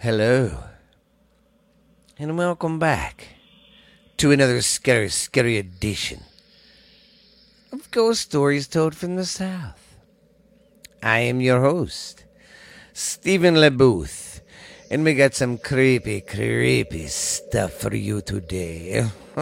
Hello. 0.00 0.62
And 2.20 2.38
welcome 2.38 2.78
back 2.78 3.30
to 4.18 4.30
another 4.30 4.62
scary, 4.62 5.08
scary 5.08 5.58
edition 5.58 6.20
of 7.72 7.90
Ghost 7.90 8.20
Stories 8.20 8.68
Told 8.68 8.94
from 8.94 9.16
the 9.16 9.24
South. 9.24 9.96
I 11.02 11.18
am 11.18 11.40
your 11.40 11.62
host, 11.62 12.26
Stephen 12.92 13.56
LeBooth, 13.56 14.40
and 14.88 15.02
we 15.02 15.14
got 15.14 15.34
some 15.34 15.58
creepy, 15.58 16.20
creepy 16.20 17.08
stuff 17.08 17.72
for 17.72 17.92
you 17.92 18.20
today. 18.20 19.04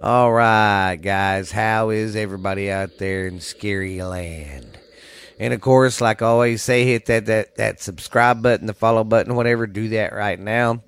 All 0.00 0.32
right, 0.32 0.96
guys, 1.02 1.50
how 1.50 1.90
is 1.90 2.14
everybody 2.14 2.70
out 2.70 2.98
there 2.98 3.26
in 3.26 3.40
scary 3.40 4.00
land? 4.00 4.78
And 5.38 5.52
of 5.52 5.60
course, 5.60 6.00
like 6.00 6.22
I 6.22 6.26
always 6.26 6.62
say, 6.62 6.84
hit 6.84 7.06
that, 7.06 7.26
that, 7.26 7.56
that 7.56 7.80
subscribe 7.80 8.42
button, 8.42 8.66
the 8.66 8.74
follow 8.74 9.04
button, 9.04 9.34
whatever. 9.34 9.66
Do 9.66 9.88
that 9.90 10.14
right 10.14 10.38
now. 10.38 10.82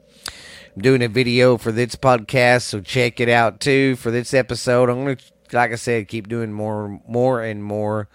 I'm 0.75 0.83
doing 0.83 1.03
a 1.03 1.09
video 1.09 1.59
for 1.59 1.73
this 1.73 1.97
podcast, 1.97 2.63
so 2.63 2.81
check 2.81 3.21
it 3.21 3.29
out 3.29 3.61
too. 3.61 3.97
For 3.97 4.11
this 4.11 4.33
episode, 4.33 4.89
I'm 4.89 5.05
gonna, 5.05 5.17
like 5.53 5.73
I 5.73 5.77
said, 5.77 6.09
keep 6.09 6.29
doing 6.29 6.53
more, 6.53 7.01
more 7.07 7.43
and 7.43 7.63
more 7.63 8.09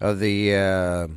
of 0.00 0.20
the, 0.20 0.54
uh, 0.54 1.08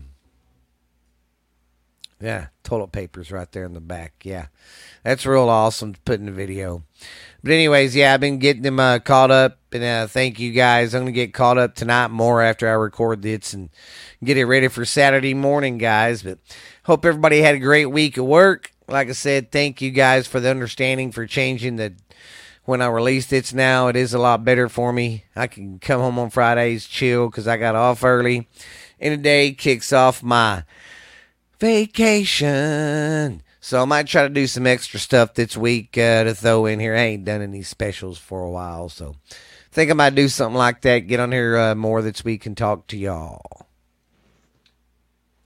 yeah, 2.22 2.48
toilet 2.64 2.92
papers 2.92 3.32
right 3.32 3.52
there 3.52 3.66
in 3.66 3.74
the 3.74 3.82
back. 3.82 4.14
Yeah, 4.24 4.48
that's 5.04 5.26
real 5.26 5.50
awesome 5.50 5.94
to 5.94 6.02
put 6.02 6.20
in 6.20 6.28
the 6.28 6.32
video. 6.32 6.84
But 7.44 7.54
anyways, 7.54 7.96
yeah, 7.96 8.14
I've 8.14 8.20
been 8.20 8.38
getting 8.38 8.62
them 8.62 8.80
uh, 8.80 9.00
caught 9.00 9.32
up, 9.32 9.58
and 9.72 9.84
uh, 9.84 10.08
thank 10.08 10.40
you 10.40 10.52
guys. 10.52 10.94
I'm 10.94 11.02
gonna 11.02 11.12
get 11.12 11.34
caught 11.34 11.58
up 11.58 11.76
tonight 11.76 12.10
more 12.10 12.42
after 12.42 12.68
I 12.68 12.74
record 12.74 13.22
this 13.24 13.54
and 13.54 13.70
get 14.24 14.38
it 14.38 14.46
ready 14.46 14.68
for 14.68 14.86
Saturday 14.86 15.34
morning, 15.34 15.78
guys. 15.78 16.24
But 16.24 16.40
hope 16.84 17.06
everybody 17.06 17.42
had 17.42 17.56
a 17.56 17.60
great 17.60 17.88
week 17.88 18.18
at 18.18 18.26
work. 18.26 18.72
Like 18.88 19.10
I 19.10 19.14
said, 19.14 19.52
thank 19.52 19.82
you 19.82 19.92
guys 19.92 20.28
for 20.28 20.40
the 20.40 20.50
understanding 20.50 21.12
for 21.12 21.26
changing 21.26 21.78
the 21.78 21.94
when 22.64 22.82
I 22.82 22.88
released 22.88 23.34
it. 23.34 23.54
Now 23.54 23.88
it 23.88 23.96
is 23.96 24.14
a 24.14 24.20
lot 24.20 24.44
better 24.46 24.70
for 24.70 24.94
me. 24.94 25.26
I 25.36 25.48
can 25.48 25.80
come 25.80 26.02
home 26.02 26.20
on 26.20 26.30
Fridays, 26.30 26.86
chill 26.86 27.28
because 27.28 27.48
I 27.48 27.58
got 27.58 27.76
off 27.76 28.04
early, 28.04 28.48
and 29.00 29.14
the 29.14 29.18
day 29.18 29.54
kicks 29.54 29.94
off 29.94 30.22
my 30.24 30.64
vacation. 31.60 33.44
So 33.64 33.82
I 33.82 33.86
might 33.86 34.08
try 34.08 34.24
to 34.24 34.30
do 34.30 34.48
some 34.48 34.66
extra 34.66 35.00
stuff 35.00 35.36
this 35.36 35.56
week 35.56 35.98
uh, 35.98 36.24
to 36.24 36.34
throw 36.34 36.66
in 36.66 36.80
here. 36.80 36.96
I 36.96 37.02
ain't 37.02 37.26
done 37.26 37.42
any 37.42 37.62
specials 37.62 38.18
for 38.18 38.42
a 38.42 38.50
while, 38.50 38.90
so 38.90 39.16
think 39.72 39.90
I 39.90 39.94
might 39.94 40.16
do 40.16 40.28
something 40.28 40.58
like 40.58 40.82
that. 40.82 41.00
Get 41.00 41.20
on 41.20 41.32
here 41.32 41.58
uh, 41.58 41.76
more 41.76 42.02
this 42.02 42.24
week 42.24 42.46
and 42.46 42.58
talk 42.58 42.88
to 42.88 42.98
y'all. 42.98 43.68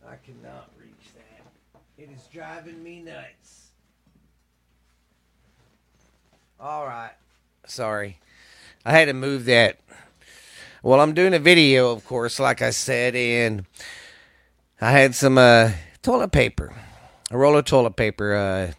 I 0.08 0.16
cannot 0.16 0.70
reach 0.78 1.14
that. 1.16 1.82
It 1.98 2.10
is 2.10 2.26
driving 2.32 2.82
me 2.84 3.02
nuts. 3.02 3.72
All 6.66 6.88
right. 6.88 7.12
Sorry. 7.68 8.18
I 8.84 8.92
had 8.92 9.06
to 9.06 9.14
move 9.14 9.46
that. 9.46 9.78
Well, 10.82 11.00
I'm 11.00 11.14
doing 11.14 11.36
a 11.36 11.40
video, 11.40 11.92
of 11.92 12.04
course, 12.06 12.40
like 12.40 12.64
I 12.64 12.72
said, 12.72 13.16
and 13.16 13.68
I 14.82 14.90
had 14.90 15.14
some 15.14 15.38
uh, 15.38 15.74
toilet 16.02 16.32
paper, 16.32 16.74
a 17.30 17.38
roll 17.38 17.56
of 17.56 17.66
toilet 17.66 17.96
paper 17.96 18.34
uh, 18.34 18.72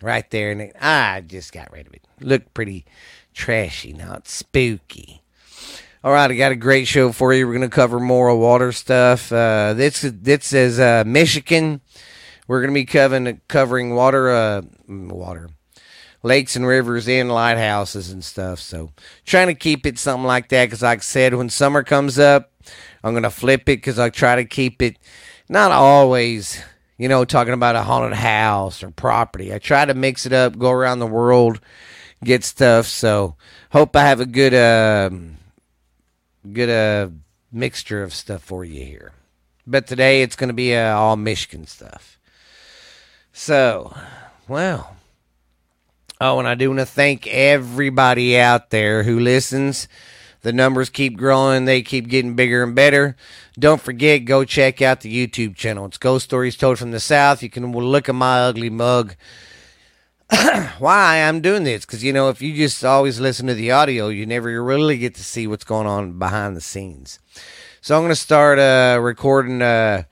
right 0.00 0.30
there, 0.30 0.52
and 0.52 0.60
it, 0.60 0.76
I 0.80 1.20
just 1.26 1.52
got 1.52 1.72
rid 1.72 1.88
of 1.88 1.94
it. 1.94 2.04
Looked 2.20 2.54
pretty 2.54 2.84
trashy, 3.34 3.92
not 3.92 4.28
spooky. 4.28 5.22
All 6.04 6.12
right, 6.12 6.30
I 6.30 6.36
got 6.36 6.52
a 6.52 6.56
great 6.56 6.86
show 6.86 7.10
for 7.10 7.34
you. 7.34 7.48
We're 7.48 7.54
going 7.54 7.68
to 7.68 7.74
cover 7.74 7.98
more 7.98 8.38
water 8.38 8.70
stuff. 8.70 9.32
Uh, 9.32 9.74
this 9.74 10.02
this 10.02 10.52
is 10.52 10.78
uh, 10.78 11.02
Michigan. 11.04 11.80
We're 12.46 12.60
going 12.60 12.70
to 12.70 12.80
be 12.80 12.84
covering 12.84 13.40
covering 13.48 13.96
water 13.96 14.30
uh, 14.30 14.62
water 14.86 15.50
lakes 16.22 16.56
and 16.56 16.66
rivers 16.66 17.08
and 17.08 17.30
lighthouses 17.30 18.10
and 18.10 18.24
stuff. 18.24 18.60
So 18.60 18.92
trying 19.24 19.48
to 19.48 19.54
keep 19.54 19.86
it 19.86 19.98
something 19.98 20.26
like 20.26 20.48
that 20.48 20.66
because, 20.66 20.82
like 20.82 20.98
I 20.98 21.02
said, 21.02 21.34
when 21.34 21.48
summer 21.48 21.82
comes 21.82 22.18
up, 22.18 22.52
I'm 23.02 23.12
going 23.12 23.24
to 23.24 23.30
flip 23.30 23.62
it 23.62 23.78
because 23.78 23.98
I 23.98 24.10
try 24.10 24.36
to 24.36 24.44
keep 24.44 24.82
it 24.82 24.98
not 25.48 25.72
always, 25.72 26.62
you 26.98 27.08
know, 27.08 27.24
talking 27.24 27.54
about 27.54 27.76
a 27.76 27.82
haunted 27.82 28.16
house 28.16 28.82
or 28.82 28.90
property. 28.90 29.52
I 29.52 29.58
try 29.58 29.84
to 29.84 29.94
mix 29.94 30.26
it 30.26 30.32
up, 30.32 30.58
go 30.58 30.70
around 30.70 31.00
the 31.00 31.06
world, 31.06 31.60
get 32.22 32.44
stuff. 32.44 32.86
So 32.86 33.36
hope 33.70 33.96
I 33.96 34.02
have 34.02 34.20
a 34.20 34.26
good. 34.26 34.54
Uh, 34.54 35.10
good 36.50 36.70
uh, 36.70 37.10
mixture 37.52 38.02
of 38.02 38.14
stuff 38.14 38.42
for 38.42 38.64
you 38.64 38.84
here. 38.84 39.12
But 39.66 39.86
today 39.86 40.22
it's 40.22 40.36
going 40.36 40.48
to 40.48 40.54
be 40.54 40.74
uh, 40.74 40.96
all 40.96 41.16
Michigan 41.16 41.66
stuff. 41.66 42.18
So, 43.32 43.96
well. 44.48 44.96
Oh, 46.24 46.38
and 46.38 46.46
I 46.46 46.54
do 46.54 46.68
want 46.68 46.78
to 46.78 46.86
thank 46.86 47.26
everybody 47.26 48.38
out 48.38 48.70
there 48.70 49.02
who 49.02 49.18
listens. 49.18 49.88
The 50.42 50.52
numbers 50.52 50.88
keep 50.88 51.16
growing, 51.16 51.64
they 51.64 51.82
keep 51.82 52.06
getting 52.06 52.36
bigger 52.36 52.62
and 52.62 52.76
better. 52.76 53.16
Don't 53.58 53.80
forget, 53.80 54.24
go 54.24 54.44
check 54.44 54.80
out 54.80 55.00
the 55.00 55.12
YouTube 55.12 55.56
channel. 55.56 55.86
It's 55.86 55.98
Ghost 55.98 56.26
Stories 56.26 56.56
Told 56.56 56.78
from 56.78 56.92
the 56.92 57.00
South. 57.00 57.42
You 57.42 57.50
can 57.50 57.72
look 57.72 58.08
at 58.08 58.14
my 58.14 58.38
ugly 58.38 58.70
mug 58.70 59.16
why 60.78 61.16
I'm 61.16 61.40
doing 61.40 61.64
this 61.64 61.84
because 61.84 62.04
you 62.04 62.12
know 62.12 62.28
if 62.28 62.40
you 62.40 62.54
just 62.54 62.84
always 62.84 63.18
listen 63.18 63.48
to 63.48 63.54
the 63.54 63.72
audio, 63.72 64.06
you 64.06 64.24
never 64.24 64.62
really 64.62 64.98
get 64.98 65.16
to 65.16 65.24
see 65.24 65.48
what's 65.48 65.64
going 65.64 65.88
on 65.88 66.20
behind 66.20 66.56
the 66.56 66.60
scenes. 66.60 67.18
So 67.80 67.96
I'm 67.96 68.02
going 68.02 68.10
to 68.10 68.14
start 68.14 68.60
uh, 68.60 69.00
recording, 69.02 69.60
uh, 69.60 70.04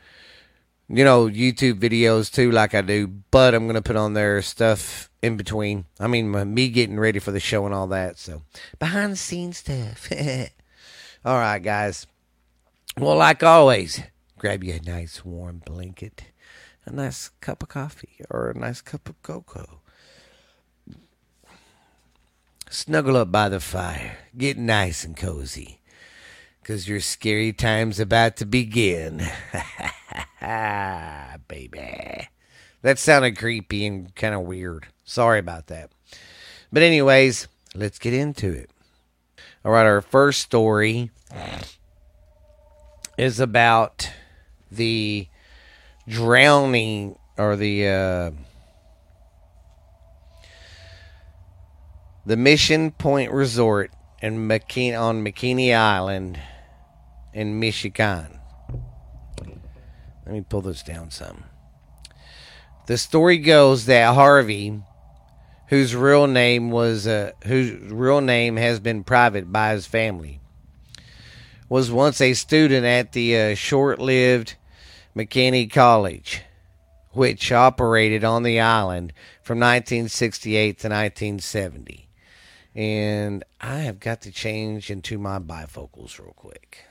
you 0.91 1.05
know, 1.05 1.27
YouTube 1.27 1.75
videos 1.75 2.33
too, 2.33 2.51
like 2.51 2.75
I 2.75 2.81
do. 2.81 3.07
But 3.31 3.55
I'm 3.55 3.65
going 3.65 3.77
to 3.77 3.83
put 3.83 3.97
on 3.97 4.15
there 4.15 4.43
stuff 4.43 5.09
in 5.23 5.37
between. 5.37 5.85
I 5.99 6.09
mean, 6.09 6.55
me 6.55 6.69
getting 6.69 6.99
ready 6.99 7.19
for 7.19 7.31
the 7.31 7.41
show 7.41 7.65
and 7.65 7.75
all 7.75 7.87
that. 7.89 8.19
So 8.19 8.43
behind 8.79 9.13
the 9.13 9.17
scenes 9.17 9.59
stuff. 9.59 10.11
all 11.25 11.39
right, 11.39 11.61
guys. 11.61 12.07
Well, 12.99 13.17
like 13.17 13.43
always, 13.43 14.03
grab 14.39 14.65
you 14.65 14.75
a 14.75 14.81
nice 14.81 15.25
warm 15.25 15.63
blanket, 15.65 16.25
a 16.85 16.93
nice 16.93 17.31
cup 17.41 17.63
of 17.63 17.69
coffee, 17.69 18.17
or 18.29 18.51
a 18.51 18.59
nice 18.59 18.81
cup 18.81 19.09
of 19.09 19.23
cocoa 19.23 19.81
Snuggle 22.73 23.17
up 23.17 23.33
by 23.33 23.49
the 23.49 23.59
fire. 23.59 24.19
Get 24.39 24.57
nice 24.57 25.03
and 25.03 25.17
cozy. 25.17 25.80
Because 26.71 26.89
your 26.89 27.01
scary 27.01 27.53
time's 27.53 27.99
about 27.99 28.37
to 28.37 28.47
begin. 28.47 29.19
Baby. 31.49 32.29
That 32.83 32.97
sounded 32.97 33.37
creepy 33.37 33.85
and 33.87 34.15
kind 34.15 34.37
of 34.37 34.43
weird. 34.43 34.87
Sorry 35.03 35.41
about 35.41 35.67
that. 35.67 35.91
But, 36.73 36.85
anyways, 36.85 37.49
let's 37.75 37.99
get 37.99 38.15
into 38.15 38.53
it. 38.53 38.71
All 39.65 39.73
right, 39.73 39.85
our 39.85 40.01
first 40.01 40.43
story 40.43 41.11
is 43.19 43.41
about 43.41 44.09
the 44.71 45.27
drowning 46.07 47.19
or 47.37 47.57
the. 47.57 47.89
Uh, 47.89 48.31
the 52.25 52.37
Mission 52.37 52.93
Point 52.93 53.33
Resort 53.33 53.91
in 54.23 54.37
on 54.37 55.25
McKinney 55.25 55.75
Island 55.75 56.39
in 57.33 57.61
Michigan. 57.61 58.39
Let 59.39 60.35
me 60.35 60.41
pull 60.43 60.63
this 60.63 60.83
down 60.83 61.11
some. 61.11 61.45
The 62.87 62.99
story 62.99 63.39
goes 63.39 63.87
that 63.87 64.15
Harvey, 64.15 64.81
whose 65.69 65.95
real 65.95 66.27
name 66.27 66.71
was 66.71 67.07
uh, 67.07 67.33
whose 67.45 67.73
real 67.93 68.21
name 68.21 68.57
has 68.57 68.81
been 68.81 69.05
private 69.05 69.53
by 69.53 69.73
his 69.73 69.87
family, 69.87 70.41
was 71.69 71.91
once 71.91 72.21
a 72.21 72.35
student 72.35 72.85
at 72.85 73.13
the 73.13 73.37
uh, 73.37 73.55
short-lived 73.55 74.55
McKinney 75.17 75.71
College, 75.71 76.43
which 77.13 77.53
operated 77.53 78.25
on 78.25 78.43
the 78.43 78.61
island 78.61 79.13
from 79.43 79.59
1968 79.59 80.79
to 80.79 80.89
1970 80.89 82.11
and 82.75 83.45
I 83.61 83.79
have 83.79 84.01
got 84.01 84.21
to 84.23 84.31
change 84.31 84.91
into 84.91 85.19
my 85.19 85.39
bifocals 85.39 86.19
real 86.19 86.35
quick. 86.37 86.87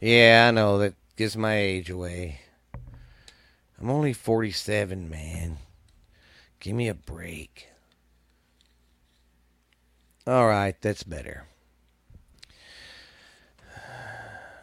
Yeah, 0.00 0.46
I 0.48 0.50
know 0.50 0.78
that 0.78 0.94
gives 1.16 1.36
my 1.36 1.56
age 1.56 1.90
away. 1.90 2.40
I'm 3.80 3.90
only 3.90 4.12
47, 4.12 5.08
man. 5.08 5.58
Give 6.60 6.74
me 6.74 6.88
a 6.88 6.94
break. 6.94 7.68
All 10.26 10.46
right, 10.46 10.74
that's 10.80 11.02
better. 11.02 11.44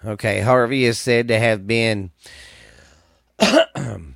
Okay, 0.05 0.41
Harvey 0.41 0.83
is 0.83 0.99
said 0.99 1.29
to 1.29 1.39
have 1.39 1.65
been 1.65 2.11
in 3.39 4.13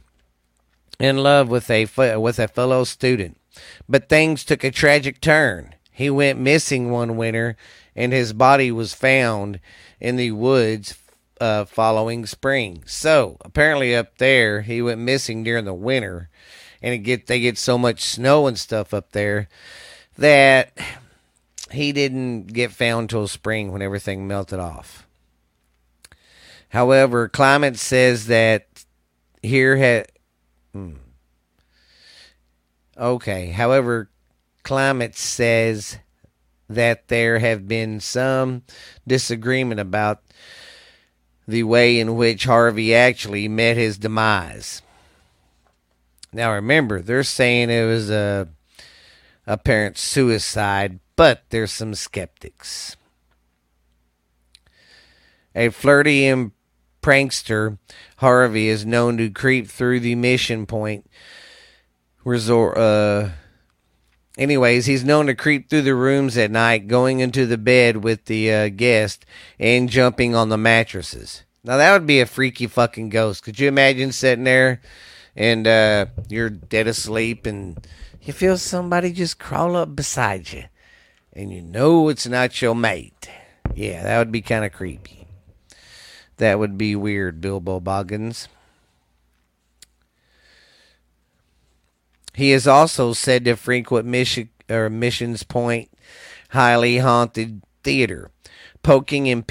love 0.99 1.47
with 1.47 1.69
a 1.71 1.85
with 2.17 2.39
a 2.39 2.47
fellow 2.49 2.83
student, 2.83 3.39
but 3.87 4.09
things 4.09 4.43
took 4.43 4.65
a 4.65 4.71
tragic 4.71 5.21
turn 5.21 5.73
he 5.97 6.11
went 6.11 6.37
missing 6.37 6.91
one 6.91 7.17
winter, 7.17 7.57
and 7.95 8.13
his 8.13 8.31
body 8.31 8.71
was 8.71 8.93
found 8.93 9.59
in 9.99 10.15
the 10.15 10.29
woods 10.29 10.95
uh, 11.39 11.65
following 11.65 12.25
spring. 12.25 12.83
So 12.85 13.37
apparently 13.41 13.95
up 13.95 14.17
there, 14.17 14.61
he 14.61 14.81
went 14.81 15.01
missing 15.01 15.43
during 15.43 15.65
the 15.65 15.73
winter, 15.73 16.29
and 16.81 16.93
it 16.93 16.99
get 16.99 17.27
they 17.27 17.39
get 17.39 17.57
so 17.57 17.77
much 17.77 18.01
snow 18.01 18.47
and 18.47 18.57
stuff 18.57 18.93
up 18.93 19.11
there 19.11 19.47
that 20.17 20.71
he 21.71 21.91
didn't 21.91 22.47
get 22.47 22.71
found 22.71 23.09
till 23.09 23.27
spring 23.27 23.71
when 23.71 23.81
everything 23.81 24.27
melted 24.27 24.59
off. 24.59 25.05
However, 26.69 27.29
climate 27.29 27.77
says 27.77 28.27
that 28.27 28.67
here 29.41 29.77
had. 29.77 30.07
Hmm. 30.73 30.93
Okay. 32.97 33.47
However, 33.47 34.09
climate 34.63 35.15
says 35.15 35.97
that 36.69 37.07
there 37.07 37.39
have 37.39 37.67
been 37.67 37.99
some 37.99 38.63
disagreement 39.07 39.79
about 39.79 40.21
the 41.47 41.63
way 41.63 41.99
in 41.99 42.15
which 42.15 42.45
Harvey 42.45 42.93
actually 42.93 43.47
met 43.47 43.77
his 43.77 43.97
demise. 43.97 44.81
Now 46.33 46.53
remember, 46.53 47.01
they're 47.01 47.23
saying 47.23 47.69
it 47.69 47.85
was 47.85 48.09
a 48.09 48.49
apparent 49.45 49.97
suicide, 49.97 50.99
but 51.15 51.43
there's 51.49 51.71
some 51.71 51.95
skeptics. 51.95 52.97
A 55.55 55.69
flirty 55.69 56.27
and 56.27 56.51
prankster, 57.01 57.77
Harvey 58.17 58.67
is 58.67 58.85
known 58.85 59.17
to 59.17 59.29
creep 59.29 59.67
through 59.67 60.01
the 60.01 60.15
Mission 60.15 60.65
Point 60.65 61.09
resort. 62.25 62.77
Uh, 62.77 63.29
anyways, 64.37 64.85
he's 64.85 65.03
known 65.03 65.25
to 65.27 65.35
creep 65.35 65.69
through 65.69 65.81
the 65.81 65.95
rooms 65.95 66.37
at 66.37 66.51
night, 66.51 66.87
going 66.87 67.19
into 67.19 67.45
the 67.45 67.57
bed 67.57 67.97
with 68.03 68.25
the 68.25 68.53
uh, 68.53 68.69
guest 68.69 69.25
and 69.59 69.89
jumping 69.89 70.35
on 70.35 70.49
the 70.49 70.57
mattresses. 70.57 71.43
Now 71.63 71.77
that 71.77 71.91
would 71.91 72.07
be 72.07 72.21
a 72.21 72.25
freaky 72.25 72.67
fucking 72.67 73.09
ghost. 73.09 73.43
Could 73.43 73.59
you 73.59 73.67
imagine 73.67 74.11
sitting 74.11 74.45
there 74.45 74.81
and 75.35 75.67
uh, 75.67 76.05
you're 76.29 76.49
dead 76.49 76.87
asleep 76.87 77.45
and 77.45 77.77
you 78.21 78.33
feel 78.33 78.57
somebody 78.57 79.11
just 79.11 79.39
crawl 79.39 79.75
up 79.75 79.95
beside 79.95 80.51
you, 80.51 80.65
and 81.31 81.51
you 81.51 81.61
know 81.61 82.09
it's 82.09 82.27
not 82.27 82.61
your 82.61 82.75
mate? 82.75 83.29
Yeah, 83.73 84.03
that 84.03 84.17
would 84.17 84.31
be 84.31 84.41
kind 84.41 84.65
of 84.65 84.73
creepy. 84.73 85.27
That 86.37 86.59
would 86.59 86.77
be 86.77 86.95
weird, 86.95 87.41
Bilbo 87.41 87.79
Boggins. 87.79 88.47
He 92.37 92.51
is 92.51 92.67
also 92.67 93.13
said 93.13 93.45
to 93.45 93.55
frequent 93.55 94.05
mission, 94.05 94.49
or 94.69 94.91
Missions 94.91 95.41
Point 95.41 95.89
highly 96.49 96.99
haunted 96.99 97.63
theater, 97.83 98.29
poking 98.83 99.27
and 99.27 99.43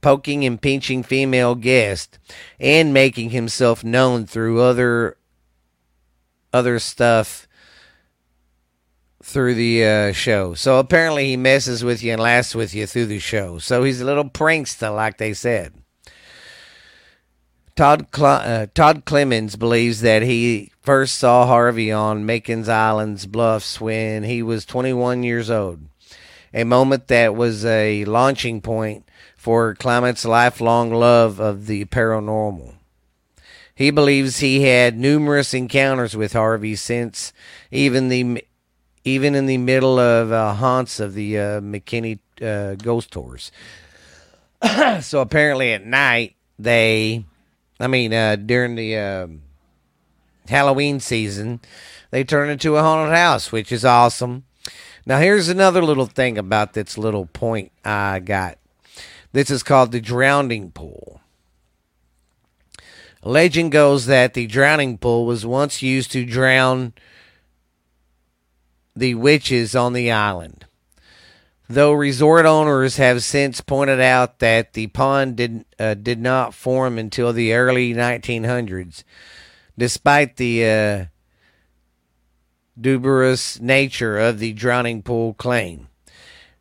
poking 0.00 0.44
and 0.44 0.60
pinching 0.60 1.04
female 1.04 1.54
guests, 1.54 2.18
and 2.58 2.92
making 2.92 3.30
himself 3.30 3.84
known 3.84 4.26
through 4.26 4.60
other 4.60 5.16
other 6.52 6.80
stuff 6.80 7.46
through 9.22 9.54
the 9.54 9.84
uh, 9.86 10.12
show. 10.12 10.54
So 10.54 10.80
apparently 10.80 11.26
he 11.26 11.36
messes 11.36 11.84
with 11.84 12.02
you 12.02 12.10
and 12.10 12.20
laughs 12.20 12.56
with 12.56 12.74
you 12.74 12.88
through 12.88 13.06
the 13.06 13.20
show. 13.20 13.58
So 13.58 13.84
he's 13.84 14.00
a 14.00 14.04
little 14.04 14.28
prankster, 14.28 14.92
like 14.92 15.18
they 15.18 15.32
said. 15.32 15.74
Todd 17.76 18.08
uh, 18.20 18.66
Todd 18.74 19.04
Clements 19.04 19.54
believes 19.54 20.00
that 20.00 20.22
he 20.22 20.71
first 20.82 21.16
saw 21.16 21.46
Harvey 21.46 21.90
on 21.90 22.26
Macon's 22.26 22.68
Island's 22.68 23.26
bluffs 23.26 23.80
when 23.80 24.24
he 24.24 24.42
was 24.42 24.66
21 24.66 25.22
years 25.22 25.50
old, 25.50 25.80
a 26.52 26.64
moment 26.64 27.08
that 27.08 27.34
was 27.34 27.64
a 27.64 28.04
launching 28.04 28.60
point 28.60 29.08
for 29.36 29.74
Clements' 29.74 30.24
lifelong 30.24 30.92
love 30.92 31.40
of 31.40 31.66
the 31.66 31.84
paranormal. 31.86 32.74
He 33.74 33.90
believes 33.90 34.38
he 34.38 34.62
had 34.62 34.98
numerous 34.98 35.54
encounters 35.54 36.16
with 36.16 36.34
Harvey 36.34 36.76
since 36.76 37.32
even 37.70 38.08
the 38.08 38.44
even 39.04 39.34
in 39.34 39.46
the 39.46 39.58
middle 39.58 39.98
of 39.98 40.30
uh, 40.30 40.54
haunts 40.54 41.00
of 41.00 41.14
the 41.14 41.38
uh, 41.38 41.60
McKinney 41.60 42.20
uh, 42.40 42.76
ghost 42.76 43.10
tours. 43.10 43.50
so 45.00 45.20
apparently 45.20 45.72
at 45.72 45.84
night 45.84 46.36
they 46.58 47.24
I 47.82 47.88
mean, 47.88 48.14
uh, 48.14 48.36
during 48.36 48.76
the 48.76 48.96
uh, 48.96 49.26
Halloween 50.48 51.00
season, 51.00 51.60
they 52.10 52.24
turn 52.24 52.50
into 52.50 52.76
a 52.76 52.82
haunted 52.82 53.14
house, 53.14 53.52
which 53.52 53.72
is 53.72 53.84
awesome. 53.84 54.44
Now, 55.04 55.18
here's 55.18 55.48
another 55.48 55.82
little 55.82 56.06
thing 56.06 56.38
about 56.38 56.74
this 56.74 56.96
little 56.96 57.26
point 57.26 57.72
I 57.84 58.20
got. 58.20 58.58
This 59.32 59.50
is 59.50 59.62
called 59.62 59.92
the 59.92 60.00
drowning 60.00 60.70
pool. 60.70 61.20
Legend 63.24 63.72
goes 63.72 64.06
that 64.06 64.34
the 64.34 64.46
drowning 64.46 64.98
pool 64.98 65.26
was 65.26 65.46
once 65.46 65.82
used 65.82 66.12
to 66.12 66.24
drown 66.24 66.92
the 68.94 69.14
witches 69.14 69.74
on 69.74 69.92
the 69.92 70.10
island 70.10 70.66
though 71.74 71.92
resort 71.92 72.46
owners 72.46 72.96
have 72.96 73.22
since 73.22 73.60
pointed 73.60 74.00
out 74.00 74.38
that 74.38 74.72
the 74.74 74.86
pond 74.88 75.36
did, 75.36 75.64
uh, 75.78 75.94
did 75.94 76.20
not 76.20 76.54
form 76.54 76.98
until 76.98 77.32
the 77.32 77.52
early 77.52 77.94
1900s, 77.94 79.04
despite 79.76 80.36
the 80.36 80.64
uh, 80.64 81.04
dubious 82.80 83.60
nature 83.60 84.18
of 84.18 84.38
the 84.38 84.52
drowning 84.52 85.02
pool 85.02 85.34
claim. 85.34 85.88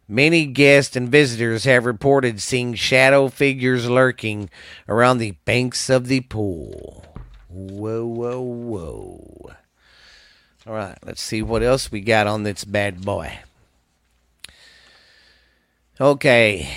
Many 0.08 0.46
guests 0.46 0.96
and 0.98 1.08
visitors 1.08 1.64
have 1.64 1.86
reported 1.86 2.42
seeing 2.42 2.74
shadow 2.74 3.30
figures 3.30 3.90
lurking 3.90 4.50
around 4.90 5.20
the 5.20 5.38
banks 5.46 5.90
of 5.90 6.08
the 6.08 6.22
pool. 6.22 7.06
Whoa, 7.48 8.06
whoa, 8.06 8.42
whoa. 8.42 9.52
All 10.68 10.74
right, 10.74 10.98
let's 11.06 11.22
see 11.22 11.42
what 11.42 11.64
else 11.64 11.92
we 11.92 12.02
got 12.02 12.28
on 12.28 12.44
this 12.44 12.66
bad 12.66 13.04
boy. 13.06 13.40
Okay. 16.00 16.70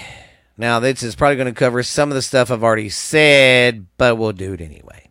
Now, 0.56 0.78
this 0.78 1.02
is 1.02 1.16
probably 1.16 1.36
going 1.36 1.52
to 1.52 1.58
cover 1.58 1.82
some 1.82 2.10
of 2.10 2.14
the 2.14 2.22
stuff 2.22 2.50
I've 2.50 2.62
already 2.62 2.88
said, 2.88 3.86
but 3.98 4.16
we'll 4.16 4.32
do 4.32 4.52
it 4.52 4.60
anyway. 4.60 5.03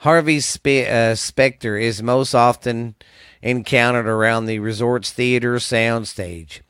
Harvey's 0.00 0.46
spe- 0.46 0.88
uh, 0.88 1.14
specter 1.14 1.76
is 1.76 2.02
most 2.02 2.34
often 2.34 2.94
encountered 3.42 4.06
around 4.06 4.46
the 4.46 4.58
resort's 4.58 5.12
theater 5.12 5.56
soundstage, 5.56 6.60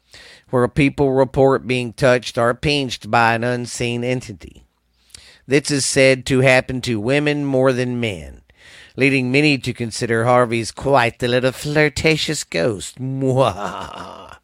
where 0.51 0.69
people 0.69 1.13
report 1.13 1.67
being 1.67 1.93
touched 1.93 2.39
or 2.39 2.55
pinched 2.55 3.11
by 3.11 3.35
an 3.35 3.45
unseen 3.45 4.05
entity. 4.05 4.65
This 5.47 5.71
is 5.71 5.85
said 5.85 6.27
to 6.27 6.41
happen 6.41 6.81
to 6.83 7.01
women 7.01 7.45
more 7.45 7.73
than 7.73 8.01
men, 8.01 8.43
leading 8.97 9.33
many 9.33 9.59
to 9.59 9.73
consider 9.73 10.25
Harvey's 10.25 10.71
quite 10.71 11.19
the 11.19 11.29
little 11.29 11.53
flirtatious 11.53 12.45
ghost. 12.45 13.01
Mwah 13.01 14.39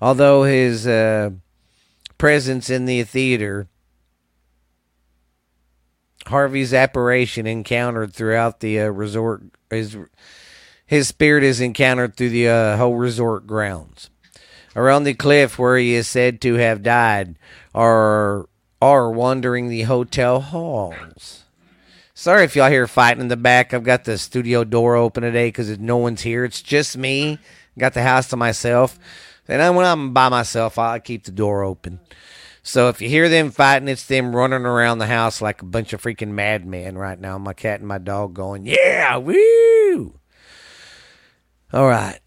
although 0.00 0.44
his 0.44 0.86
uh, 0.86 1.30
presence 2.18 2.70
in 2.70 2.86
the 2.86 3.02
theater, 3.04 3.68
Harvey's 6.30 6.72
apparition 6.72 7.46
encountered 7.46 8.14
throughout 8.14 8.60
the 8.60 8.80
uh, 8.80 8.86
resort, 8.86 9.42
his, 9.68 9.96
his 10.86 11.08
spirit 11.08 11.44
is 11.44 11.60
encountered 11.60 12.16
through 12.16 12.30
the 12.30 12.48
uh, 12.48 12.76
whole 12.76 12.94
resort 12.94 13.46
grounds. 13.46 14.10
Around 14.74 15.04
the 15.04 15.14
cliff 15.14 15.58
where 15.58 15.76
he 15.76 15.94
is 15.94 16.06
said 16.06 16.40
to 16.42 16.54
have 16.54 16.82
died 16.82 17.34
are, 17.74 18.48
are 18.80 19.10
wandering 19.10 19.68
the 19.68 19.82
hotel 19.82 20.40
halls. 20.40 21.44
Sorry 22.14 22.44
if 22.44 22.54
y'all 22.54 22.70
hear 22.70 22.86
fighting 22.86 23.22
in 23.22 23.28
the 23.28 23.36
back. 23.36 23.72
I've 23.72 23.82
got 23.82 24.04
the 24.04 24.18
studio 24.18 24.62
door 24.62 24.94
open 24.94 25.22
today 25.22 25.48
because 25.48 25.78
no 25.78 25.96
one's 25.96 26.22
here. 26.22 26.44
It's 26.44 26.62
just 26.62 26.96
me. 26.96 27.38
Got 27.78 27.94
the 27.94 28.02
house 28.02 28.28
to 28.28 28.36
myself. 28.36 28.98
And 29.48 29.74
when 29.74 29.86
I'm 29.86 30.12
by 30.12 30.28
myself, 30.28 30.78
I 30.78 30.98
keep 30.98 31.24
the 31.24 31.30
door 31.32 31.64
open. 31.64 31.98
So 32.62 32.88
if 32.88 33.00
you 33.00 33.08
hear 33.08 33.28
them 33.28 33.50
fighting, 33.50 33.88
it's 33.88 34.06
them 34.06 34.36
running 34.36 34.66
around 34.66 34.98
the 34.98 35.06
house 35.06 35.40
like 35.40 35.62
a 35.62 35.66
bunch 35.66 35.92
of 35.92 36.02
freaking 36.02 36.30
madmen 36.30 36.98
right 36.98 37.18
now. 37.18 37.38
My 37.38 37.54
cat 37.54 37.80
and 37.80 37.88
my 37.88 37.98
dog 37.98 38.34
going, 38.34 38.66
yeah, 38.66 39.16
woo! 39.16 40.14
All 41.72 41.86
right. 41.86 42.18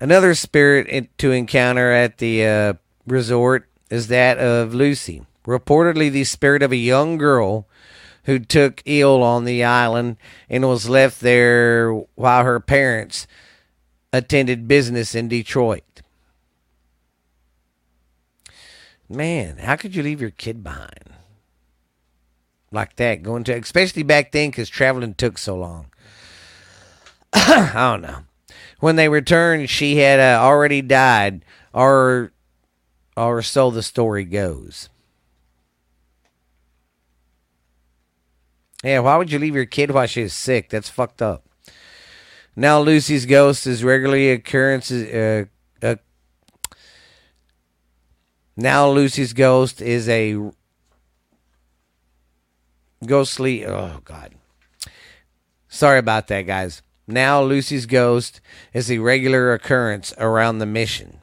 Another 0.00 0.34
spirit 0.34 1.18
to 1.18 1.32
encounter 1.32 1.90
at 1.90 2.18
the 2.18 2.46
uh, 2.46 2.72
resort 3.06 3.68
is 3.90 4.08
that 4.08 4.38
of 4.38 4.72
Lucy. 4.72 5.22
Reportedly, 5.44 6.10
the 6.10 6.24
spirit 6.24 6.62
of 6.62 6.72
a 6.72 6.76
young 6.76 7.18
girl 7.18 7.66
who 8.24 8.38
took 8.38 8.80
ill 8.84 9.22
on 9.22 9.44
the 9.44 9.64
island 9.64 10.16
and 10.48 10.68
was 10.68 10.88
left 10.88 11.20
there 11.20 11.92
while 12.14 12.44
her 12.44 12.60
parents 12.60 13.26
attended 14.12 14.68
business 14.68 15.14
in 15.14 15.28
Detroit. 15.28 15.91
Man, 19.12 19.58
how 19.58 19.76
could 19.76 19.94
you 19.94 20.02
leave 20.02 20.20
your 20.20 20.30
kid 20.30 20.64
behind? 20.64 21.12
Like 22.70 22.96
that, 22.96 23.22
going 23.22 23.44
to, 23.44 23.52
especially 23.52 24.02
back 24.02 24.32
then 24.32 24.50
because 24.50 24.70
traveling 24.70 25.14
took 25.14 25.36
so 25.36 25.56
long. 25.56 25.86
I 27.32 27.72
don't 27.74 28.02
know. 28.02 28.20
When 28.80 28.96
they 28.96 29.10
returned, 29.10 29.68
she 29.68 29.98
had 29.98 30.18
uh, 30.18 30.42
already 30.42 30.80
died, 30.80 31.44
or, 31.74 32.32
or 33.16 33.42
so 33.42 33.70
the 33.70 33.82
story 33.82 34.24
goes. 34.24 34.88
Yeah, 38.82 39.00
why 39.00 39.16
would 39.16 39.30
you 39.30 39.38
leave 39.38 39.54
your 39.54 39.66
kid 39.66 39.90
while 39.90 40.06
she's 40.06 40.32
sick? 40.32 40.70
That's 40.70 40.88
fucked 40.88 41.22
up. 41.22 41.44
Now 42.56 42.80
Lucy's 42.80 43.26
ghost 43.26 43.66
is 43.66 43.84
regularly 43.84 44.30
occurrences. 44.30 45.48
Uh, 45.82 45.86
uh, 45.86 45.96
now 48.56 48.88
Lucy's 48.88 49.32
ghost 49.32 49.80
is 49.80 50.08
a 50.08 50.50
ghostly. 53.04 53.66
Oh 53.66 54.00
God. 54.04 54.34
Sorry 55.68 55.98
about 55.98 56.28
that, 56.28 56.42
guys. 56.42 56.82
Now 57.06 57.42
Lucy's 57.42 57.86
ghost 57.86 58.40
is 58.72 58.90
a 58.90 58.98
regular 58.98 59.52
occurrence 59.52 60.14
around 60.18 60.58
the 60.58 60.66
mission, 60.66 61.18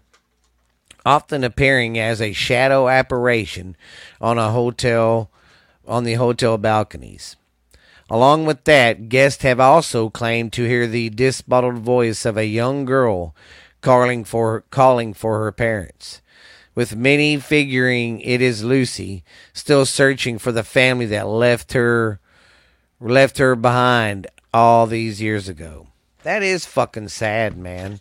often 1.05 1.43
appearing 1.43 1.97
as 1.97 2.21
a 2.21 2.33
shadow 2.33 2.89
apparition 2.89 3.77
on 4.19 4.37
a 4.37 4.51
hotel 4.51 5.31
on 5.87 6.03
the 6.03 6.15
hotel 6.15 6.57
balconies. 6.57 7.35
Along 8.09 8.45
with 8.45 8.63
that, 8.63 9.07
guests 9.07 9.43
have 9.43 9.59
also 9.59 10.09
claimed 10.09 10.51
to 10.53 10.63
hear 10.63 10.87
the 10.87 11.09
disembodied 11.09 11.77
voice 11.77 12.25
of 12.25 12.37
a 12.37 12.45
young 12.45 12.85
girl 12.85 13.35
calling 13.81 14.23
for 14.23 14.61
calling 14.71 15.13
for 15.13 15.39
her 15.39 15.51
parents. 15.51 16.21
With 16.79 16.95
many 16.95 17.35
figuring 17.35 18.21
it 18.21 18.41
is 18.41 18.63
Lucy, 18.63 19.25
still 19.51 19.85
searching 19.85 20.37
for 20.37 20.53
the 20.53 20.63
family 20.63 21.07
that 21.07 21.27
left 21.27 21.73
her 21.73 22.21
left 23.01 23.37
her 23.37 23.57
behind 23.57 24.27
all 24.53 24.87
these 24.87 25.21
years 25.21 25.49
ago. 25.49 25.87
That 26.23 26.41
is 26.41 26.65
fucking 26.65 27.09
sad, 27.09 27.57
man. 27.57 27.99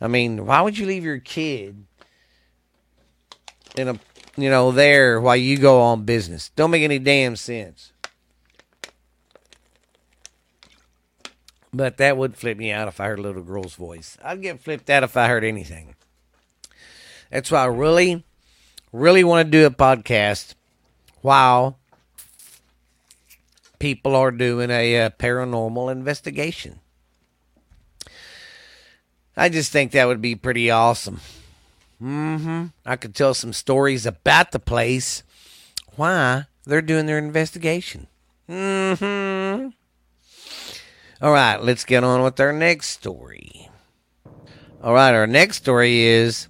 I 0.00 0.08
mean, 0.08 0.46
why 0.46 0.62
would 0.62 0.76
you 0.76 0.84
leave 0.84 1.04
your 1.04 1.20
kid 1.20 1.84
in 3.76 3.86
a 3.86 4.00
you 4.36 4.50
know 4.50 4.72
there 4.72 5.20
while 5.20 5.36
you 5.36 5.56
go 5.56 5.80
on 5.80 6.02
business? 6.02 6.50
Don't 6.56 6.72
make 6.72 6.82
any 6.82 6.98
damn 6.98 7.36
sense. 7.36 7.92
But 11.72 11.98
that 11.98 12.16
would 12.16 12.34
flip 12.34 12.58
me 12.58 12.72
out 12.72 12.88
if 12.88 13.00
I 13.00 13.06
heard 13.06 13.20
a 13.20 13.22
little 13.22 13.44
girl's 13.44 13.76
voice. 13.76 14.18
I'd 14.24 14.42
get 14.42 14.58
flipped 14.58 14.90
out 14.90 15.04
if 15.04 15.16
I 15.16 15.28
heard 15.28 15.44
anything. 15.44 15.94
That's 17.30 17.50
why 17.50 17.62
I 17.62 17.66
really, 17.66 18.24
really 18.92 19.24
want 19.24 19.46
to 19.46 19.50
do 19.50 19.66
a 19.66 19.70
podcast 19.70 20.54
while 21.20 21.78
people 23.78 24.16
are 24.16 24.30
doing 24.30 24.70
a 24.70 25.02
uh, 25.02 25.10
paranormal 25.10 25.92
investigation. 25.92 26.80
I 29.36 29.48
just 29.48 29.70
think 29.70 29.92
that 29.92 30.06
would 30.06 30.20
be 30.20 30.34
pretty 30.34 30.70
awesome. 30.70 31.20
Mm-hmm. 32.02 32.66
I 32.84 32.96
could 32.96 33.14
tell 33.14 33.34
some 33.34 33.52
stories 33.52 34.06
about 34.06 34.52
the 34.52 34.58
place, 34.58 35.22
why 35.96 36.46
they're 36.64 36.82
doing 36.82 37.06
their 37.06 37.18
investigation. 37.18 38.06
Mm-hmm. 38.48 39.68
All 41.20 41.32
right, 41.32 41.62
let's 41.62 41.84
get 41.84 42.04
on 42.04 42.22
with 42.22 42.38
our 42.40 42.52
next 42.52 42.88
story. 42.88 43.68
All 44.82 44.94
right, 44.94 45.14
our 45.14 45.26
next 45.26 45.56
story 45.56 46.00
is 46.02 46.48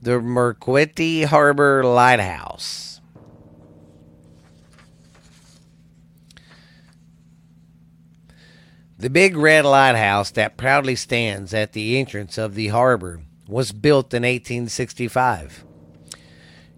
the 0.00 0.20
Marquette 0.20 1.28
Harbor 1.28 1.82
Lighthouse. 1.84 3.00
The 8.98 9.10
big 9.10 9.36
red 9.36 9.64
lighthouse 9.64 10.32
that 10.32 10.56
proudly 10.56 10.96
stands 10.96 11.54
at 11.54 11.72
the 11.72 11.98
entrance 11.98 12.36
of 12.36 12.54
the 12.56 12.68
harbor 12.68 13.22
was 13.46 13.70
built 13.70 14.12
in 14.12 14.24
1865 14.24 15.64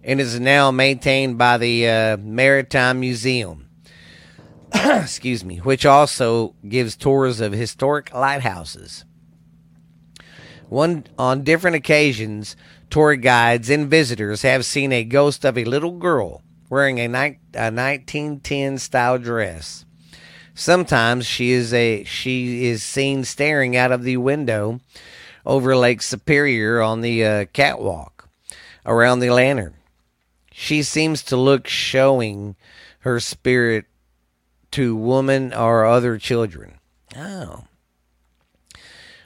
and 0.03 0.21
is 0.21 0.39
now 0.39 0.69
maintained 0.69 1.39
by 1.39 1.57
the 1.57 1.89
uh, 1.89 2.17
Maritime 2.17 2.99
Museum 2.99 3.71
excuse 4.73 5.43
me, 5.43 5.57
which 5.57 5.85
also 5.85 6.55
gives 6.67 6.95
tours 6.95 7.41
of 7.41 7.51
historic 7.51 8.13
lighthouses. 8.13 9.05
One 10.69 11.05
on 11.17 11.43
different 11.43 11.75
occasions, 11.75 12.55
tour 12.91 13.15
guides 13.15 13.69
and 13.69 13.89
visitors 13.89 14.43
have 14.43 14.65
seen 14.65 14.91
a 14.91 15.03
ghost 15.03 15.45
of 15.45 15.57
a 15.57 15.63
little 15.63 15.97
girl 15.97 16.43
wearing 16.69 16.99
a, 16.99 17.07
ni- 17.07 17.39
a 17.55 17.71
1910 17.71 18.77
style 18.77 19.17
dress. 19.17 19.85
Sometimes 20.53 21.25
she 21.25 21.51
is 21.51 21.73
a 21.73 22.03
she 22.03 22.65
is 22.65 22.83
seen 22.83 23.23
staring 23.23 23.75
out 23.75 23.93
of 23.93 24.03
the 24.03 24.17
window 24.17 24.81
over 25.45 25.75
Lake 25.75 26.01
Superior 26.01 26.81
on 26.81 27.01
the 27.01 27.25
uh, 27.25 27.45
catwalk 27.53 28.27
around 28.85 29.19
the 29.19 29.29
lantern. 29.29 29.75
She 30.51 30.83
seems 30.83 31.23
to 31.23 31.37
look 31.37 31.67
showing 31.67 32.57
her 32.99 33.21
spirit 33.21 33.85
to 34.71 34.95
woman 34.95 35.53
or 35.53 35.85
other 35.85 36.17
children. 36.17 36.75
Oh. 37.15 37.63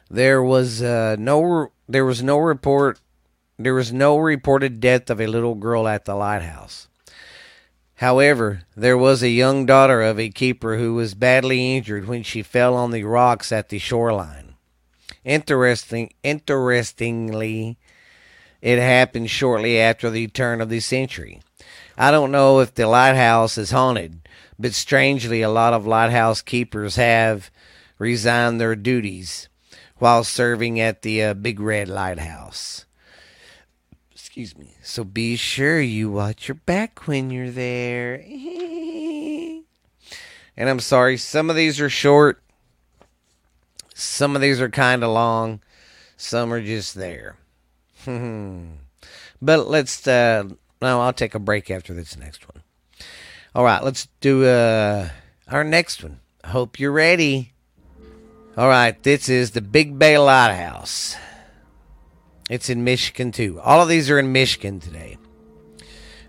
There 0.10 0.44
was 0.44 0.84
uh, 0.84 1.16
no 1.18 1.72
there 1.90 2.06
was 2.06 2.22
no 2.22 2.38
report 2.38 3.00
there 3.58 3.74
was 3.74 3.94
no 3.94 4.18
reported 4.18 4.80
death 4.80 5.10
of 5.10 5.22
a 5.22 5.28
little 5.28 5.56
girl 5.56 5.88
at 5.88 6.06
the 6.06 6.16
lighthouse. 6.16 6.88
However, 7.96 8.64
there 8.76 8.98
was 8.98 9.24
a 9.24 9.30
young 9.30 9.66
daughter 9.66 10.02
of 10.02 10.20
a 10.20 10.30
keeper 10.30 10.78
who 10.78 10.96
was 10.96 11.14
badly 11.14 11.78
injured 11.78 12.08
when 12.08 12.24
she 12.24 12.44
fell 12.44 12.76
on 12.76 12.92
the 12.92 13.04
rocks 13.04 13.52
at 13.52 13.70
the 13.70 13.80
shoreline. 13.80 14.56
Interesting 15.24 16.12
interestingly, 16.22 17.78
it 18.62 18.80
happened 18.80 19.30
shortly 19.30 19.80
after 19.80 20.10
the 20.10 20.28
turn 20.28 20.60
of 20.60 20.70
the 20.70 20.82
century. 20.82 21.42
I 21.98 22.12
don't 22.12 22.32
know 22.32 22.60
if 22.60 22.76
the 22.76 22.88
lighthouse 22.88 23.58
is 23.58 23.72
haunted, 23.72 24.28
but 24.60 24.74
strangely, 24.74 25.42
a 25.42 25.50
lot 25.50 25.74
of 25.74 25.88
lighthouse 25.88 26.42
keepers 26.42 26.98
have 26.98 27.50
resigned 27.98 28.60
their 28.60 28.76
duties 28.76 29.48
while 29.98 30.26
serving 30.26 30.80
at 30.80 31.02
the 31.02 31.24
uh, 31.24 31.34
Big 31.34 31.60
Red 31.60 31.88
Lighthouse. 31.88 32.86
Excuse 34.36 34.58
me. 34.58 34.76
So 34.84 35.06
be 35.06 35.38
sure 35.38 35.80
you 35.80 36.12
watch 36.12 36.50
your 36.50 36.56
back 36.56 37.08
when 37.08 37.30
you're 37.30 37.52
there. 37.52 38.16
and 40.58 40.70
I'm 40.70 40.82
sorry, 40.82 41.16
some 41.16 41.50
of 41.50 41.56
these 41.56 41.80
are 41.80 41.90
short, 41.90 42.44
some 43.94 44.36
of 44.36 44.42
these 44.42 44.60
are 44.60 44.68
kind 44.68 45.06
of 45.06 45.12
long, 45.12 45.62
some 46.18 46.52
are 46.52 46.62
just 46.62 46.96
there. 46.96 47.38
but 48.06 49.70
let's, 49.70 50.06
uh, 50.06 50.44
no, 50.82 51.00
I'll 51.00 51.14
take 51.14 51.34
a 51.34 51.40
break 51.40 51.72
after 51.72 51.94
this 51.94 52.18
next 52.18 52.46
one. 52.54 52.62
All 53.56 53.64
right, 53.64 53.82
let's 53.82 54.10
do 54.20 54.44
uh, 54.44 55.12
our 55.48 55.64
next 55.64 56.04
one. 56.04 56.20
Hope 56.44 56.78
you're 56.78 56.92
ready. 56.92 57.54
All 58.58 58.68
right, 58.68 59.02
this 59.02 59.30
is 59.30 59.52
the 59.52 59.62
Big 59.62 59.98
Bay 59.98 60.18
Lighthouse. 60.18 61.16
It's 62.50 62.70
in 62.70 62.84
Michigan 62.84 63.32
too. 63.32 63.60
All 63.62 63.82
of 63.82 63.90
these 63.90 64.10
are 64.10 64.20
in 64.20 64.32
Michigan 64.32 64.80
today. 64.80 65.18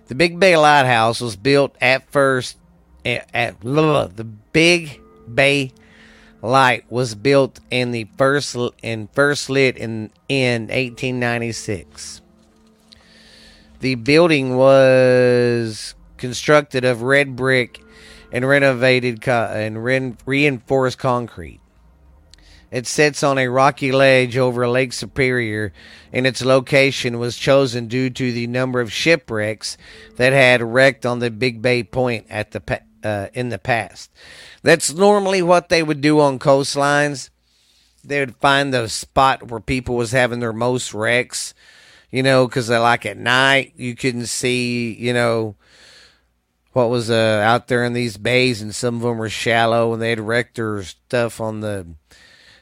The 0.07 0.15
Big 0.15 0.39
Bay 0.39 0.57
Lighthouse 0.57 1.21
was 1.21 1.37
built 1.37 1.75
at 1.81 2.11
first 2.11 2.57
at, 3.05 3.29
at 3.35 3.61
blah, 3.61 4.07
the 4.07 4.25
Big 4.25 5.01
Bay 5.33 5.73
Light 6.43 6.91
was 6.91 7.15
built 7.15 7.61
in 7.71 7.91
the 7.91 8.09
first 8.17 8.57
and 8.83 9.11
first 9.13 9.51
lit 9.51 9.77
in 9.77 10.11
in 10.29 10.63
1896. 10.63 12.23
The 13.81 13.97
building 13.97 14.57
was 14.57 15.95
constructed 16.17 16.85
of 16.85 17.03
red 17.03 17.37
brick 17.37 17.83
and 18.33 18.49
renovated 18.49 19.21
co- 19.21 19.51
and 19.53 19.85
re- 19.85 20.15
reinforced 20.25 20.99
concrete. 20.99 21.61
It 22.77 22.87
sits 22.87 23.23
on 23.23 23.39
a 23.39 23.49
rocky 23.49 23.91
ledge 23.91 24.37
over 24.37 24.69
Lake 24.69 24.93
Superior, 24.93 25.73
and 26.13 26.27
its 26.27 26.45
location 26.45 27.19
was 27.19 27.39
chosen 27.39 27.89
due 27.89 28.11
to 28.11 28.33
the 28.33 28.47
number 28.49 28.83
of 28.83 28.93
shipwrecks 28.93 29.79
that 30.17 30.35
had 30.35 30.61
wrecked 30.61 31.07
on 31.07 31.21
the 31.21 31.31
Big 31.31 31.63
Bay 31.63 31.83
Point 31.83 32.27
at 32.29 32.51
the 32.51 32.83
uh, 33.03 33.29
in 33.33 33.49
the 33.49 33.59
past. 33.59 34.11
That's 34.63 34.93
normally 34.93 35.41
what 35.41 35.71
they 35.71 35.83
would 35.83 36.03
do 36.03 36.21
on 36.21 36.39
coastlines. 36.39 37.31
They 38.05 38.21
would 38.21 38.37
find 38.37 38.75
the 38.75 38.91
spot 38.91 39.51
where 39.51 39.61
people 39.61 39.97
was 39.97 40.13
having 40.13 40.41
their 40.41 40.53
most 40.53 40.93
wrecks, 40.93 41.55
you 42.11 42.23
know, 42.23 42.47
because 42.47 42.69
like 42.69 43.07
at 43.07 43.17
night 43.17 43.73
you 43.77 43.97
couldn't 43.97 44.27
see, 44.27 44.93
you 44.93 45.15
know, 45.15 45.57
what 46.75 46.91
was 46.91 47.09
uh, 47.09 47.41
out 47.43 47.69
there 47.69 47.85
in 47.85 47.95
these 47.95 48.19
bays, 48.19 48.61
and 48.61 48.75
some 48.75 48.97
of 48.97 49.01
them 49.01 49.17
were 49.17 49.31
shallow, 49.31 49.95
and 49.95 50.03
they 50.03 50.11
had 50.11 50.21
wrecked 50.21 50.57
their 50.57 50.83
stuff 50.83 51.41
on 51.41 51.61
the 51.61 51.87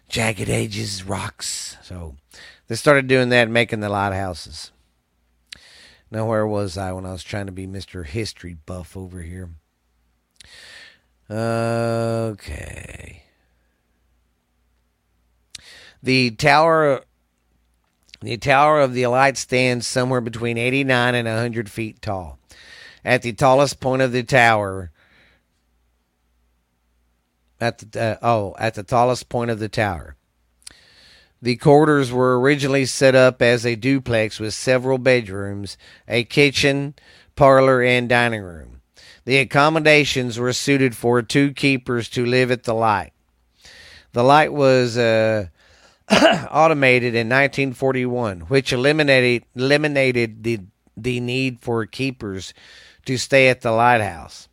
jagged 0.08 0.48
edges, 0.48 1.04
rocks. 1.04 1.76
So 1.82 2.16
they 2.68 2.74
started 2.74 3.06
doing 3.06 3.28
that, 3.30 3.48
making 3.48 3.80
the 3.80 3.88
lighthouses. 3.88 4.70
Now, 6.10 6.26
where 6.26 6.46
was 6.46 6.78
I 6.78 6.92
when 6.92 7.06
I 7.06 7.12
was 7.12 7.24
trying 7.24 7.46
to 7.46 7.52
be 7.52 7.66
Mr. 7.66 8.06
History 8.06 8.56
buff 8.66 8.96
over 8.96 9.22
here? 9.22 9.50
Okay. 11.30 13.22
The 16.02 16.30
tower 16.32 17.04
the 18.24 18.36
tower 18.38 18.80
of 18.80 18.94
the 18.94 19.06
light 19.06 19.36
stands 19.36 19.86
somewhere 19.86 20.22
between 20.22 20.56
89 20.56 21.14
and 21.14 21.28
100 21.28 21.70
feet 21.70 22.00
tall 22.00 22.38
at 23.04 23.20
the 23.20 23.34
tallest 23.34 23.80
point 23.80 24.00
of 24.00 24.12
the 24.12 24.22
tower. 24.22 24.90
At 27.64 27.78
the 27.78 28.00
uh, 28.00 28.16
oh 28.22 28.54
at 28.58 28.74
the 28.74 28.82
tallest 28.82 29.28
point 29.28 29.50
of 29.50 29.58
the 29.58 29.68
tower. 29.68 30.16
The 31.40 31.56
quarters 31.56 32.10
were 32.10 32.40
originally 32.40 32.86
set 32.86 33.14
up 33.14 33.42
as 33.42 33.66
a 33.66 33.76
duplex 33.76 34.40
with 34.40 34.54
several 34.54 34.96
bedrooms, 34.96 35.76
a 36.08 36.24
kitchen, 36.24 36.94
parlor, 37.36 37.82
and 37.82 38.08
dining 38.08 38.42
room. 38.42 38.80
The 39.26 39.38
accommodations 39.38 40.38
were 40.38 40.52
suited 40.52 40.96
for 40.96 41.20
two 41.22 41.52
keepers 41.52 42.08
to 42.10 42.24
live 42.24 42.50
at 42.50 42.64
the 42.64 42.74
light. 42.74 43.12
The 44.12 44.22
light 44.22 44.52
was 44.52 44.96
uh, 44.96 45.48
automated 46.10 47.14
in 47.14 47.28
1941, 47.28 48.40
which 48.42 48.72
eliminated 48.72 49.44
eliminated 49.54 50.44
the 50.44 50.60
the 50.96 51.20
need 51.20 51.60
for 51.60 51.84
keepers 51.86 52.54
to 53.06 53.16
stay 53.16 53.48
at 53.48 53.60
the 53.62 53.72
lighthouse. 53.72 54.48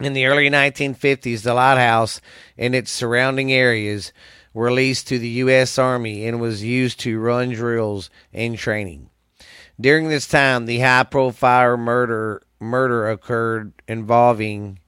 In 0.00 0.14
the 0.14 0.26
early 0.26 0.48
1950s, 0.48 1.42
the 1.42 1.54
lighthouse 1.54 2.20
and 2.56 2.74
its 2.74 2.90
surrounding 2.90 3.52
areas 3.52 4.12
were 4.54 4.72
leased 4.72 5.08
to 5.08 5.18
the 5.18 5.28
U.S. 5.28 5.78
Army 5.78 6.26
and 6.26 6.40
was 6.40 6.64
used 6.64 7.00
to 7.00 7.18
run 7.18 7.50
drills 7.50 8.10
and 8.32 8.56
training. 8.56 9.10
During 9.80 10.08
this 10.08 10.26
time, 10.26 10.66
the 10.66 10.80
high-profile 10.80 11.76
murder 11.76 12.42
murder 12.60 13.10
occurred 13.10 13.72
involving 13.88 14.78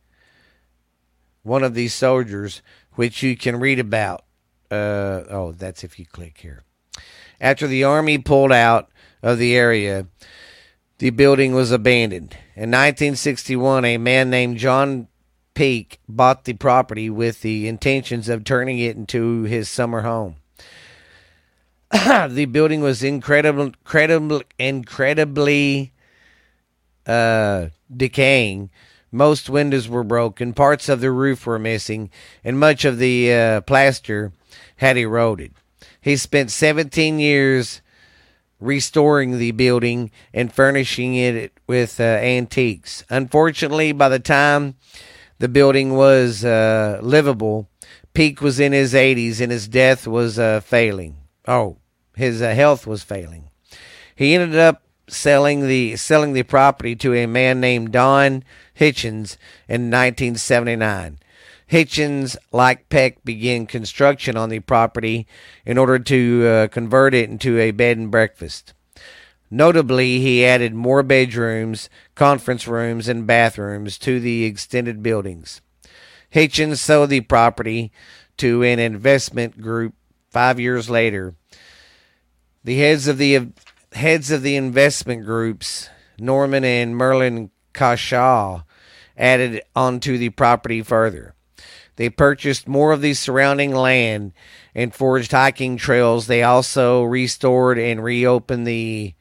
one 1.43 1.65
of 1.65 1.75
these 1.75 1.93
soldiers, 1.93 2.63
which 2.93 3.23
you 3.23 3.37
can 3.37 3.59
read 3.59 3.79
about. 3.79 4.25
Uh, 4.71 5.25
oh, 5.29 5.53
that's 5.57 5.85
if 5.85 5.99
you 5.99 6.07
click 6.07 6.39
here. 6.39 6.63
After 7.41 7.67
the 7.67 7.85
army 7.85 8.19
pulled 8.19 8.53
out 8.53 8.91
of 9.23 9.39
the 9.39 9.57
area, 9.57 10.07
the 10.99 11.11
building 11.11 11.53
was 11.53 11.73
abandoned. 11.73 12.37
In 12.57 12.71
1961, 12.71 13.85
a 13.85 13.99
man 13.99 14.31
named 14.31 14.59
John 14.59 15.09
Peak 15.55 15.99
bought 16.09 16.45
the 16.45 16.53
property 16.53 17.11
with 17.11 17.43
the 17.43 17.67
intentions 17.67 18.29
of 18.29 18.45
turning 18.45 18.79
it 18.79 18.95
into 18.95 19.43
his 19.43 19.69
summer 19.69 20.03
home. 20.03 20.37
the 22.29 22.45
building 22.45 22.81
was 22.81 23.03
incredible, 23.03 23.65
incredible, 23.65 24.43
incredibly 24.57 25.93
uh, 27.07 27.67
decaying. 27.95 28.71
Most 29.11 29.51
windows 29.51 29.89
were 29.89 30.05
broken, 30.05 30.53
parts 30.53 30.89
of 30.89 31.01
the 31.01 31.11
roof 31.11 31.47
were 31.47 31.59
missing, 31.59 32.09
and 32.45 32.59
much 32.59 32.85
of 32.85 32.99
the 32.99 33.33
uh, 33.33 33.61
plaster 33.63 34.33
had 34.77 34.97
eroded. 34.97 35.55
He 36.01 36.17
spent 36.17 36.53
17 36.53 37.19
years 37.19 37.81
restoring 38.61 39.39
the 39.39 39.53
building 39.53 40.11
and 40.33 40.53
furnishing 40.53 41.15
it 41.15 41.53
with 41.67 42.01
uh, 42.01 42.05
antiques. 42.05 43.05
Unfortunately, 43.11 43.93
by 43.93 44.09
the 44.09 44.19
time 44.19 44.77
the 45.39 45.49
building 45.49 45.95
was 45.95 46.45
uh, 46.45 46.99
livable, 47.03 47.69
Peak 48.15 48.41
was 48.41 48.61
in 48.61 48.73
his 48.73 48.95
80s 48.95 49.41
and 49.41 49.51
his 49.51 49.69
death 49.69 50.07
was 50.07 50.39
uh, 50.39 50.61
failing. 50.61 51.17
Oh, 51.47 51.79
his 52.17 52.41
uh, 52.41 52.55
health 52.55 52.87
was 52.87 53.03
failing. 53.03 53.51
He 54.15 54.35
ended 54.35 54.59
up 54.59 54.83
selling 55.09 55.67
the 55.67 55.97
selling 55.97 56.33
the 56.33 56.43
property 56.43 56.97
to 56.97 57.15
a 57.15 57.27
man 57.27 57.61
named 57.61 57.93
Don 57.93 58.43
Hitchens 58.79 59.37
in 59.69 59.91
1979. 59.91 61.19
Hitchens, 61.71 62.37
like 62.53 62.89
Peck, 62.89 63.25
began 63.25 63.67
construction 63.67 64.37
on 64.37 64.51
the 64.51 64.61
property 64.61 65.27
in 65.65 65.79
order 65.79 65.99
to 65.99 66.47
uh, 66.47 66.69
convert 66.69 67.15
it 67.15 67.31
into 67.31 67.59
a 67.59 67.71
bed 67.71 67.97
and 67.97 68.11
breakfast. 68.11 68.75
Notably, 69.51 70.21
he 70.21 70.45
added 70.45 70.75
more 70.75 71.03
bedrooms, 71.03 71.89
conference 72.15 72.67
rooms, 72.67 73.09
and 73.09 73.27
bathrooms 73.27 73.99
to 73.99 74.21
the 74.21 74.45
extended 74.45 75.03
buildings. 75.03 75.61
Hitchens 76.33 76.79
sold 76.79 77.11
the 77.11 77.21
property 77.21 77.93
to 78.39 78.63
an 78.65 78.79
investment 78.79 79.61
group 79.61 79.95
five 80.31 80.59
years 80.59 80.91
later. 80.91 81.37
The 82.65 82.79
heads 82.79 83.07
of 83.07 83.19
the 83.19 83.53
heads 83.93 84.31
of 84.31 84.43
the 84.43 84.57
investment 84.57 85.25
groups, 85.25 85.89
Norman 86.19 86.65
and 86.65 86.97
Merlin 86.97 87.51
Cashall, 87.73 88.65
added 89.17 89.63
onto 89.77 90.19
the 90.19 90.31
property 90.31 90.83
further. 90.83 91.34
They 91.97 92.11
purchased 92.11 92.67
more 92.67 92.93
of 92.93 93.01
the 93.01 93.15
surrounding 93.15 93.75
land 93.75 94.33
and 94.75 94.95
forged 94.95 95.33
hiking 95.33 95.77
trails. 95.77 96.27
They 96.27 96.43
also 96.43 97.03
restored 97.05 97.79
and 97.79 98.03
reopened 98.03 98.67
the 98.67 99.15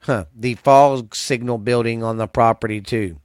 huh, 0.00 0.26
the 0.34 0.54
fog 0.54 1.14
signal 1.14 1.58
building 1.58 2.02
on 2.02 2.18
the 2.18 2.28
property 2.28 2.80
too. 2.80 3.20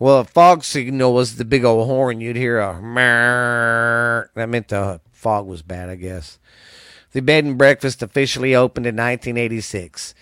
Well, 0.00 0.20
a 0.20 0.24
fog 0.24 0.64
signal 0.64 1.14
was 1.14 1.36
the 1.36 1.44
big 1.44 1.64
old 1.64 1.86
horn. 1.86 2.20
You'd 2.20 2.36
hear 2.36 2.58
a 2.58 2.80
mer. 2.82 4.30
That 4.34 4.48
meant 4.48 4.68
the 4.68 5.00
fog 5.12 5.46
was 5.46 5.62
bad, 5.62 5.88
I 5.88 5.94
guess. 5.94 6.38
The 7.12 7.22
bed 7.22 7.44
and 7.44 7.56
breakfast 7.56 8.02
officially 8.02 8.56
opened 8.56 8.86
in 8.86 8.96
1986. 8.96 10.14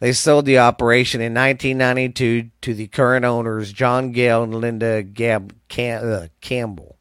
They 0.00 0.12
sold 0.12 0.46
the 0.46 0.58
operation 0.58 1.20
in 1.20 1.34
1992 1.34 2.50
to 2.62 2.74
the 2.74 2.88
current 2.88 3.26
owners, 3.26 3.70
John 3.70 4.12
Gale 4.12 4.42
and 4.42 4.54
Linda 4.54 5.02
Gab, 5.02 5.54
Cam, 5.68 6.10
uh, 6.10 6.26
Campbell. 6.40 6.96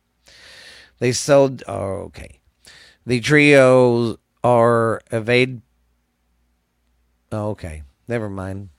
They 0.99 1.13
sold. 1.13 1.63
Oh, 1.65 2.03
okay. 2.07 2.39
The 3.05 3.21
trios 3.21 4.17
are 4.43 5.01
evade. 5.11 5.61
Oh, 7.31 7.51
okay. 7.51 7.83
Never 8.09 8.29
mind. 8.29 8.69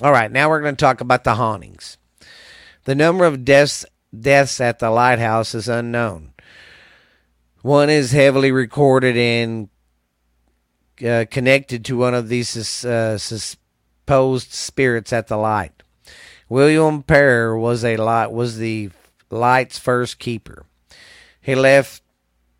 All 0.00 0.12
right. 0.12 0.32
Now 0.32 0.48
we're 0.48 0.62
going 0.62 0.76
to 0.76 0.80
talk 0.84 1.02
about 1.02 1.24
the 1.24 1.34
hauntings. 1.34 1.98
The 2.84 2.94
number 2.94 3.26
of 3.26 3.44
deaths 3.44 3.84
deaths 4.18 4.62
at 4.62 4.78
the 4.78 4.90
lighthouse 4.90 5.54
is 5.54 5.68
unknown. 5.68 6.32
One 7.60 7.90
is 7.90 8.12
heavily 8.12 8.50
recorded 8.50 9.16
in 9.16 9.68
uh, 11.04 11.24
connected 11.30 11.84
to 11.84 11.96
one 11.96 12.14
of 12.14 12.28
these 12.28 12.84
uh, 12.84 13.18
supposed 13.18 14.52
spirits 14.52 15.12
at 15.12 15.28
the 15.28 15.36
light. 15.36 15.82
William 16.48 17.02
Perry 17.02 17.58
was 17.58 17.84
a 17.84 17.96
light 17.96 18.32
was 18.32 18.58
the 18.58 18.90
light's 19.30 19.78
first 19.78 20.18
keeper. 20.18 20.64
He 21.40 21.54
left 21.54 22.02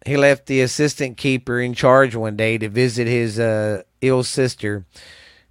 he 0.07 0.17
left 0.17 0.47
the 0.47 0.61
assistant 0.61 1.17
keeper 1.17 1.61
in 1.61 1.75
charge 1.75 2.15
one 2.15 2.37
day 2.37 2.59
to 2.59 2.69
visit 2.69 3.07
his 3.07 3.39
uh, 3.39 3.83
ill 4.01 4.23
sister 4.23 4.87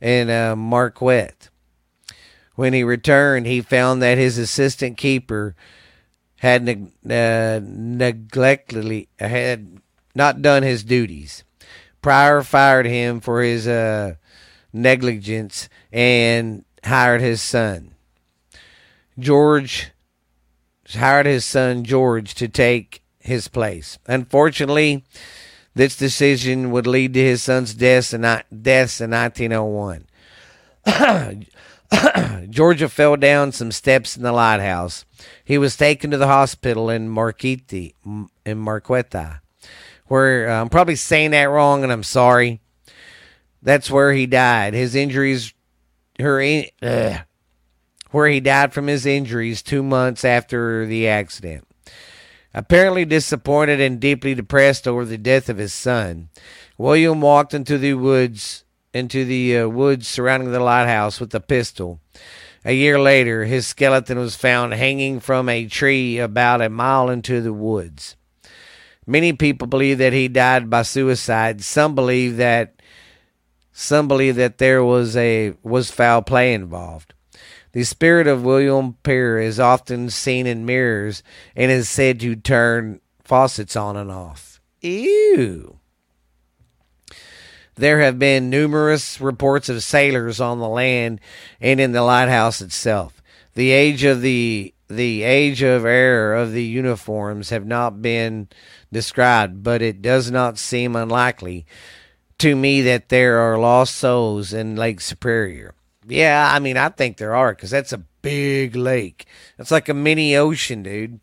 in 0.01 0.29
uh, 0.29 0.55
Marquette. 0.55 1.49
When 2.55 2.73
he 2.73 2.83
returned, 2.83 3.45
he 3.45 3.61
found 3.61 4.01
that 4.01 4.17
his 4.17 4.37
assistant 4.37 4.97
keeper 4.97 5.55
had 6.37 6.63
neg- 6.63 6.91
uh, 7.07 7.59
neglectedly 7.63 9.09
had 9.19 9.79
not 10.15 10.41
done 10.41 10.63
his 10.63 10.83
duties. 10.83 11.43
Pryor 12.01 12.41
fired 12.41 12.85
him 12.85 13.19
for 13.19 13.41
his 13.41 13.67
uh, 13.67 14.15
negligence 14.71 15.69
and 15.91 16.63
hired 16.83 17.21
his 17.21 17.41
son. 17.41 17.95
George 19.19 19.91
hired 20.93 21.25
his 21.25 21.43
son 21.43 21.83
George 21.83 22.35
to 22.35 22.47
take 22.47 23.01
his 23.19 23.47
place. 23.47 23.97
Unfortunately, 24.07 25.03
this 25.75 25.97
decision 25.97 26.71
would 26.71 26.87
lead 26.87 27.13
to 27.13 27.19
his 27.19 27.43
son's 27.43 27.73
death 27.73 28.13
in, 28.13 28.21
deaths 28.21 29.01
in 29.01 29.11
1901. 29.11 30.05
Georgia 32.49 32.89
fell 32.89 33.15
down 33.15 33.51
some 33.51 33.71
steps 33.71 34.17
in 34.17 34.23
the 34.23 34.31
lighthouse. 34.31 35.05
He 35.43 35.57
was 35.57 35.75
taken 35.75 36.11
to 36.11 36.17
the 36.17 36.27
hospital 36.27 36.89
in 36.89 37.09
Marquette, 37.09 37.93
in 38.45 38.57
Marquette 38.57 39.41
where 40.07 40.49
uh, 40.49 40.61
I'm 40.61 40.69
probably 40.69 40.95
saying 40.95 41.31
that 41.31 41.45
wrong, 41.45 41.83
and 41.83 41.91
I'm 41.91 42.03
sorry. 42.03 42.61
That's 43.61 43.91
where 43.91 44.13
he 44.13 44.25
died. 44.25 44.73
His 44.73 44.95
injuries, 44.95 45.53
her, 46.19 46.63
uh, 46.81 47.17
where 48.11 48.27
he 48.27 48.39
died 48.39 48.73
from 48.73 48.87
his 48.87 49.05
injuries 49.05 49.61
two 49.61 49.83
months 49.83 50.23
after 50.23 50.85
the 50.85 51.07
accident. 51.07 51.67
Apparently 52.53 53.05
disappointed 53.05 53.79
and 53.79 53.99
deeply 53.99 54.33
depressed 54.33 54.87
over 54.87 55.05
the 55.05 55.17
death 55.17 55.49
of 55.49 55.57
his 55.57 55.73
son, 55.73 56.29
William 56.77 57.21
walked 57.21 57.53
into 57.53 57.77
the 57.77 57.93
woods 57.93 58.63
into 58.93 59.25
the 59.25 59.59
uh, 59.59 59.67
woods 59.67 60.07
surrounding 60.07 60.51
the 60.51 60.59
lighthouse 60.59 61.19
with 61.19 61.33
a 61.35 61.39
pistol. 61.39 61.99
A 62.65 62.73
year 62.73 62.99
later, 62.99 63.45
his 63.45 63.67
skeleton 63.67 64.17
was 64.17 64.35
found 64.35 64.73
hanging 64.73 65.19
from 65.19 65.47
a 65.47 65.67
tree 65.67 66.17
about 66.17 66.61
a 66.61 66.69
mile 66.69 67.09
into 67.09 67.41
the 67.41 67.53
woods. 67.53 68.15
Many 69.07 69.31
people 69.31 69.67
believe 69.67 69.97
that 69.99 70.11
he 70.11 70.27
died 70.27 70.69
by 70.69 70.81
suicide. 70.81 71.63
Some 71.63 71.95
believe 71.95 72.35
that 72.37 72.81
some 73.71 74.07
believe 74.07 74.35
that 74.35 74.57
there 74.57 74.83
was 74.83 75.15
a 75.15 75.53
was 75.63 75.89
foul 75.89 76.21
play 76.21 76.53
involved. 76.53 77.13
The 77.71 77.83
spirit 77.83 78.27
of 78.27 78.43
William 78.43 78.97
Perry 79.03 79.45
is 79.45 79.59
often 79.59 80.09
seen 80.09 80.45
in 80.45 80.65
mirrors 80.65 81.23
and 81.55 81.71
is 81.71 81.87
said 81.87 82.19
to 82.19 82.35
turn 82.35 82.99
faucets 83.23 83.75
on 83.75 83.95
and 83.95 84.11
off. 84.11 84.59
Ew. 84.81 85.79
There 87.75 88.01
have 88.01 88.17
been 88.17 88.49
numerous 88.49 89.21
reports 89.21 89.69
of 89.69 89.83
sailors 89.83 90.41
on 90.41 90.59
the 90.59 90.67
land 90.67 91.21
and 91.61 91.79
in 91.79 91.91
the 91.91 92.01
lighthouse 92.01 92.61
itself. 92.61 93.21
The 93.53 93.69
age 93.71 94.03
of 94.03 94.21
the 94.21 94.73
the 94.87 95.23
age 95.23 95.61
of 95.61 95.85
error 95.85 96.35
of 96.35 96.51
the 96.51 96.63
uniforms 96.63 97.49
have 97.49 97.65
not 97.65 98.01
been 98.01 98.47
described, 98.91 99.63
but 99.63 99.81
it 99.81 100.01
does 100.01 100.31
not 100.31 100.57
seem 100.57 100.95
unlikely 100.95 101.65
to 102.39 102.55
me 102.55 102.81
that 102.81 103.09
there 103.09 103.39
are 103.39 103.57
lost 103.57 103.95
souls 103.95 104.53
in 104.53 104.75
Lake 104.75 105.01
Superior. 105.01 105.73
Yeah, 106.07 106.49
I 106.53 106.59
mean, 106.59 106.77
I 106.77 106.89
think 106.89 107.17
there 107.17 107.35
are 107.35 107.53
because 107.53 107.71
that's 107.71 107.93
a 107.93 108.03
big 108.21 108.75
lake. 108.75 109.25
It's 109.57 109.71
like 109.71 109.89
a 109.89 109.93
mini 109.93 110.35
ocean, 110.35 110.83
dude. 110.83 111.19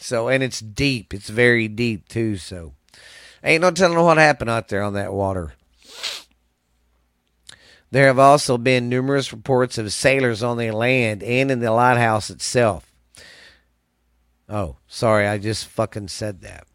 So, 0.00 0.28
and 0.28 0.42
it's 0.42 0.60
deep. 0.60 1.12
It's 1.12 1.28
very 1.28 1.68
deep, 1.68 2.08
too. 2.08 2.36
So, 2.36 2.74
ain't 3.44 3.62
no 3.62 3.70
telling 3.70 3.98
what 3.98 4.18
happened 4.18 4.50
out 4.50 4.68
there 4.68 4.82
on 4.82 4.94
that 4.94 5.12
water. 5.12 5.54
There 7.90 8.06
have 8.06 8.18
also 8.18 8.58
been 8.58 8.88
numerous 8.88 9.32
reports 9.32 9.78
of 9.78 9.92
sailors 9.92 10.42
on 10.42 10.58
the 10.58 10.70
land 10.70 11.22
and 11.22 11.50
in 11.50 11.60
the 11.60 11.70
lighthouse 11.70 12.30
itself. 12.30 12.92
Oh, 14.48 14.76
sorry, 14.86 15.26
I 15.26 15.38
just 15.38 15.66
fucking 15.66 16.08
said 16.08 16.40
that. 16.42 16.66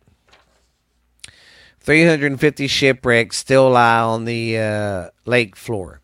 350 1.79 2.67
shipwrecks 2.67 3.37
still 3.37 3.71
lie 3.71 3.99
on 3.99 4.25
the 4.25 4.57
uh, 4.57 5.09
lake 5.25 5.55
floor. 5.55 6.01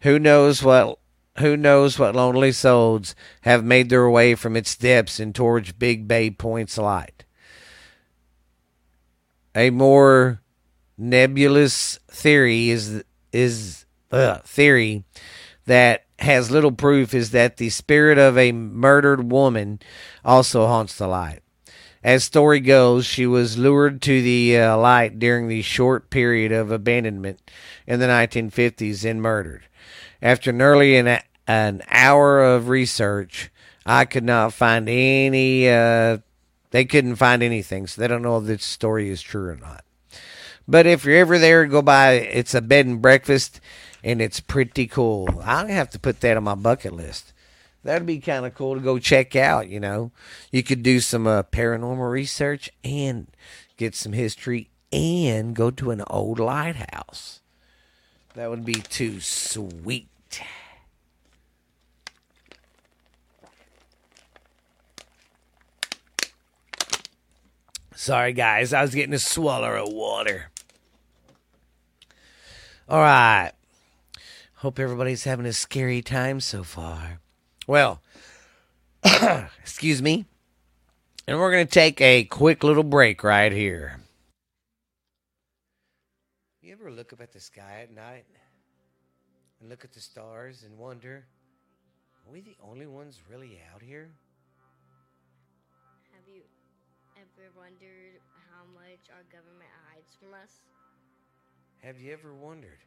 Who 0.00 0.18
knows 0.18 0.62
what 0.62 0.98
who 1.38 1.56
knows 1.56 1.98
what 1.98 2.16
lonely 2.16 2.50
souls 2.50 3.14
have 3.42 3.62
made 3.62 3.90
their 3.90 4.08
way 4.08 4.34
from 4.34 4.56
its 4.56 4.74
depths 4.74 5.20
and 5.20 5.34
towards 5.34 5.72
Big 5.72 6.08
Bay 6.08 6.30
Point's 6.30 6.78
light. 6.78 7.24
A 9.54 9.68
more 9.70 10.40
nebulous 10.96 11.98
theory 12.08 12.70
is 12.70 13.02
is 13.32 13.85
uh, 14.12 14.38
theory 14.38 15.04
that 15.66 16.04
has 16.18 16.50
little 16.50 16.72
proof 16.72 17.12
is 17.12 17.30
that 17.32 17.56
the 17.56 17.70
spirit 17.70 18.18
of 18.18 18.38
a 18.38 18.52
murdered 18.52 19.30
woman 19.30 19.80
also 20.24 20.66
haunts 20.66 20.96
the 20.96 21.06
light. 21.06 21.40
As 22.02 22.22
story 22.22 22.60
goes, 22.60 23.04
she 23.04 23.26
was 23.26 23.58
lured 23.58 24.00
to 24.02 24.22
the 24.22 24.58
uh, 24.58 24.76
light 24.76 25.18
during 25.18 25.48
the 25.48 25.62
short 25.62 26.08
period 26.08 26.52
of 26.52 26.70
abandonment 26.70 27.40
in 27.86 27.98
the 27.98 28.06
1950s 28.06 29.04
and 29.04 29.20
murdered. 29.20 29.64
After 30.22 30.52
nearly 30.52 30.96
an, 30.96 31.20
an 31.48 31.82
hour 31.88 32.44
of 32.44 32.68
research, 32.68 33.50
I 33.84 34.04
could 34.04 34.24
not 34.24 34.52
find 34.52 34.88
any. 34.88 35.68
Uh, 35.68 36.18
they 36.70 36.84
couldn't 36.84 37.16
find 37.16 37.42
anything, 37.42 37.86
so 37.86 38.00
they 38.00 38.08
don't 38.08 38.22
know 38.22 38.38
if 38.38 38.44
this 38.44 38.64
story 38.64 39.08
is 39.10 39.22
true 39.22 39.50
or 39.50 39.56
not. 39.56 39.84
But 40.68 40.86
if 40.86 41.04
you're 41.04 41.16
ever 41.16 41.38
there, 41.38 41.66
go 41.66 41.82
by. 41.82 42.12
It's 42.12 42.54
a 42.54 42.60
bed 42.60 42.86
and 42.86 43.00
breakfast, 43.00 43.60
and 44.06 44.22
it's 44.22 44.38
pretty 44.38 44.86
cool. 44.86 45.42
I 45.42 45.68
have 45.72 45.90
to 45.90 45.98
put 45.98 46.20
that 46.20 46.36
on 46.36 46.44
my 46.44 46.54
bucket 46.54 46.92
list. 46.92 47.32
That'd 47.82 48.06
be 48.06 48.20
kind 48.20 48.46
of 48.46 48.54
cool 48.54 48.76
to 48.76 48.80
go 48.80 49.00
check 49.00 49.34
out. 49.34 49.68
You 49.68 49.80
know, 49.80 50.12
you 50.52 50.62
could 50.62 50.84
do 50.84 51.00
some 51.00 51.26
uh, 51.26 51.42
paranormal 51.42 52.08
research 52.08 52.70
and 52.84 53.26
get 53.76 53.96
some 53.96 54.12
history, 54.12 54.70
and 54.92 55.56
go 55.56 55.72
to 55.72 55.90
an 55.90 56.04
old 56.06 56.38
lighthouse. 56.38 57.40
That 58.34 58.48
would 58.48 58.64
be 58.64 58.74
too 58.74 59.20
sweet. 59.20 60.08
Sorry, 67.94 68.32
guys. 68.32 68.72
I 68.72 68.82
was 68.82 68.94
getting 68.94 69.14
a 69.14 69.18
swallow 69.18 69.84
of 69.84 69.92
water. 69.92 70.50
All 72.88 73.00
right. 73.00 73.50
Hope 74.60 74.78
everybody's 74.78 75.24
having 75.24 75.44
a 75.44 75.52
scary 75.52 76.00
time 76.00 76.40
so 76.40 76.62
far. 76.62 77.20
Well, 77.66 78.00
excuse 79.60 80.00
me. 80.00 80.24
And 81.28 81.38
we're 81.38 81.50
going 81.50 81.66
to 81.66 81.70
take 81.70 82.00
a 82.00 82.24
quick 82.24 82.64
little 82.64 82.82
break 82.82 83.22
right 83.22 83.52
here. 83.52 84.00
You 86.62 86.72
ever 86.72 86.90
look 86.90 87.12
up 87.12 87.20
at 87.20 87.34
the 87.34 87.40
sky 87.40 87.80
at 87.82 87.94
night 87.94 88.24
and 89.60 89.68
look 89.68 89.84
at 89.84 89.92
the 89.92 90.00
stars 90.00 90.64
and 90.66 90.78
wonder, 90.78 91.26
are 92.26 92.32
we 92.32 92.40
the 92.40 92.56
only 92.62 92.86
ones 92.86 93.20
really 93.30 93.60
out 93.74 93.82
here? 93.82 94.08
Have 96.14 96.34
you 96.34 96.40
ever 97.18 97.50
wondered 97.54 98.22
how 98.50 98.64
much 98.72 99.10
our 99.12 99.24
government 99.30 99.68
hides 99.90 100.16
from 100.18 100.32
us? 100.32 100.60
Have 101.82 102.00
you 102.00 102.14
ever 102.14 102.32
wondered 102.32 102.78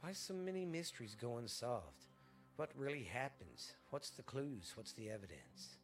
why 0.00 0.12
so 0.12 0.34
many 0.34 0.64
mysteries 0.64 1.16
go 1.20 1.36
unsolved? 1.38 2.06
What 2.56 2.70
really 2.76 3.04
happens? 3.04 3.72
What's 3.90 4.10
the 4.10 4.22
clues? 4.22 4.72
What's 4.74 4.92
the 4.92 5.10
evidence? 5.10 5.76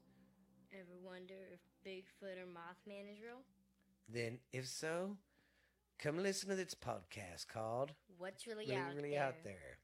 Ever 0.73 0.99
wonder 1.05 1.35
if 1.53 1.61
Bigfoot 1.87 2.39
or 2.39 2.47
Mothman 2.47 3.13
is 3.13 3.21
real? 3.23 3.43
Then, 4.09 4.39
if 4.53 4.67
so, 4.67 5.17
come 5.99 6.23
listen 6.23 6.49
to 6.49 6.57
this 6.57 6.75
podcast 6.75 7.49
called 7.49 7.93
What's 8.19 8.47
really, 8.47 8.67
Really, 8.67 8.81
out, 8.81 8.95
really 8.95 9.11
there? 9.11 9.23
Out 9.23 9.45
There. 9.45 9.79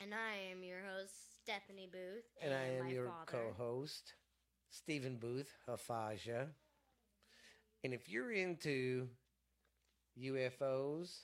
And 0.00 0.12
I 0.14 0.50
am 0.52 0.62
your 0.62 0.80
host, 0.80 1.12
Stephanie 1.42 1.88
Booth. 1.90 2.24
And 2.42 2.54
I 2.54 2.78
am 2.78 2.88
your 2.88 3.12
co 3.26 3.52
host, 3.56 4.14
Stephen 4.70 5.16
Booth, 5.16 5.54
Hafaja. 5.68 6.48
And 7.84 7.94
if 7.94 8.08
you're 8.08 8.32
into 8.32 9.08
UFOs, 10.20 11.20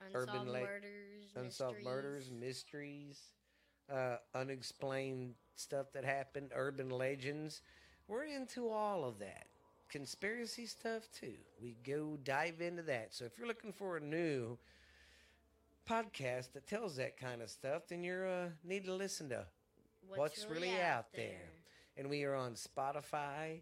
Unsolved 0.00 0.30
urban 0.30 0.46
la- 0.52 0.60
murders, 0.60 1.32
unsolved 1.36 1.76
mysteries. 1.78 1.84
murders, 1.84 2.30
mysteries, 2.30 3.20
uh, 3.92 4.16
unexplained 4.34 5.34
stuff 5.56 5.86
that 5.92 6.04
happened, 6.04 6.50
urban 6.54 6.90
legends. 6.90 7.62
We're 8.08 8.24
into 8.24 8.68
all 8.68 9.04
of 9.04 9.18
that. 9.20 9.46
Conspiracy 9.88 10.66
stuff 10.66 11.08
too. 11.18 11.36
We 11.62 11.76
go 11.84 12.18
dive 12.24 12.60
into 12.60 12.82
that. 12.82 13.14
So 13.14 13.24
if 13.24 13.38
you're 13.38 13.46
looking 13.46 13.72
for 13.72 13.96
a 13.96 14.00
new 14.00 14.58
podcast 15.88 16.52
that 16.52 16.66
tells 16.66 16.96
that 16.96 17.16
kind 17.16 17.42
of 17.42 17.50
stuff, 17.50 17.82
then 17.88 18.02
you're 18.02 18.26
uh, 18.26 18.48
need 18.64 18.84
to 18.86 18.94
listen 18.94 19.28
to. 19.30 19.46
What's 20.08 20.46
Really 20.48 20.80
Out 20.80 21.06
There? 21.14 21.52
And 21.96 22.10
we 22.10 22.24
are 22.24 22.34
on 22.34 22.54
Spotify 22.54 23.60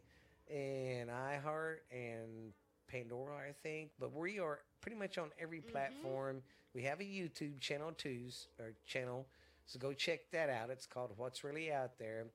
and 0.51 1.11
iHeart 1.11 1.79
and 1.91 2.53
Pandora, 2.89 3.37
I 3.37 3.53
think. 3.63 3.91
But 3.99 4.13
we 4.15 4.39
are 4.39 4.61
pretty 4.83 4.99
much 4.99 5.17
on 5.17 5.31
every 5.39 5.63
Mhm. 5.63 5.71
platform. 5.73 6.43
We 6.75 6.83
have 6.83 7.01
a 7.01 7.05
YouTube 7.05 7.61
channel 7.61 7.93
too, 7.93 8.31
or 8.59 8.75
channel. 8.85 9.27
So 9.65 9.79
go 9.79 9.95
check 9.95 10.31
that 10.33 10.51
out. 10.51 10.69
It's 10.71 10.87
called 10.87 11.17
What's 11.17 11.43
Really 11.43 11.73
Out 11.73 11.99
There. 11.99 12.27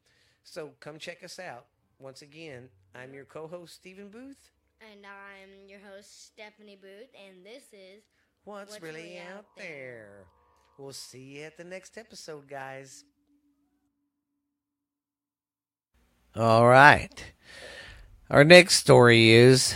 So 0.44 0.72
come 0.80 0.98
check 0.98 1.24
us 1.24 1.38
out. 1.40 1.68
Once 2.00 2.22
again, 2.24 2.70
I'm 2.96 3.14
your 3.14 3.26
co-host 3.26 3.76
Stephen 3.76 4.10
Booth. 4.10 4.50
And 4.82 5.06
I'm 5.06 5.68
your 5.68 5.80
host, 5.80 6.26
Stephanie 6.28 6.76
Booth, 6.82 7.10
and 7.16 7.46
this 7.46 7.64
is 7.74 8.04
What's, 8.44 8.72
What's 8.72 8.84
really, 8.84 9.02
Really 9.04 9.20
out 9.20 9.40
Out 9.40 9.46
there? 9.58 9.66
There? 9.68 10.26
We'll 10.78 10.94
see 10.94 11.38
you 11.38 11.44
at 11.44 11.58
the 11.58 11.64
next 11.64 11.98
episode, 11.98 12.48
guys. 12.48 13.04
All 16.36 16.68
right. 16.68 17.34
Our 18.30 18.44
next 18.44 18.76
story 18.76 19.32
is 19.32 19.74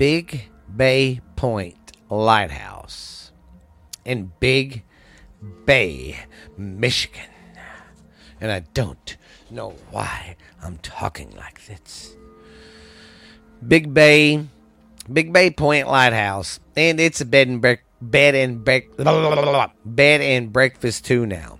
Big 0.00 0.48
Bay 0.74 1.20
Point 1.36 1.92
Lighthouse 2.08 3.32
in 4.06 4.32
Big 4.40 4.82
Bay, 5.66 6.16
Michigan. 6.56 7.28
And 8.40 8.50
I 8.50 8.60
don't 8.72 9.18
know 9.50 9.74
why 9.90 10.36
I'm 10.62 10.78
talking 10.78 11.36
like 11.36 11.66
this. 11.66 12.16
Big 13.68 13.92
Bay, 13.92 14.46
Big 15.12 15.34
Bay 15.34 15.50
Point 15.50 15.86
Lighthouse, 15.86 16.60
and 16.74 16.98
it's 16.98 17.20
a 17.20 17.26
bed 17.26 17.48
and 17.48 17.60
break, 17.60 17.80
bed 18.00 18.34
and 18.34 18.64
break, 18.64 18.96
bed 19.84 20.22
and 20.22 20.50
breakfast 20.50 21.04
too 21.04 21.26
now. 21.26 21.58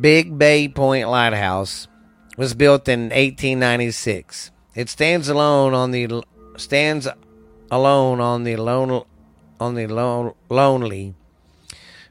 Big 0.00 0.38
Bay 0.38 0.66
Point 0.66 1.10
Lighthouse 1.10 1.88
was 2.38 2.54
built 2.54 2.88
in 2.88 3.10
1896. 3.10 4.50
It 4.74 4.88
stands 4.88 5.28
alone 5.28 5.74
on 5.74 5.90
the 5.90 6.22
stands 6.56 7.08
alone 7.70 8.20
on 8.20 8.44
the 8.44 8.56
lone 8.56 9.04
on 9.60 9.74
the 9.74 9.86
lone, 9.86 10.34
lonely 10.48 11.14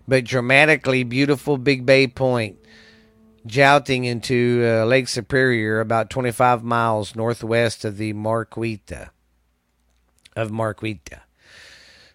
but 0.08 0.24
dramatically 0.24 1.04
beautiful 1.04 1.58
Big 1.58 1.86
Bay 1.86 2.08
Point 2.08 2.58
jouting 3.46 4.06
into 4.06 4.64
uh, 4.66 4.86
Lake 4.86 5.08
Superior 5.08 5.80
about 5.80 6.10
25 6.10 6.64
miles 6.64 7.16
northwest 7.16 7.84
of 7.86 7.98
the 7.98 8.14
Marquita 8.14 9.10
of 10.36 10.50
Marquita. 10.50 11.22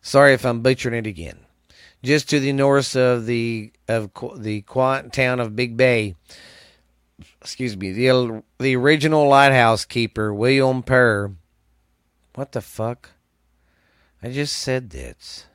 Sorry 0.01 0.33
if 0.33 0.45
I'm 0.45 0.63
butchering 0.63 0.95
it 0.95 1.07
again. 1.07 1.41
Just 2.03 2.31
to 2.31 2.41
the 2.41 2.53
north 2.53 2.95
of 2.97 3.27
the 3.27 3.73
of 3.89 4.11
the 4.37 4.63
quiet 4.63 5.13
town 5.13 5.41
of 5.41 5.57
Big 5.57 5.77
Bay. 5.77 6.15
Excuse 7.49 7.79
me. 7.79 7.93
The 7.93 8.43
the 8.59 8.77
original 8.77 9.27
lighthouse 9.27 9.87
keeper 9.87 10.35
William 10.35 10.83
Perr. 10.83 11.33
What 12.35 12.53
the 12.53 12.61
fuck? 12.61 13.13
I 14.23 14.29
just 14.31 14.55
said 14.55 14.91
this. 14.91 15.47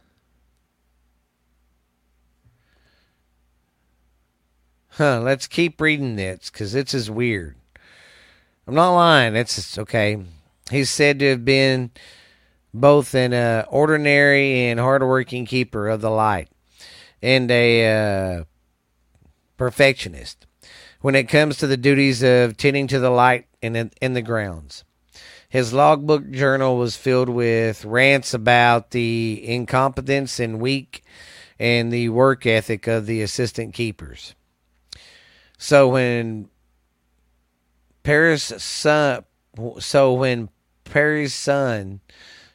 Huh, 4.93 5.21
let's 5.21 5.45
keep 5.45 5.79
reading 5.79 6.15
this 6.15 6.49
because 6.49 6.73
this 6.73 6.95
is 6.95 7.11
weird. 7.11 7.57
I'm 8.65 8.73
not 8.73 8.95
lying. 8.95 9.35
It's 9.35 9.77
okay. 9.77 10.17
He's 10.71 10.89
said 10.89 11.19
to 11.19 11.29
have 11.29 11.45
been 11.45 11.91
both 12.73 13.13
an 13.13 13.35
uh, 13.35 13.65
ordinary 13.69 14.61
and 14.61 14.79
hardworking 14.79 15.45
keeper 15.45 15.89
of 15.89 16.01
the 16.01 16.09
light 16.09 16.49
and 17.21 17.51
a 17.51 18.39
uh, 18.39 18.43
perfectionist 19.57 20.47
when 21.03 21.15
it 21.15 21.27
comes 21.27 21.57
to 21.57 21.67
the 21.67 21.75
duties 21.75 22.23
of 22.23 22.55
tending 22.55 22.87
to 22.87 22.97
the 22.97 23.09
light 23.09 23.45
in, 23.61 23.91
in 24.01 24.13
the 24.13 24.21
grounds. 24.21 24.85
His 25.49 25.73
logbook 25.73 26.31
journal 26.31 26.77
was 26.77 26.95
filled 26.95 27.27
with 27.27 27.83
rants 27.83 28.33
about 28.33 28.91
the 28.91 29.43
incompetence 29.43 30.39
and 30.39 30.61
weak 30.61 31.03
and 31.59 31.91
the 31.91 32.07
work 32.07 32.45
ethic 32.45 32.87
of 32.87 33.05
the 33.05 33.21
assistant 33.21 33.73
keepers. 33.73 34.33
So 35.57 35.89
when 35.89 36.47
Paris 38.03 38.43
son, 38.43 39.25
so 39.79 40.13
when 40.13 40.47
Perry's 40.85 41.33
son 41.33 41.99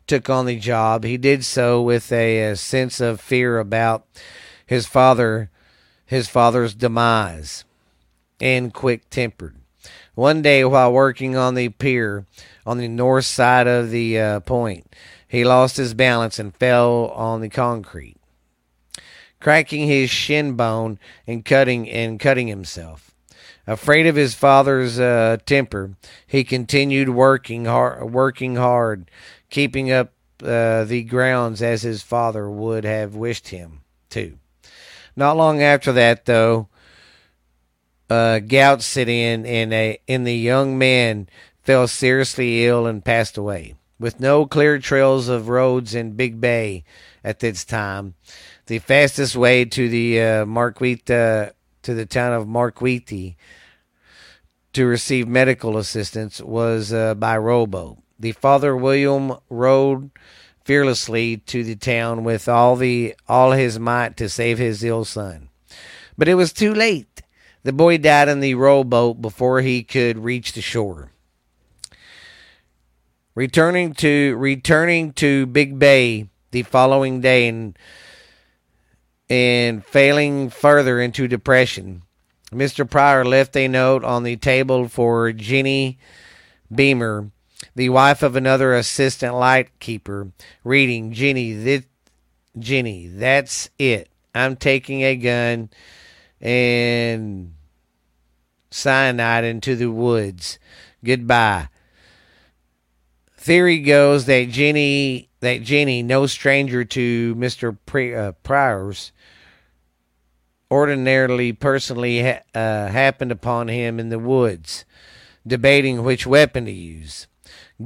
took 0.06 0.30
on 0.30 0.46
the 0.46 0.58
job, 0.58 1.04
he 1.04 1.18
did 1.18 1.44
so 1.44 1.82
with 1.82 2.11
a, 2.11 2.44
a 2.44 2.56
sense 2.56 2.98
of 2.98 3.20
fear 3.20 3.58
about 3.58 4.06
his 4.64 4.87
father, 4.87 5.50
his 6.06 6.28
father's 6.28 6.74
demise, 6.74 7.66
and 8.40 8.72
quick 8.72 9.11
tempered. 9.11 9.57
One 10.14 10.42
day, 10.42 10.64
while 10.64 10.92
working 10.92 11.37
on 11.37 11.55
the 11.55 11.68
pier 11.68 12.27
on 12.66 12.79
the 12.79 12.88
north 12.88 13.24
side 13.24 13.66
of 13.66 13.90
the 13.90 14.18
uh, 14.18 14.40
point, 14.40 14.94
he 15.27 15.44
lost 15.44 15.77
his 15.77 15.94
balance 15.94 16.38
and 16.38 16.55
fell 16.57 17.07
on 17.14 17.40
the 17.40 17.48
concrete 17.48 18.18
cracking 19.40 19.87
his 19.87 20.11
shin 20.11 20.55
bone 20.55 20.98
and 21.27 21.44
cutting 21.44 21.88
and 21.88 22.18
cutting 22.18 22.48
himself. 22.48 23.14
Afraid 23.66 24.07
of 24.07 24.16
his 24.16 24.35
father's 24.35 24.98
uh, 24.98 25.37
temper, 25.44 25.94
he 26.27 26.42
continued 26.42 27.11
working 27.11 27.66
hard, 27.66 28.12
working 28.12 28.57
hard, 28.57 29.11
keeping 29.51 29.92
up 29.92 30.12
uh, 30.42 30.85
the 30.85 31.03
grounds 31.03 31.61
as 31.61 31.83
his 31.83 32.03
father 32.03 32.48
would 32.48 32.85
have 32.85 33.14
wished 33.14 33.48
him 33.48 33.81
to. 34.11 34.38
Not 35.14 35.37
long 35.37 35.62
after 35.62 35.92
that, 35.92 36.24
though, 36.24 36.68
uh, 38.10 38.38
gout 38.40 38.82
set 38.82 39.08
in, 39.08 39.44
and 39.46 39.72
a 39.72 39.98
and 40.08 40.26
the 40.26 40.36
young 40.36 40.78
man 40.78 41.28
fell 41.62 41.88
seriously 41.88 42.66
ill 42.66 42.86
and 42.86 43.04
passed 43.04 43.36
away. 43.36 43.74
With 44.00 44.20
no 44.20 44.46
clear 44.46 44.78
trails 44.78 45.28
of 45.28 45.48
roads 45.48 45.94
in 45.94 46.12
Big 46.12 46.40
Bay 46.40 46.84
at 47.24 47.40
this 47.40 47.64
time, 47.64 48.14
the 48.66 48.78
fastest 48.78 49.34
way 49.34 49.64
to 49.64 49.88
the 49.88 50.20
uh, 50.20 50.44
Marquita 50.44 51.52
to 51.82 51.94
the 51.94 52.06
town 52.06 52.32
of 52.32 52.46
Marquette 52.46 53.34
to 54.72 54.86
receive 54.86 55.26
medical 55.26 55.76
assistance 55.76 56.40
was 56.40 56.92
uh, 56.92 57.14
by 57.14 57.36
rowboat. 57.36 57.98
The 58.18 58.32
father 58.32 58.76
William 58.76 59.32
rowed 59.48 60.10
fearlessly 60.64 61.38
to 61.38 61.64
the 61.64 61.76
town 61.76 62.24
with 62.24 62.48
all 62.48 62.76
the 62.76 63.14
all 63.26 63.52
his 63.52 63.78
might 63.78 64.16
to 64.18 64.28
save 64.28 64.58
his 64.58 64.84
ill 64.84 65.04
son. 65.04 65.48
But 66.16 66.28
it 66.28 66.34
was 66.34 66.52
too 66.52 66.74
late. 66.74 67.07
The 67.68 67.74
boy 67.74 67.98
died 67.98 68.28
in 68.31 68.40
the 68.40 68.54
rowboat 68.54 69.20
before 69.20 69.61
he 69.61 69.83
could 69.83 70.16
reach 70.16 70.54
the 70.54 70.62
shore. 70.62 71.11
Returning 73.35 73.92
to 73.96 74.35
returning 74.38 75.12
to 75.12 75.44
Big 75.44 75.78
Bay 75.78 76.31
the 76.50 76.62
following 76.62 77.20
day 77.20 77.46
and 77.46 77.78
and 79.28 79.85
failing 79.85 80.48
further 80.48 80.98
into 80.98 81.28
depression. 81.28 82.04
Mr. 82.50 82.88
Pryor 82.88 83.26
left 83.26 83.54
a 83.54 83.68
note 83.68 84.02
on 84.02 84.22
the 84.22 84.38
table 84.38 84.88
for 84.88 85.31
Jenny 85.35 85.98
Beamer, 86.74 87.31
the 87.74 87.90
wife 87.90 88.22
of 88.22 88.35
another 88.35 88.72
assistant 88.72 89.35
light 89.35 89.78
keeper, 89.78 90.33
reading, 90.64 91.12
Jenny, 91.12 91.52
this, 91.52 91.85
Jenny, 92.59 93.09
that's 93.09 93.68
it. 93.78 94.09
I'm 94.35 94.57
taking 94.57 95.02
a 95.02 95.16
gun 95.16 95.68
and 96.40 97.52
cyanide 98.70 99.44
into 99.44 99.76
the 99.76 99.90
woods. 99.90 100.59
Goodbye. 101.04 101.68
Theory 103.37 103.78
goes 103.78 104.26
that 104.26 104.50
Jenny, 104.50 105.31
that 105.40 105.62
Jenny, 105.62 106.02
no 106.02 106.26
stranger 106.26 106.85
to 106.85 107.35
Mister 107.37 107.78
uh, 107.94 108.33
Pryor's, 108.42 109.12
ordinarily 110.70 111.52
personally 111.52 112.22
ha- 112.22 112.42
uh, 112.54 112.88
happened 112.88 113.33
upon 113.33 113.68
him 113.68 113.98
in 113.98 114.11
the 114.11 114.18
woods, 114.18 114.85
debating 115.46 116.02
which 116.02 116.26
weapon 116.26 116.66
to 116.66 116.72
use 116.72 117.26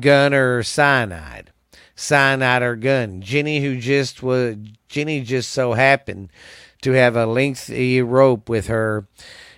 gun 0.01 0.35
or 0.35 0.63
cyanide. 0.63 1.53
Cyanide 1.95 2.63
or 2.63 2.75
gun. 2.75 3.21
Jenny, 3.21 3.61
who 3.61 3.79
just 3.79 4.23
was, 4.23 4.57
Jenny 4.89 5.21
just 5.21 5.51
so 5.51 5.75
happened 5.75 6.31
to 6.81 6.93
have 6.93 7.15
a 7.15 7.27
lengthy 7.27 8.01
rope 8.01 8.49
with 8.49 8.67
her 8.67 9.07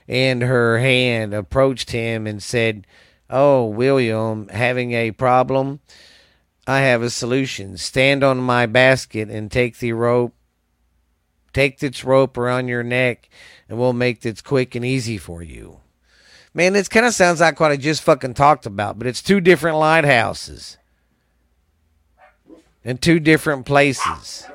in 0.07 0.43
her 0.43 0.79
hand, 0.79 1.35
approached 1.35 1.91
him 1.91 2.27
and 2.27 2.43
said, 2.43 2.87
Oh, 3.31 3.65
William, 3.65 4.49
having 4.49 4.93
a 4.93 5.11
problem? 5.13 5.81
I 6.67 6.81
have 6.81 7.03
a 7.03 7.11
solution. 7.11 7.77
Stand 7.77 8.23
on 8.23 8.39
my 8.39 8.67
basket 8.67 9.29
and 9.29 9.51
take 9.51 9.79
the 9.79 9.93
rope 9.93 10.35
Take 11.55 11.79
this 11.79 12.05
rope 12.05 12.37
around 12.37 12.67
your 12.67 12.83
neck 12.83 13.31
and 13.69 13.79
we'll 13.79 13.93
make 13.93 14.21
this 14.21 14.43
quick 14.43 14.75
and 14.75 14.85
easy 14.85 15.17
for 15.17 15.41
you. 15.41 15.81
Man, 16.53 16.73
this 16.73 16.89
kind 16.89 17.07
of 17.07 17.15
sounds 17.15 17.41
like 17.41 17.59
what 17.59 17.71
I 17.71 17.77
just 17.77 18.03
fucking 18.03 18.35
talked 18.35 18.67
about, 18.67 18.99
but 18.99 19.07
it's 19.07 19.23
two 19.23 19.41
different 19.41 19.79
lighthouses 19.79 20.77
in 22.83 22.99
two 22.99 23.21
different 23.21 23.67
places. 23.67 24.47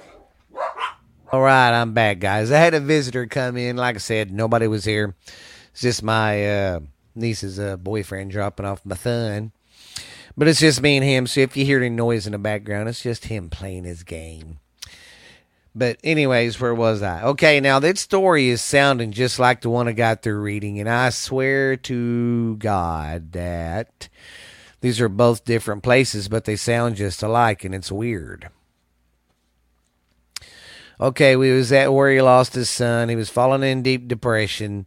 All 1.32 1.42
right, 1.42 1.80
I'm 1.80 1.94
back, 1.94 2.18
guys. 2.18 2.52
I 2.52 2.58
had 2.58 2.74
a 2.74 2.80
visitor 2.80 3.28
come 3.28 3.56
in. 3.56 3.78
Like 3.78 3.94
I 3.94 4.00
said, 4.00 4.32
nobody 4.32 4.66
was 4.66 4.84
here. 4.84 5.14
It's 5.72 5.82
just 5.82 6.02
my 6.02 6.48
uh, 6.48 6.80
niece's 7.14 7.60
uh, 7.60 7.78
boyfriend 7.78 8.32
dropping 8.32 8.66
off 8.66 8.84
my 8.84 8.96
son. 8.96 9.52
But 10.36 10.48
it's 10.48 10.60
just 10.60 10.82
me 10.82 10.98
and 10.98 11.06
him. 11.06 11.28
So 11.28 11.42
if 11.42 11.56
you 11.56 11.66
hear 11.66 11.78
any 11.78 11.90
noise 11.90 12.26
in 12.26 12.32
the 12.32 12.40
background, 12.40 12.90
it's 12.90 13.04
just 13.04 13.26
him 13.26 13.52
playing 13.52 13.84
his 13.84 14.02
game. 14.02 14.58
But 15.76 16.00
anyways, 16.04 16.60
where 16.60 16.74
was 16.74 17.04
I? 17.04 17.22
Okay, 17.22 17.60
now 17.60 17.78
that 17.78 18.00
story 18.00 18.50
is 18.50 18.64
sounding 18.64 19.12
just 19.12 19.38
like 19.38 19.62
the 19.62 19.70
one 19.70 19.88
I 19.88 19.92
got 19.92 20.24
through 20.24 20.42
reading, 20.42 20.80
and 20.80 20.90
I 20.90 21.12
swear 21.12 21.78
to 21.78 22.56
God 22.56 23.34
that 23.34 24.10
these 24.82 25.00
are 25.00 25.08
both 25.10 25.46
different 25.46 25.84
places, 25.84 26.28
but 26.28 26.46
they 26.46 26.56
sound 26.56 26.96
just 26.96 27.22
alike, 27.22 27.64
and 27.64 27.76
it's 27.76 27.92
weird. 27.92 28.50
Okay, 31.02 31.36
we 31.36 31.52
was 31.52 31.72
at 31.72 31.94
where 31.94 32.12
he 32.12 32.22
lost 32.22 32.56
his 32.56 32.70
son. 32.70 33.10
He 33.10 33.16
was 33.16 33.30
falling 33.30 33.64
in 33.64 33.82
deep 33.82 34.08
depression. 34.08 34.86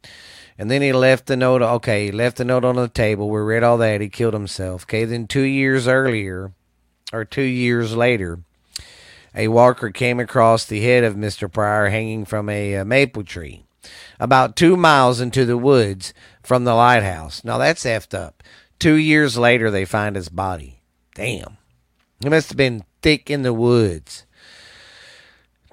And 0.58 0.70
then 0.70 0.82
he 0.82 0.92
left 0.92 1.26
the 1.26 1.36
note. 1.36 1.62
Okay, 1.62 2.06
he 2.06 2.12
left 2.12 2.36
the 2.36 2.44
note 2.44 2.64
on 2.64 2.76
the 2.76 2.88
table. 2.88 3.30
We 3.30 3.40
read 3.40 3.62
all 3.62 3.78
that. 3.78 4.00
He 4.00 4.08
killed 4.08 4.34
himself. 4.34 4.82
Okay, 4.84 5.04
then 5.04 5.26
two 5.26 5.42
years 5.42 5.88
earlier, 5.88 6.52
or 7.12 7.24
two 7.24 7.42
years 7.42 7.96
later, 7.96 8.40
a 9.34 9.48
walker 9.48 9.90
came 9.90 10.20
across 10.20 10.66
the 10.66 10.82
head 10.82 11.04
of 11.04 11.14
Mr. 11.14 11.50
Pryor 11.50 11.88
hanging 11.88 12.26
from 12.26 12.48
a, 12.48 12.74
a 12.74 12.84
maple 12.84 13.24
tree 13.24 13.64
about 14.20 14.54
two 14.54 14.76
miles 14.76 15.20
into 15.20 15.44
the 15.44 15.58
woods 15.58 16.14
from 16.42 16.64
the 16.64 16.74
lighthouse. 16.74 17.42
Now 17.44 17.58
that's 17.58 17.84
effed 17.84 18.16
up. 18.16 18.42
Two 18.78 18.94
years 18.94 19.38
later, 19.38 19.70
they 19.70 19.84
find 19.84 20.16
his 20.16 20.28
body. 20.28 20.82
Damn. 21.14 21.56
He 22.20 22.28
must 22.28 22.50
have 22.50 22.56
been 22.56 22.84
thick 23.00 23.30
in 23.30 23.42
the 23.42 23.52
woods. 23.52 24.24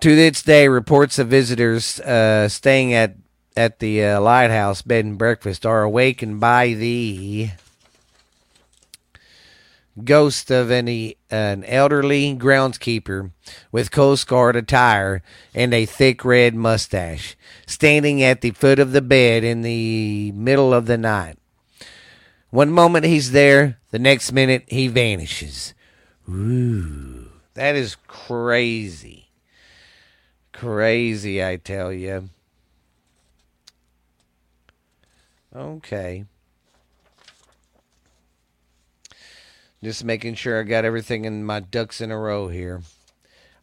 To 0.01 0.15
this 0.15 0.41
day, 0.41 0.69
reports 0.69 1.19
of 1.19 1.27
visitors 1.27 1.99
uh, 1.99 2.47
staying 2.47 2.93
at 2.93 3.15
at 3.57 3.79
the 3.79 4.05
uh, 4.05 4.21
lighthouse 4.21 4.81
bed 4.81 5.03
and 5.03 5.17
breakfast 5.17 5.65
are 5.65 5.83
awakened 5.83 6.39
by 6.39 6.71
the 6.71 7.49
ghost 10.05 10.49
of 10.49 10.71
an, 10.71 10.87
an 11.29 11.65
elderly 11.65 12.33
groundskeeper 12.33 13.31
with 13.73 13.91
Coast 13.91 14.25
Guard 14.27 14.55
attire 14.55 15.21
and 15.53 15.73
a 15.73 15.85
thick 15.85 16.23
red 16.23 16.55
mustache, 16.55 17.35
standing 17.65 18.23
at 18.23 18.39
the 18.39 18.51
foot 18.51 18.79
of 18.79 18.93
the 18.93 19.01
bed 19.01 19.43
in 19.43 19.63
the 19.63 20.31
middle 20.31 20.73
of 20.73 20.85
the 20.85 20.97
night. 20.97 21.37
One 22.51 22.71
moment 22.71 23.05
he's 23.05 23.31
there, 23.31 23.79
the 23.91 23.99
next 23.99 24.31
minute 24.31 24.63
he 24.67 24.87
vanishes. 24.87 25.73
Ooh, 26.29 27.29
that 27.55 27.75
is 27.75 27.97
crazy. 28.07 29.18
Crazy, 30.59 31.41
I 31.41 31.55
tell 31.55 31.93
you. 31.93 32.27
Okay. 35.55 36.25
Just 39.81 40.03
making 40.03 40.33
sure 40.33 40.59
I 40.59 40.63
got 40.63 40.83
everything 40.83 41.23
in 41.23 41.45
my 41.45 41.61
ducks 41.61 42.01
in 42.01 42.11
a 42.11 42.17
row 42.17 42.49
here. 42.49 42.81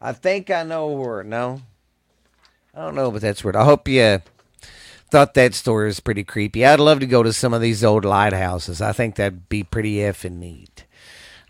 I 0.01 0.15
think 0.15 0.51
I 0.51 0.63
know 0.63 0.87
where. 0.87 1.23
No, 1.23 1.61
I 2.75 2.87
don't 2.87 2.95
know, 2.95 3.11
but 3.11 3.21
that's 3.21 3.45
weird. 3.45 3.57
I 3.57 3.65
hope 3.65 3.87
you 3.89 4.23
thought 5.11 5.35
that 5.35 5.53
story 5.53 5.89
was 5.89 6.01
pretty 6.01 6.25
creepy. 6.25 6.65
I'd 6.65 6.81
love 6.81 7.01
to 7.01 7.07
go 7.07 7.23
to 7.23 7.35
some 7.35 7.53
of 7.53 7.61
these 7.61 7.85
old 7.85 8.07
lighthouses. 8.07 8.81
I 8.81 8.93
think 8.93 9.17
that'd 9.17 9.51
be 9.51 9.63
pretty 9.63 9.97
effing 9.97 10.39
neat. 10.39 10.87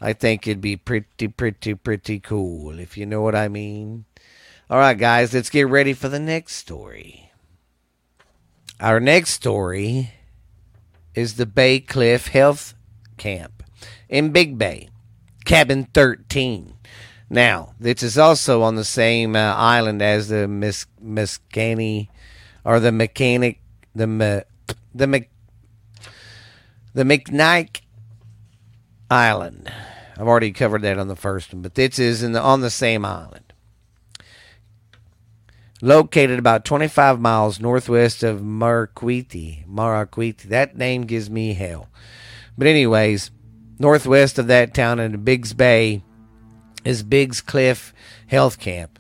I 0.01 0.13
think 0.13 0.49
it'd 0.49 0.61
be 0.61 0.77
pretty, 0.77 1.29
pretty, 1.29 1.75
pretty 1.75 2.19
cool, 2.19 2.81
if 2.81 2.99
you 2.99 3.07
know 3.07 3.23
what 3.23 3.37
I 3.37 3.47
mean. 3.47 4.07
All 4.69 4.79
right, 4.79 4.99
guys, 4.99 5.33
let's 5.33 5.49
get 5.49 5.69
ready 5.69 5.93
for 5.93 6.09
the 6.09 6.19
next 6.19 6.57
story. 6.57 7.31
Our 8.81 8.99
next 8.99 9.31
story 9.31 10.11
is 11.15 11.37
the 11.37 11.47
Bay 11.47 11.79
Cliff 11.79 12.27
Health 12.27 12.75
Camp 13.17 13.63
in 14.09 14.33
Big 14.33 14.59
Bay, 14.59 14.89
Cabin 15.45 15.85
13. 15.95 16.75
Now, 17.31 17.75
this 17.79 18.03
is 18.03 18.19
also 18.19 18.63
on 18.63 18.75
the 18.75 18.85
same 18.85 19.37
uh, 19.37 19.55
island 19.55 20.03
as 20.03 20.31
the 20.31 20.49
Miss 20.49 20.87
Miscani 21.01 22.09
or 22.65 22.81
the 22.81 22.91
mechanic 22.91 23.61
the 23.95 24.09
me, 24.09 24.41
the 24.93 25.07
Mc, 25.07 25.31
the 26.93 27.05
McKnight 27.05 27.83
Island. 29.09 29.73
I've 30.19 30.27
already 30.27 30.51
covered 30.51 30.83
that 30.83 30.99
on 30.99 31.07
the 31.07 31.15
first 31.15 31.53
one, 31.53 31.63
but 31.63 31.77
this 31.77 32.01
is 32.01 32.25
in 32.25 32.33
the, 32.33 32.41
on 32.41 32.63
the 32.63 32.71
same 32.71 33.05
island. 33.05 33.46
Located 35.83 36.39
about 36.39 36.65
25 36.65 37.21
miles 37.21 37.61
northwest 37.61 38.23
of 38.23 38.43
Marquette. 38.43 39.67
Marquette. 39.67 40.39
That 40.49 40.77
name 40.77 41.03
gives 41.03 41.29
me 41.29 41.55
hell. 41.55 41.89
But 42.57 42.67
anyways, 42.67 43.31
northwest 43.79 44.39
of 44.39 44.47
that 44.47 44.73
town 44.73 44.99
in 44.99 45.23
Biggs 45.23 45.53
Bay 45.53 46.03
is 46.85 47.03
Biggs 47.03 47.41
Cliff 47.41 47.93
Health 48.29 48.59
Camp, 48.59 48.99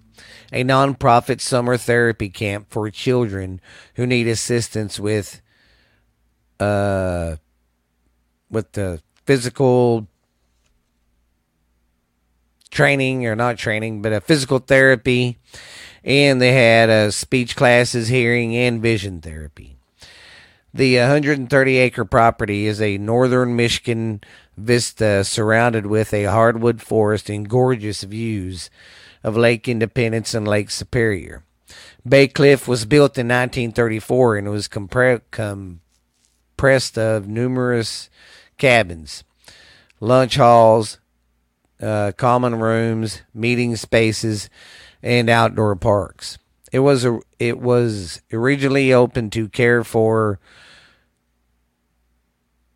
a 0.53 0.65
nonprofit 0.65 1.41
summer 1.41 1.77
therapy 1.77 2.29
camp 2.29 2.67
for 2.69 2.91
children 2.91 3.61
who 3.95 4.07
need 4.07 4.29
assistance 4.29 5.01
with 5.01 5.41
uh 6.61 7.37
with 8.51 8.73
the 8.73 9.01
physical 9.25 10.09
training 12.71 13.27
or 13.27 13.35
not 13.35 13.57
training, 13.57 14.03
but 14.03 14.12
a 14.12 14.21
physical 14.21 14.59
therapy, 14.59 15.39
and 16.07 16.40
they 16.40 16.53
had 16.53 16.88
uh, 16.88 17.11
speech 17.11 17.57
classes, 17.57 18.09
hearing, 18.09 18.57
and 18.57 18.81
vision 18.81 19.21
therapy. 19.21 19.77
The 20.73 20.99
130 20.99 21.77
acre 21.79 22.05
property 22.05 22.66
is 22.66 22.81
a 22.81 22.97
northern 22.97 23.57
Michigan 23.57 24.21
vista 24.57 25.25
surrounded 25.25 25.87
with 25.87 26.14
a 26.14 26.25
hardwood 26.25 26.81
forest 26.81 27.29
and 27.29 27.49
gorgeous 27.49 28.03
views 28.05 28.71
of 29.25 29.37
Lake 29.37 29.66
Independence 29.69 30.33
and 30.33 30.47
Lake 30.47 30.71
Superior. 30.71 31.42
Bay 32.09 32.29
Cliff 32.29 32.69
was 32.69 32.85
built 32.85 33.19
in 33.19 33.27
1934 33.27 34.37
and 34.37 34.51
was 34.51 34.69
compre- 34.69 35.23
compressed 35.31 36.97
of 36.97 37.27
numerous 37.27 38.09
cabins, 38.59 39.25
lunch 39.99 40.37
halls, 40.37 40.99
uh, 41.81 42.12
common 42.16 42.61
rooms, 42.61 43.23
meeting 43.35 43.75
spaces, 43.75 44.49
and 45.03 45.29
outdoor 45.29 45.77
parks. 45.77 46.39
It 46.73 46.81
was 46.81 47.05
a, 47.05 47.21
it 47.39 47.59
was 47.59 48.21
originally 48.33 48.93
open 48.93 49.31
to 49.31 49.49
care 49.49 49.85
for 49.85 50.39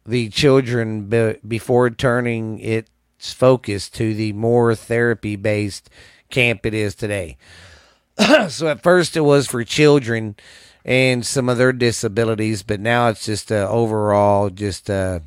the 0.06 0.28
children 0.28 1.08
be, 1.08 1.36
before 1.46 1.90
turning 1.90 2.58
its 2.60 3.32
focus 3.32 3.88
to 3.90 4.14
the 4.14 4.32
more 4.32 4.74
therapy 4.74 5.36
based 5.36 5.90
camp 6.30 6.64
it 6.64 6.74
is 6.74 6.94
today. 6.94 7.36
so 8.48 8.68
at 8.68 8.82
first 8.82 9.16
it 9.16 9.20
was 9.20 9.46
for 9.46 9.64
children 9.64 10.36
and 10.84 11.26
some 11.26 11.48
of 11.48 11.58
their 11.58 11.72
disabilities, 11.72 12.62
but 12.62 12.80
now 12.80 13.08
it's 13.08 13.26
just 13.26 13.50
a 13.50 13.68
overall 13.68 14.50
just 14.50 14.88
a 14.88 15.22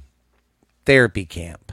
therapy 0.85 1.25
camp. 1.25 1.71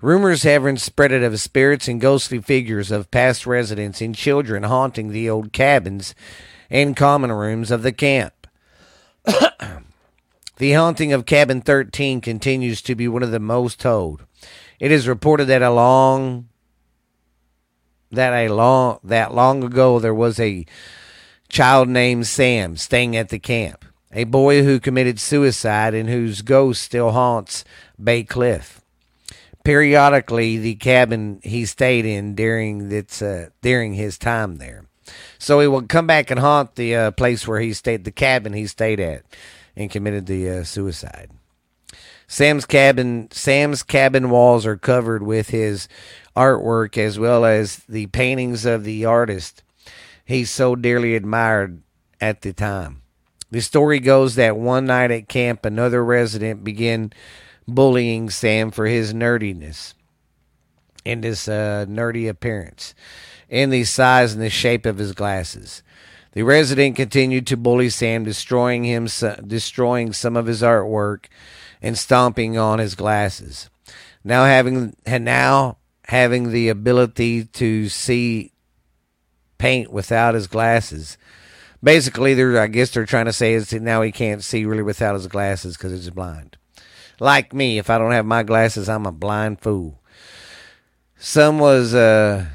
Rumors 0.00 0.44
have 0.44 0.62
been 0.62 0.76
spread 0.76 1.10
of 1.10 1.40
spirits 1.40 1.88
and 1.88 2.00
ghostly 2.00 2.40
figures 2.40 2.92
of 2.92 3.10
past 3.10 3.48
residents 3.48 4.00
and 4.00 4.14
children 4.14 4.62
haunting 4.62 5.08
the 5.08 5.28
old 5.28 5.52
cabins 5.52 6.14
and 6.70 6.96
common 6.96 7.32
rooms 7.32 7.72
of 7.72 7.82
the 7.82 7.90
camp. 7.90 8.46
the 10.58 10.72
haunting 10.72 11.12
of 11.12 11.26
Cabin 11.26 11.60
13 11.60 12.20
continues 12.20 12.80
to 12.82 12.94
be 12.94 13.08
one 13.08 13.24
of 13.24 13.32
the 13.32 13.40
most 13.40 13.80
told. 13.80 14.22
It 14.78 14.92
is 14.92 15.08
reported 15.08 15.46
that 15.46 15.62
a 15.62 15.70
long 15.70 16.48
that 18.12 18.32
a 18.32 18.54
long 18.54 19.00
that 19.02 19.34
long 19.34 19.64
ago 19.64 19.98
there 19.98 20.14
was 20.14 20.38
a 20.38 20.64
child 21.48 21.88
named 21.88 22.28
Sam 22.28 22.76
staying 22.76 23.16
at 23.16 23.30
the 23.30 23.40
camp, 23.40 23.84
a 24.12 24.22
boy 24.22 24.62
who 24.62 24.78
committed 24.78 25.18
suicide 25.18 25.92
and 25.92 26.08
whose 26.08 26.42
ghost 26.42 26.82
still 26.82 27.10
haunts 27.10 27.64
Bay 28.00 28.22
Cliff 28.22 28.80
periodically 29.68 30.56
the 30.56 30.74
cabin 30.76 31.38
he 31.42 31.66
stayed 31.66 32.06
in 32.06 32.34
during 32.34 32.90
its 32.90 33.20
uh, 33.20 33.50
during 33.60 33.92
his 33.92 34.16
time 34.16 34.56
there. 34.56 34.86
So 35.38 35.60
he 35.60 35.66
would 35.66 35.90
come 35.90 36.06
back 36.06 36.30
and 36.30 36.40
haunt 36.40 36.76
the 36.76 36.96
uh, 36.96 37.10
place 37.10 37.46
where 37.46 37.60
he 37.60 37.74
stayed, 37.74 38.04
the 38.04 38.10
cabin 38.10 38.54
he 38.54 38.66
stayed 38.66 38.98
at, 38.98 39.24
and 39.76 39.90
committed 39.90 40.24
the 40.24 40.48
uh, 40.48 40.64
suicide. 40.64 41.32
Sam's 42.26 42.64
cabin, 42.64 43.28
Sam's 43.30 43.82
cabin 43.82 44.30
walls 44.30 44.64
are 44.64 44.78
covered 44.78 45.22
with 45.22 45.50
his 45.50 45.86
artwork 46.34 46.96
as 46.96 47.18
well 47.18 47.44
as 47.44 47.82
the 47.90 48.06
paintings 48.06 48.64
of 48.64 48.84
the 48.84 49.04
artist 49.04 49.62
he 50.24 50.46
so 50.46 50.76
dearly 50.76 51.14
admired 51.14 51.82
at 52.22 52.40
the 52.40 52.54
time. 52.54 53.02
The 53.50 53.60
story 53.60 54.00
goes 54.00 54.34
that 54.36 54.56
one 54.56 54.86
night 54.86 55.10
at 55.10 55.28
camp, 55.28 55.66
another 55.66 56.02
resident 56.02 56.64
began 56.64 57.12
bullying 57.68 58.30
Sam 58.30 58.70
for 58.70 58.86
his 58.86 59.12
nerdiness 59.12 59.94
and 61.04 61.22
his 61.22 61.48
uh, 61.48 61.84
nerdy 61.88 62.28
appearance 62.28 62.94
and 63.50 63.72
the 63.72 63.84
size 63.84 64.32
and 64.32 64.42
the 64.42 64.50
shape 64.50 64.86
of 64.86 64.98
his 64.98 65.12
glasses. 65.12 65.82
The 66.32 66.42
resident 66.42 66.96
continued 66.96 67.46
to 67.48 67.56
bully 67.56 67.88
Sam, 67.88 68.24
destroying 68.24 68.84
him, 68.84 69.08
destroying 69.46 70.12
some 70.12 70.36
of 70.36 70.46
his 70.46 70.62
artwork, 70.62 71.26
and 71.80 71.96
stomping 71.96 72.58
on 72.58 72.78
his 72.78 72.94
glasses. 72.94 73.70
Now 74.24 74.44
having 74.44 74.94
now 75.06 75.78
having 76.04 76.50
the 76.50 76.68
ability 76.68 77.44
to 77.44 77.88
see 77.88 78.52
paint 79.56 79.92
without 79.92 80.34
his 80.34 80.46
glasses. 80.46 81.16
Basically, 81.82 82.34
they're 82.34 82.60
I 82.60 82.66
guess 82.66 82.90
they're 82.90 83.06
trying 83.06 83.26
to 83.26 83.32
say 83.32 83.54
is 83.54 83.72
now 83.72 84.02
he 84.02 84.12
can't 84.12 84.44
see 84.44 84.64
really 84.64 84.82
without 84.82 85.14
his 85.14 85.28
glasses 85.28 85.76
because 85.76 85.92
he's 85.92 86.10
blind. 86.10 86.57
Like 87.20 87.52
me, 87.52 87.78
if 87.78 87.90
I 87.90 87.98
don't 87.98 88.12
have 88.12 88.26
my 88.26 88.42
glasses, 88.42 88.88
I'm 88.88 89.06
a 89.06 89.12
blind 89.12 89.60
fool. 89.60 90.00
Some 91.16 91.58
was 91.58 91.94
uh, 91.94 92.46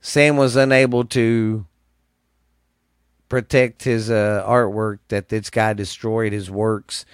Sam 0.00 0.36
was 0.36 0.54
unable 0.54 1.04
to 1.06 1.66
protect 3.28 3.82
his 3.82 4.08
uh, 4.08 4.44
artwork 4.46 4.98
that 5.08 5.28
this 5.28 5.50
guy 5.50 5.72
destroyed 5.72 6.32
his 6.32 6.48
works 6.48 7.04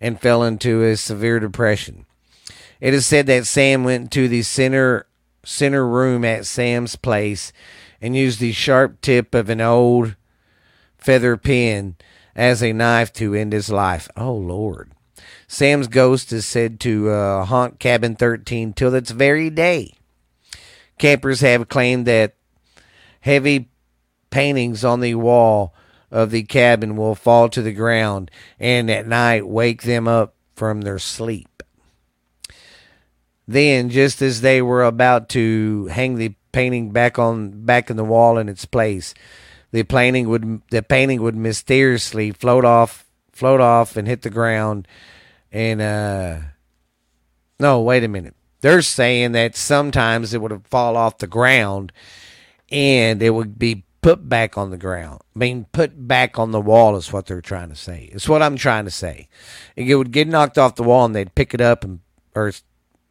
and 0.00 0.20
fell 0.20 0.42
into 0.42 0.82
a 0.82 0.96
severe 0.96 1.40
depression. 1.40 2.04
It 2.80 2.92
is 2.92 3.06
said 3.06 3.26
that 3.28 3.46
Sam 3.46 3.82
went 3.84 4.10
to 4.12 4.28
the 4.28 4.42
center 4.42 5.06
center 5.42 5.86
room 5.86 6.24
at 6.24 6.46
Sam's 6.46 6.96
place 6.96 7.52
and 8.00 8.16
used 8.16 8.40
the 8.40 8.52
sharp 8.52 9.00
tip 9.00 9.34
of 9.34 9.48
an 9.48 9.60
old 9.60 10.16
feather 10.98 11.36
pen 11.36 11.96
as 12.36 12.62
a 12.62 12.72
knife 12.72 13.12
to 13.14 13.34
end 13.34 13.54
his 13.54 13.70
life. 13.70 14.08
Oh 14.16 14.34
Lord. 14.34 14.93
Sam's 15.46 15.88
ghost 15.88 16.32
is 16.32 16.46
said 16.46 16.80
to 16.80 17.10
uh, 17.10 17.44
haunt 17.44 17.78
Cabin 17.78 18.16
13 18.16 18.72
till 18.72 18.94
its 18.94 19.10
very 19.10 19.50
day. 19.50 19.94
Campers 20.98 21.40
have 21.40 21.68
claimed 21.68 22.06
that 22.06 22.34
heavy 23.20 23.68
paintings 24.30 24.84
on 24.84 25.00
the 25.00 25.14
wall 25.14 25.74
of 26.10 26.30
the 26.30 26.42
cabin 26.44 26.96
will 26.96 27.14
fall 27.14 27.48
to 27.48 27.62
the 27.62 27.72
ground 27.72 28.30
and 28.60 28.90
at 28.90 29.06
night 29.06 29.46
wake 29.46 29.82
them 29.82 30.06
up 30.06 30.34
from 30.54 30.82
their 30.82 30.98
sleep. 30.98 31.62
Then, 33.46 33.90
just 33.90 34.22
as 34.22 34.40
they 34.40 34.62
were 34.62 34.84
about 34.84 35.28
to 35.30 35.86
hang 35.86 36.14
the 36.14 36.34
painting 36.52 36.92
back 36.92 37.18
on 37.18 37.64
back 37.64 37.90
in 37.90 37.96
the 37.96 38.04
wall 38.04 38.38
in 38.38 38.48
its 38.48 38.64
place, 38.64 39.12
the 39.72 39.82
painting 39.82 40.28
would 40.28 40.62
the 40.70 40.82
painting 40.82 41.20
would 41.20 41.36
mysteriously 41.36 42.30
float 42.30 42.64
off 42.64 43.04
float 43.32 43.60
off 43.60 43.96
and 43.96 44.06
hit 44.06 44.22
the 44.22 44.30
ground 44.30 44.86
and 45.54 45.80
uh 45.80 46.38
no, 47.58 47.80
wait 47.80 48.04
a 48.04 48.08
minute. 48.08 48.34
They're 48.60 48.82
saying 48.82 49.32
that 49.32 49.56
sometimes 49.56 50.34
it 50.34 50.42
would 50.42 50.66
fall 50.66 50.96
off 50.96 51.18
the 51.18 51.26
ground 51.26 51.92
and 52.70 53.22
it 53.22 53.30
would 53.30 53.58
be 53.58 53.84
put 54.02 54.28
back 54.28 54.58
on 54.58 54.70
the 54.70 54.76
ground. 54.76 55.20
I 55.34 55.38
mean, 55.38 55.66
put 55.72 56.08
back 56.08 56.38
on 56.38 56.50
the 56.50 56.60
wall 56.60 56.96
is 56.96 57.12
what 57.12 57.26
they're 57.26 57.40
trying 57.40 57.68
to 57.68 57.76
say. 57.76 58.10
It's 58.12 58.28
what 58.28 58.42
I'm 58.42 58.56
trying 58.56 58.84
to 58.86 58.90
say. 58.90 59.28
It 59.76 59.94
would 59.94 60.10
get 60.10 60.28
knocked 60.28 60.58
off 60.58 60.74
the 60.74 60.82
wall 60.82 61.04
and 61.04 61.14
they'd 61.14 61.34
pick 61.34 61.54
it 61.54 61.60
up 61.60 61.84
and 61.84 62.00
or 62.34 62.52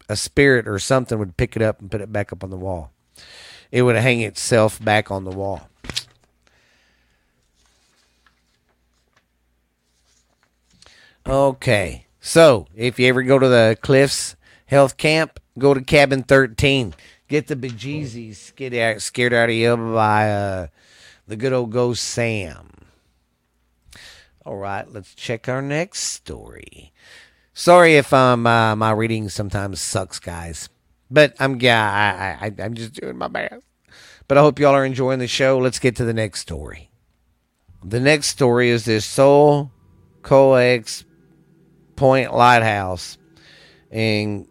a 0.08 0.16
spirit 0.16 0.68
or 0.68 0.78
something 0.78 1.18
would 1.18 1.38
pick 1.38 1.56
it 1.56 1.62
up 1.62 1.80
and 1.80 1.90
put 1.90 2.02
it 2.02 2.12
back 2.12 2.32
up 2.32 2.44
on 2.44 2.50
the 2.50 2.56
wall. 2.56 2.92
It 3.72 3.82
would 3.82 3.96
hang 3.96 4.20
itself 4.20 4.82
back 4.84 5.10
on 5.10 5.24
the 5.24 5.30
wall. 5.30 5.68
Okay. 11.26 12.03
So, 12.26 12.68
if 12.74 12.98
you 12.98 13.06
ever 13.08 13.22
go 13.22 13.38
to 13.38 13.48
the 13.48 13.76
Cliffs 13.82 14.34
Health 14.64 14.96
Camp, 14.96 15.38
go 15.58 15.74
to 15.74 15.82
cabin 15.82 16.22
13. 16.22 16.94
Get 17.28 17.48
the 17.48 17.54
bejeezies 17.54 18.80
out, 18.80 19.02
scared 19.02 19.34
out 19.34 19.50
of 19.50 19.54
you 19.54 19.76
by 19.76 20.30
uh, 20.32 20.66
the 21.28 21.36
good 21.36 21.52
old 21.52 21.70
ghost 21.70 22.02
Sam. 22.02 22.70
All 24.42 24.56
right, 24.56 24.90
let's 24.90 25.14
check 25.14 25.50
our 25.50 25.60
next 25.60 26.00
story. 26.00 26.94
Sorry 27.52 27.96
if 27.96 28.10
um 28.14 28.46
uh, 28.46 28.74
my 28.74 28.92
reading 28.92 29.28
sometimes 29.28 29.82
sucks, 29.82 30.18
guys, 30.18 30.70
but 31.10 31.34
I'm 31.38 31.60
yeah 31.60 32.38
I, 32.40 32.46
I 32.46 32.52
I'm 32.64 32.72
just 32.72 32.94
doing 32.94 33.18
my 33.18 33.28
best. 33.28 33.66
But 34.28 34.38
I 34.38 34.40
hope 34.40 34.58
y'all 34.58 34.74
are 34.74 34.86
enjoying 34.86 35.18
the 35.18 35.28
show. 35.28 35.58
Let's 35.58 35.78
get 35.78 35.94
to 35.96 36.06
the 36.06 36.14
next 36.14 36.40
story. 36.40 36.90
The 37.84 38.00
next 38.00 38.28
story 38.28 38.70
is 38.70 38.86
this 38.86 39.04
Seul 39.04 39.70
Choix 40.26 41.04
Point 41.96 42.34
Lighthouse 42.34 43.18
in 43.90 44.48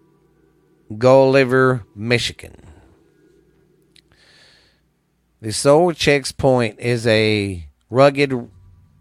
Gulliver, 0.97 1.85
Michigan. 1.95 2.55
The 5.41 5.51
Seul 5.51 5.91
Choix 5.93 6.31
Point 6.31 6.79
is 6.79 7.05
a 7.05 7.67
rugged, 7.89 8.49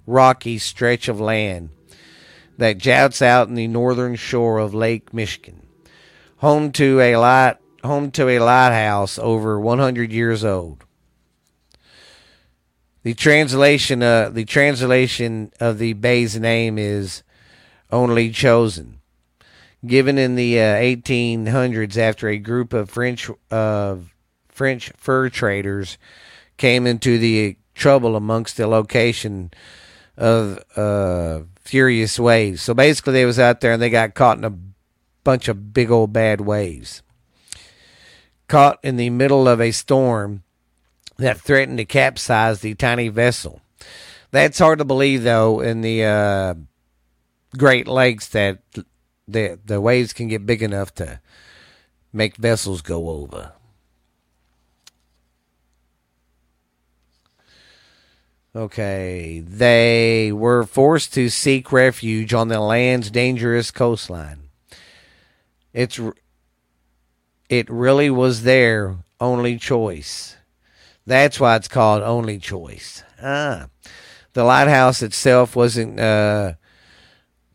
rocky 0.07 0.59
stretch 0.59 1.09
of 1.09 1.21
land 1.21 1.71
that 2.59 2.79
jouts 2.79 3.23
out 3.23 3.49
in 3.49 3.55
the 3.55 3.69
northern 3.69 4.17
shore 4.17 4.59
of 4.59 4.75
Lake 4.75 5.15
Michigan, 5.15 5.67
home 6.39 6.73
to 6.73 7.01
a 7.01 7.17
light 7.17 7.59
home 7.85 8.11
to 8.13 8.29
a 8.29 8.39
lighthouse 8.39 9.19
over 9.19 9.59
100 9.59 10.13
years 10.13 10.45
old. 10.45 10.85
The 13.03 13.15
translation 13.15 14.03
uh, 14.03 14.31
the 14.31 14.45
translation 14.45 15.53
of 15.59 15.79
the 15.79 15.93
bay's 15.95 16.39
name 16.39 16.79
is 16.79 17.23
only 17.93 18.31
chosen, 18.31 19.01
given 19.87 20.19
in 20.19 20.35
the 20.35 20.59
uh, 20.59 20.75
1800s 20.75 21.97
after 21.97 22.29
a 22.29 22.39
group 22.39 22.73
of 22.73 22.91
French 22.91 23.31
uh, 23.51 23.97
French 24.49 24.93
fur 24.97 25.29
traders 25.29 25.99
came 26.57 26.87
into 26.87 27.19
the 27.19 27.57
trouble 27.75 28.17
amongst 28.17 28.57
the 28.57 28.67
location 28.67 29.51
of 30.17 30.59
uh, 30.77 31.43
furious 31.61 32.19
waves. 32.19 32.63
So 32.63 32.75
basically, 32.75 33.15
they 33.15 33.25
was 33.25 33.39
out 33.39 33.61
there 33.61 33.73
and 33.73 33.83
they 33.83 33.91
got 33.91 34.15
caught 34.15 34.39
in 34.39 34.45
a 34.45 34.59
bunch 35.25 35.49
of 35.49 35.73
big 35.73 35.91
old 35.91 36.13
bad 36.13 36.41
waves. 36.41 37.03
Caught 38.49 38.79
in 38.83 38.97
the 38.97 39.11
middle 39.11 39.49
of 39.49 39.61
a 39.61 39.71
storm 39.71 40.43
that 41.17 41.41
threatened 41.41 41.79
to 41.79 41.85
capsize 41.85 42.61
the 42.61 42.75
tiny 42.75 43.09
vessel. 43.09 43.61
That's 44.31 44.59
hard 44.59 44.79
to 44.79 44.85
believe, 44.85 45.23
though, 45.23 45.61
in 45.61 45.83
the 45.83 46.05
uh, 46.05 46.55
Great 47.57 47.87
Lakes 47.87 48.29
that 48.29 48.63
the 49.29 49.59
the 49.65 49.81
waves 49.81 50.13
can 50.13 50.29
get 50.29 50.47
big 50.47 50.63
enough 50.63 50.95
to 50.95 51.21
make 52.13 52.37
vessels 52.37 52.83
go 52.83 53.11
over. 53.11 53.53
Okay, 58.55 59.43
they 59.47 60.31
were 60.31 60.65
forced 60.65 61.15
to 61.15 61.31
seek 61.31 61.73
refuge 61.73 62.35
on 62.35 62.49
the 62.49 62.61
land's 62.61 63.11
dangerous 63.11 63.71
coastline. 63.71 64.49
It's 65.73 65.99
it 67.49 67.71
really 67.71 68.11
was 68.11 68.43
their 68.43 68.97
only 69.21 69.57
choice. 69.57 70.37
That's 71.07 71.41
why 71.41 71.57
it's 71.57 71.69
called 71.69 72.03
only 72.03 72.39
choice. 72.39 73.03
Ah, 73.23 73.69
the 74.35 74.45
lighthouse 74.45 75.03
itself 75.03 75.57
wasn't 75.57 75.99
uh, 75.99 76.55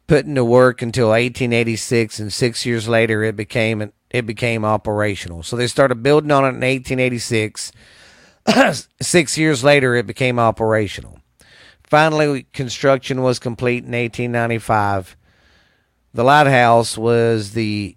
put 0.08 0.26
into 0.26 0.44
work 0.44 0.82
until 0.82 1.10
1886, 1.10 2.20
and 2.20 2.34
six 2.34 2.66
years 2.66 2.88
later 2.88 3.24
it 3.24 3.36
became 3.36 3.92
it 4.10 4.26
became 4.26 4.64
operational. 4.64 5.44
So 5.44 5.56
they 5.56 5.68
started 5.68 6.02
building 6.02 6.32
on 6.32 6.46
it 6.46 6.56
in 6.56 6.62
1886 6.62 7.72
Six 9.02 9.38
years 9.38 9.64
later, 9.64 9.96
it 9.96 10.08
became 10.08 10.40
operational. 10.40 11.20
Finally, 11.84 12.44
construction 12.54 13.22
was 13.22 13.40
complete 13.40 13.84
in 13.84 13.92
1895. 13.92 15.18
The 16.14 16.24
lighthouse 16.24 16.98
was 16.98 17.52
the 17.52 17.96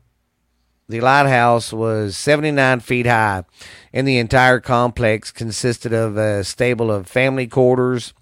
the 0.89 1.01
lighthouse 1.01 1.73
was 1.73 2.17
79 2.17 2.81
feet 2.81 3.07
high, 3.07 3.45
and 3.93 4.09
the 4.09 4.19
entire 4.19 4.59
complex 4.59 5.31
consisted 5.31 5.93
of 5.93 6.17
a 6.17 6.43
stable 6.43 6.91
of 6.91 7.07
family 7.07 7.47
quarters, 7.47 8.13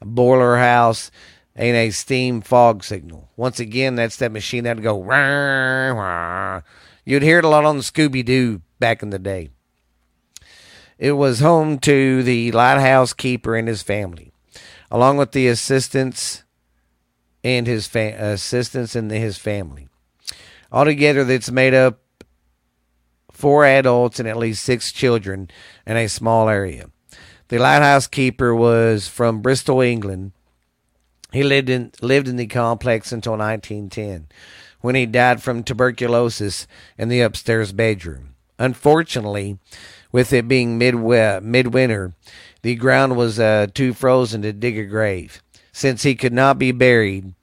a 0.00 0.06
boiler 0.06 0.56
house, 0.56 1.10
and 1.56 1.76
a 1.76 1.90
steam 1.90 2.40
fog 2.40 2.82
signal. 2.82 3.30
Once 3.36 3.60
again, 3.60 3.94
that's 3.94 4.16
that 4.16 4.32
machine 4.32 4.64
that'd 4.64 4.82
go. 4.82 5.02
Rah, 5.02 5.92
rah. 5.92 6.62
You'd 7.04 7.22
hear 7.22 7.38
it 7.38 7.44
a 7.44 7.48
lot 7.48 7.64
on 7.64 7.78
Scooby 7.78 8.24
Doo 8.24 8.62
back 8.78 9.02
in 9.02 9.10
the 9.10 9.18
day. 9.18 9.50
It 10.98 11.12
was 11.12 11.40
home 11.40 11.78
to 11.80 12.22
the 12.22 12.52
lighthouse 12.52 13.12
keeper 13.12 13.56
and 13.56 13.68
his 13.68 13.82
family, 13.82 14.32
along 14.90 15.16
with 15.16 15.32
the 15.32 15.48
assistants 15.48 16.44
and 17.42 17.66
his 17.66 17.86
fa- 17.86 18.16
assistants 18.18 18.94
and 18.94 19.10
his 19.10 19.36
family. 19.36 19.88
Altogether, 20.72 21.24
that's 21.24 21.50
made 21.50 21.74
up 21.74 22.00
four 23.30 23.64
adults 23.64 24.18
and 24.18 24.28
at 24.28 24.36
least 24.36 24.64
six 24.64 24.92
children 24.92 25.50
in 25.86 25.96
a 25.96 26.08
small 26.08 26.48
area. 26.48 26.86
The 27.48 27.58
lighthouse 27.58 28.06
keeper 28.06 28.54
was 28.54 29.06
from 29.08 29.42
Bristol, 29.42 29.80
England. 29.80 30.32
He 31.34 31.42
lived 31.42 31.68
in 31.68 31.90
lived 32.00 32.28
in 32.28 32.36
the 32.36 32.46
complex 32.46 33.10
until 33.10 33.32
1910, 33.32 34.28
when 34.80 34.94
he 34.94 35.04
died 35.04 35.42
from 35.42 35.64
tuberculosis 35.64 36.68
in 36.96 37.08
the 37.08 37.22
upstairs 37.22 37.72
bedroom. 37.72 38.36
Unfortunately, 38.56 39.58
with 40.12 40.32
it 40.32 40.46
being 40.46 40.78
mid 40.78 40.94
midwinter, 40.94 42.14
the 42.62 42.76
ground 42.76 43.16
was 43.16 43.40
uh, 43.40 43.66
too 43.74 43.92
frozen 43.92 44.42
to 44.42 44.52
dig 44.52 44.78
a 44.78 44.84
grave. 44.84 45.42
Since 45.72 46.04
he 46.04 46.14
could 46.14 46.32
not 46.32 46.56
be 46.56 46.70
buried, 46.70 47.34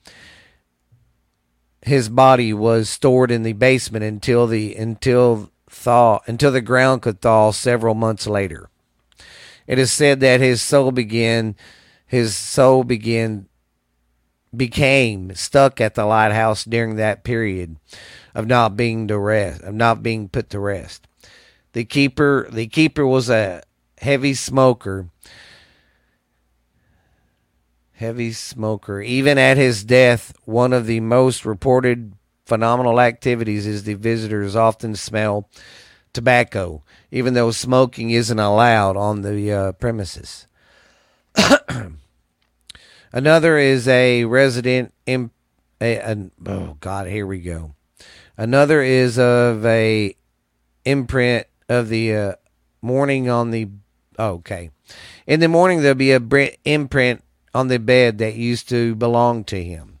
his 1.82 2.08
body 2.08 2.54
was 2.54 2.88
stored 2.88 3.30
in 3.30 3.42
the 3.42 3.52
basement 3.52 4.06
until 4.06 4.46
the 4.46 4.74
until 4.74 5.50
thaw 5.68 6.20
until 6.26 6.50
the 6.50 6.62
ground 6.62 7.02
could 7.02 7.20
thaw 7.20 7.50
several 7.50 7.94
months 7.94 8.26
later. 8.26 8.70
It 9.66 9.78
is 9.78 9.92
said 9.92 10.20
that 10.20 10.40
his 10.40 10.62
soul 10.62 10.92
began 10.92 11.56
his 12.06 12.34
soul 12.34 12.84
began 12.84 13.48
became 14.54 15.34
stuck 15.34 15.80
at 15.80 15.94
the 15.94 16.04
lighthouse 16.04 16.64
during 16.64 16.96
that 16.96 17.24
period 17.24 17.76
of 18.34 18.46
not 18.46 18.76
being 18.76 19.08
to 19.08 19.18
rest 19.18 19.62
of 19.62 19.74
not 19.74 20.02
being 20.02 20.28
put 20.28 20.50
to 20.50 20.58
rest. 20.58 21.06
The 21.72 21.84
keeper 21.84 22.48
the 22.50 22.66
keeper 22.66 23.06
was 23.06 23.30
a 23.30 23.62
heavy 23.98 24.34
smoker. 24.34 25.08
Heavy 27.92 28.32
smoker. 28.32 29.00
Even 29.00 29.38
at 29.38 29.56
his 29.56 29.84
death, 29.84 30.34
one 30.44 30.72
of 30.72 30.86
the 30.86 31.00
most 31.00 31.46
reported 31.46 32.14
phenomenal 32.44 33.00
activities 33.00 33.66
is 33.66 33.84
the 33.84 33.94
visitors 33.94 34.56
often 34.56 34.96
smell 34.96 35.48
tobacco, 36.12 36.82
even 37.10 37.34
though 37.34 37.50
smoking 37.50 38.10
isn't 38.10 38.38
allowed 38.38 38.96
on 38.96 39.22
the 39.22 39.52
uh, 39.52 39.72
premises. 39.72 40.46
Another 43.12 43.58
is 43.58 43.86
a 43.88 44.24
resident 44.24 44.94
in 45.04 45.30
a, 45.80 45.96
a, 45.96 46.30
oh 46.46 46.76
god, 46.80 47.06
here 47.08 47.26
we 47.26 47.40
go. 47.40 47.74
Another 48.38 48.80
is 48.80 49.18
of 49.18 49.66
a 49.66 50.16
imprint 50.84 51.46
of 51.68 51.88
the 51.90 52.14
uh, 52.16 52.32
morning 52.80 53.28
on 53.28 53.50
the 53.50 53.68
oh, 54.18 54.34
okay. 54.34 54.70
In 55.26 55.40
the 55.40 55.48
morning 55.48 55.82
there'll 55.82 55.94
be 55.94 56.12
a 56.12 56.56
imprint 56.64 57.22
on 57.54 57.68
the 57.68 57.78
bed 57.78 58.18
that 58.18 58.34
used 58.34 58.68
to 58.70 58.94
belong 58.94 59.44
to 59.44 59.62
him. 59.62 59.91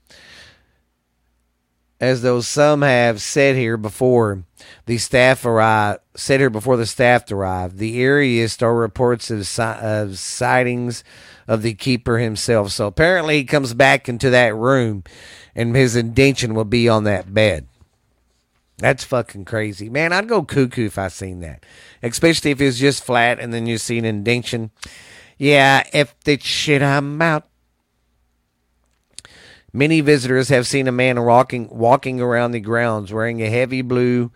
As 2.02 2.22
though 2.22 2.40
some 2.40 2.82
have 2.82 3.22
said 3.22 3.54
here 3.54 3.76
before 3.76 4.42
the 4.86 4.98
staff 4.98 5.46
arrived, 5.46 6.00
said 6.16 6.40
here 6.40 6.50
before 6.50 6.76
the 6.76 6.84
staff 6.84 7.30
arrived. 7.30 7.78
The 7.78 8.00
eeriest 8.00 8.60
are 8.60 8.74
reports 8.74 9.30
of, 9.30 9.48
of 9.60 10.18
sightings 10.18 11.04
of 11.46 11.62
the 11.62 11.74
keeper 11.74 12.18
himself. 12.18 12.72
So 12.72 12.88
apparently 12.88 13.36
he 13.36 13.44
comes 13.44 13.72
back 13.72 14.08
into 14.08 14.30
that 14.30 14.52
room 14.52 15.04
and 15.54 15.76
his 15.76 15.94
indention 15.94 16.54
will 16.56 16.64
be 16.64 16.88
on 16.88 17.04
that 17.04 17.32
bed. 17.32 17.68
That's 18.78 19.04
fucking 19.04 19.44
crazy. 19.44 19.88
Man, 19.88 20.12
I'd 20.12 20.26
go 20.26 20.42
cuckoo 20.42 20.86
if 20.86 20.98
I 20.98 21.06
seen 21.06 21.38
that. 21.42 21.64
Especially 22.02 22.50
if 22.50 22.60
it's 22.60 22.80
just 22.80 23.04
flat 23.04 23.38
and 23.38 23.54
then 23.54 23.66
you 23.66 23.78
see 23.78 23.96
an 23.98 24.04
indention. 24.04 24.72
Yeah, 25.38 25.84
if 25.92 26.18
the 26.24 26.36
shit 26.40 26.82
I'm 26.82 27.22
out. 27.22 27.46
Many 29.72 30.00
visitors 30.00 30.48
have 30.50 30.66
seen 30.66 30.86
a 30.86 30.92
man 30.92 31.22
walking 31.22 31.68
walking 31.70 32.20
around 32.20 32.52
the 32.52 32.60
grounds 32.60 33.12
wearing 33.12 33.42
a 33.42 33.48
heavy 33.48 33.82
blue 33.82 34.30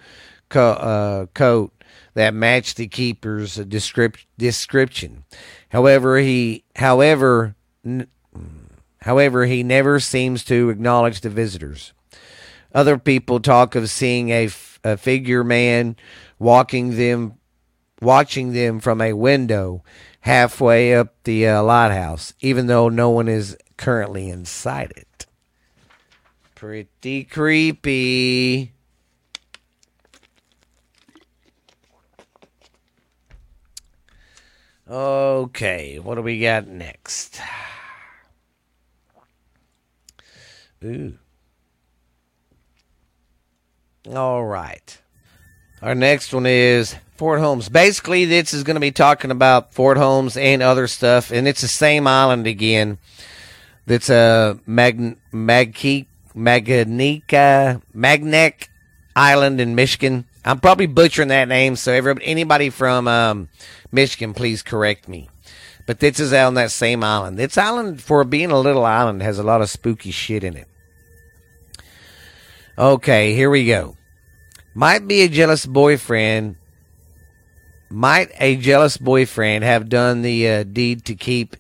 co- 0.49 0.73
uh, 0.73 1.27
coat 1.35 1.73
that 2.15 2.33
matched 2.35 2.77
the 2.79 2.89
keeper's 2.89 3.59
descrip- 3.59 4.25
description. 4.39 5.25
However, 5.69 6.19
he 6.19 6.65
however 6.75 7.55
n- 7.85 8.09
However, 9.07 9.47
he 9.47 9.63
never 9.63 10.01
seems 10.01 10.43
to 10.47 10.69
acknowledge 10.69 11.21
the 11.21 11.31
visitors. 11.31 11.93
Other 12.75 12.99
people 12.99 13.39
talk 13.39 13.77
of 13.77 13.89
seeing 13.89 14.31
a, 14.31 14.47
f- 14.47 14.81
a 14.83 14.97
figure 14.97 15.45
man 15.45 15.95
walking 16.41 16.97
them, 16.97 17.35
watching 18.03 18.53
them 18.53 18.81
from 18.81 19.01
a 19.01 19.13
window 19.13 19.85
halfway 20.23 20.93
up 20.93 21.15
the 21.23 21.47
uh, 21.47 21.63
lighthouse, 21.63 22.35
even 22.41 22.67
though 22.67 22.89
no 22.89 23.09
one 23.11 23.29
is 23.29 23.57
currently 23.77 24.29
inside 24.29 24.93
it. 24.97 25.16
Pretty 26.57 27.25
creepy. 27.25 28.73
Okay, 34.89 35.99
what 35.99 36.15
do 36.15 36.23
we 36.23 36.41
got 36.41 36.67
next? 36.67 37.39
Ooh. 40.83 41.19
All 44.11 44.43
right. 44.43 44.99
Our 45.83 45.95
next 45.95 46.33
one 46.33 46.47
is 46.47 46.97
Fort 47.19 47.39
Holmes. 47.39 47.69
Basically, 47.69 48.25
this 48.25 48.55
is 48.55 48.63
going 48.63 48.77
to 48.77 48.81
be 48.81 48.93
talking 48.93 49.31
about 49.31 49.75
Fort 49.75 49.99
Holmes 49.99 50.39
and 50.39 50.63
other 50.63 50.87
stuff, 50.87 51.31
and 51.31 51.47
it's 51.47 51.61
the 51.61 51.69
same 51.69 52.07
island 52.07 52.47
again. 52.47 52.97
That's 53.85 54.09
a 54.09 54.59
Mag 54.65 55.19
Magke 55.35 56.07
Maganica 56.37 57.83
Magneck 57.95 58.69
Island 59.17 59.61
in 59.61 59.75
Michigan. 59.75 60.27
I'm 60.45 60.61
probably 60.61 60.87
butchering 60.87 61.29
that 61.29 61.49
name, 61.49 61.75
so 61.75 61.93
everybody, 61.93 62.27
anybody 62.27 62.71
from 62.71 63.09
um, 63.09 63.49
Michigan, 63.91 64.35
please 64.35 64.63
correct 64.63 65.09
me. 65.09 65.29
But 65.87 66.01
this 66.01 66.21
is 66.21 66.33
on 66.33 66.55
that 66.55 66.71
same 66.71 67.03
island. 67.03 67.39
This 67.39 67.57
island, 67.57 68.03
for 68.03 68.25
being 68.25 68.51
a 68.51 68.61
little 68.61 68.85
island, 68.85 69.23
has 69.23 69.39
a 69.39 69.45
lot 69.45 69.63
of 69.63 69.71
spooky 69.71 70.11
shit 70.11 70.45
in 70.45 70.57
it. 70.57 70.69
Okay, 72.79 73.35
here 73.35 73.49
we 73.49 73.67
go. 73.67 73.97
Might 74.75 75.09
be 75.09 75.23
a 75.23 75.29
jealous 75.29 75.65
boyfriend. 75.65 76.57
Might 77.89 78.31
a 78.39 78.57
jealous 78.57 78.99
boyfriend 78.99 79.65
have 79.65 79.89
done 79.89 80.23
the 80.23 80.49
uh, 80.49 80.65
deed 80.65 81.05
to 81.07 81.15
keep 81.15 81.57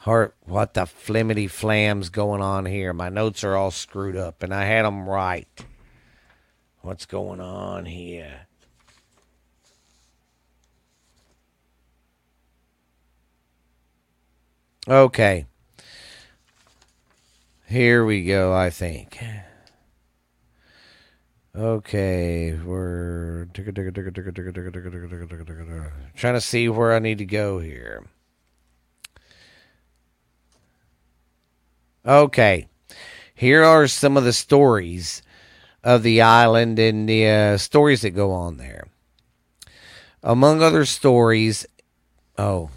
her? 0.00 0.34
What 0.44 0.74
the 0.74 0.86
flimity 0.86 1.46
flams 1.48 2.10
going 2.10 2.42
on 2.42 2.66
here? 2.66 2.92
My 2.92 3.08
notes 3.08 3.44
are 3.44 3.56
all 3.56 3.70
screwed 3.70 4.16
up, 4.16 4.42
and 4.42 4.54
I 4.54 4.64
had 4.64 4.84
them 4.84 5.08
right. 5.08 5.48
What's 6.82 7.06
going 7.06 7.40
on 7.40 7.86
here? 7.86 8.46
Okay. 14.88 15.46
Here 17.66 18.04
we 18.04 18.24
go, 18.24 18.52
I 18.52 18.70
think. 18.70 19.22
Okay, 21.54 22.58
we're 22.64 23.46
trying 26.16 26.34
to 26.34 26.40
see 26.40 26.68
where 26.68 26.94
I 26.94 27.00
need 27.00 27.18
to 27.18 27.24
go 27.24 27.58
here. 27.58 28.04
Okay, 32.06 32.66
here 33.34 33.62
are 33.62 33.86
some 33.86 34.16
of 34.16 34.24
the 34.24 34.32
stories 34.32 35.22
of 35.84 36.02
the 36.02 36.22
island 36.22 36.78
and 36.78 37.08
the 37.08 37.26
uh, 37.26 37.56
stories 37.58 38.02
that 38.02 38.10
go 38.10 38.32
on 38.32 38.56
there. 38.56 38.88
Among 40.22 40.62
other 40.62 40.84
stories, 40.84 41.66
oh, 42.38 42.70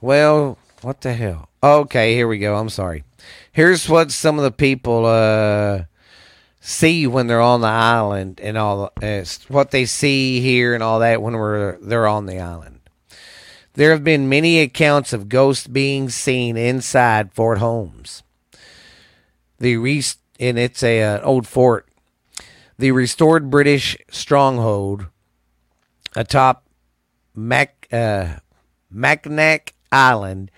well, 0.00 0.56
what 0.82 1.00
the 1.00 1.14
hell? 1.14 1.48
Okay, 1.62 2.14
here 2.14 2.28
we 2.28 2.38
go. 2.38 2.56
I'm 2.56 2.70
sorry. 2.70 3.04
Here's 3.52 3.88
what 3.88 4.10
some 4.12 4.38
of 4.38 4.44
the 4.44 4.50
people 4.50 5.04
uh, 5.04 5.84
see 6.60 7.06
when 7.06 7.26
they're 7.26 7.40
on 7.40 7.60
the 7.60 7.66
island 7.66 8.40
and 8.40 8.56
all 8.56 8.92
uh, 9.02 9.24
what 9.48 9.72
they 9.72 9.84
see 9.84 10.40
here 10.40 10.74
and 10.74 10.82
all 10.82 11.00
that 11.00 11.20
when 11.20 11.34
we're 11.34 11.76
they're 11.78 12.06
on 12.06 12.26
the 12.26 12.38
island. 12.38 12.79
There 13.74 13.90
have 13.90 14.02
been 14.02 14.28
many 14.28 14.60
accounts 14.60 15.12
of 15.12 15.28
ghosts 15.28 15.66
being 15.66 16.08
seen 16.10 16.56
inside 16.56 17.32
Fort 17.32 17.58
Holmes. 17.58 18.22
The 19.58 19.76
re- 19.76 20.02
and 20.40 20.58
it's 20.58 20.82
a 20.82 21.02
uh, 21.02 21.20
old 21.22 21.46
fort. 21.46 21.86
The 22.78 22.92
restored 22.92 23.50
British 23.50 23.96
stronghold 24.10 25.06
atop 26.16 26.64
Mac 27.34 27.86
uh, 27.92 28.36
Macnac 28.92 29.72
Island, 29.92 30.50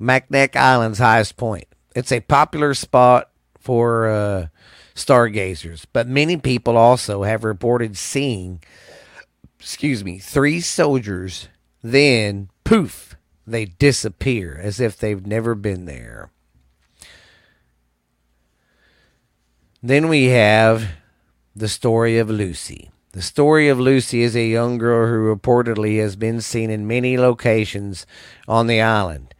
Macnac 0.00 0.56
Island's 0.56 0.98
highest 0.98 1.36
point. 1.36 1.66
It's 1.94 2.12
a 2.12 2.20
popular 2.20 2.74
spot 2.74 3.30
for 3.58 4.08
uh, 4.08 4.46
stargazers, 4.94 5.84
but 5.92 6.08
many 6.08 6.36
people 6.36 6.76
also 6.76 7.22
have 7.22 7.44
reported 7.44 7.96
seeing, 7.96 8.62
excuse 9.60 10.02
me, 10.02 10.18
three 10.18 10.60
soldiers. 10.60 11.48
Then 11.82 12.50
poof, 12.64 13.16
they 13.46 13.64
disappear 13.66 14.58
as 14.60 14.80
if 14.80 14.98
they've 14.98 15.26
never 15.26 15.54
been 15.54 15.84
there. 15.84 16.30
Then 19.82 20.08
we 20.08 20.26
have 20.26 20.88
the 21.54 21.68
story 21.68 22.18
of 22.18 22.28
Lucy. 22.28 22.90
The 23.12 23.22
story 23.22 23.68
of 23.68 23.80
Lucy 23.80 24.22
is 24.22 24.36
a 24.36 24.44
young 24.44 24.76
girl 24.76 25.08
who 25.08 25.34
reportedly 25.34 25.98
has 26.00 26.14
been 26.14 26.40
seen 26.40 26.68
in 26.70 26.86
many 26.86 27.16
locations 27.16 28.06
on 28.46 28.66
the 28.66 28.80
island. 28.80 29.34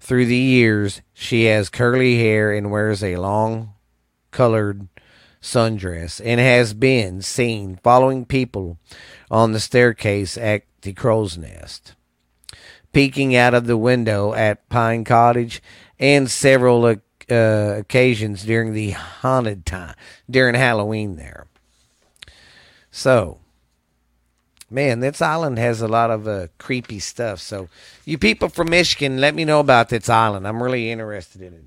Through 0.00 0.26
the 0.26 0.36
years, 0.36 1.02
she 1.12 1.44
has 1.44 1.68
curly 1.68 2.18
hair 2.18 2.52
and 2.52 2.70
wears 2.70 3.04
a 3.04 3.16
long 3.16 3.74
colored 4.32 4.88
sundress 5.40 6.20
and 6.24 6.40
has 6.40 6.74
been 6.74 7.22
seen 7.22 7.78
following 7.82 8.24
people 8.24 8.78
on 9.30 9.52
the 9.52 9.60
staircase 9.60 10.36
at 10.36 10.62
the 10.82 10.92
crow's 10.92 11.38
nest, 11.38 11.94
peeking 12.92 13.34
out 13.34 13.54
of 13.54 13.66
the 13.66 13.76
window 13.76 14.34
at 14.34 14.68
Pine 14.68 15.04
Cottage, 15.04 15.62
and 15.98 16.30
several 16.30 16.84
uh, 16.84 16.94
occasions 17.30 18.44
during 18.44 18.72
the 18.72 18.90
haunted 18.90 19.64
time, 19.64 19.94
during 20.30 20.54
Halloween 20.54 21.16
there. 21.16 21.46
So, 22.90 23.38
man, 24.70 25.00
this 25.00 25.22
island 25.22 25.58
has 25.58 25.80
a 25.80 25.88
lot 25.88 26.10
of 26.10 26.28
uh, 26.28 26.48
creepy 26.58 26.98
stuff. 26.98 27.40
So, 27.40 27.68
you 28.04 28.18
people 28.18 28.48
from 28.48 28.70
Michigan, 28.70 29.18
let 29.18 29.34
me 29.34 29.44
know 29.44 29.60
about 29.60 29.88
this 29.88 30.08
island. 30.08 30.46
I'm 30.46 30.62
really 30.62 30.90
interested 30.90 31.40
in 31.40 31.54
it. 31.54 31.64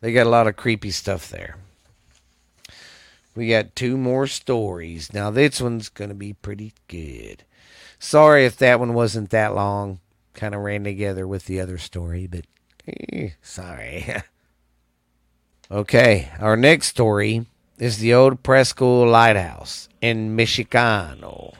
They 0.00 0.12
got 0.12 0.26
a 0.26 0.30
lot 0.30 0.46
of 0.46 0.56
creepy 0.56 0.90
stuff 0.90 1.30
there. 1.30 1.56
We 3.34 3.48
got 3.48 3.76
two 3.76 3.96
more 3.96 4.26
stories. 4.26 5.12
Now, 5.12 5.30
this 5.30 5.60
one's 5.60 5.88
going 5.88 6.10
to 6.10 6.14
be 6.14 6.32
pretty 6.32 6.72
good. 6.88 7.44
Sorry 7.98 8.44
if 8.44 8.56
that 8.58 8.78
one 8.78 8.94
wasn't 8.94 9.30
that 9.30 9.54
long. 9.54 10.00
Kind 10.34 10.54
of 10.54 10.60
ran 10.60 10.84
together 10.84 11.26
with 11.26 11.46
the 11.46 11.60
other 11.60 11.78
story, 11.78 12.26
but 12.26 12.44
eh, 12.86 13.30
sorry. 13.42 14.06
okay, 15.70 16.30
our 16.38 16.56
next 16.56 16.88
story 16.88 17.46
is 17.78 17.98
the 17.98 18.14
old 18.14 18.42
Presque 18.42 18.80
Isle 18.80 19.08
Lighthouse 19.08 19.88
in 20.00 20.36
Michicano. 20.36 21.54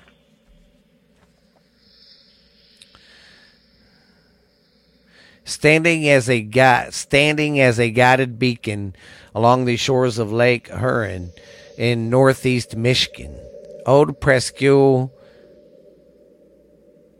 Standing 5.44 6.08
as 6.08 6.28
a 6.28 6.46
standing 6.90 7.58
as 7.58 7.80
a 7.80 7.90
guided 7.90 8.38
beacon 8.38 8.94
along 9.34 9.64
the 9.64 9.76
shores 9.76 10.18
of 10.18 10.30
Lake 10.30 10.68
Huron 10.68 11.32
in 11.78 12.10
northeast 12.10 12.76
Michigan, 12.76 13.34
Old 13.86 14.20
Presque 14.20 15.10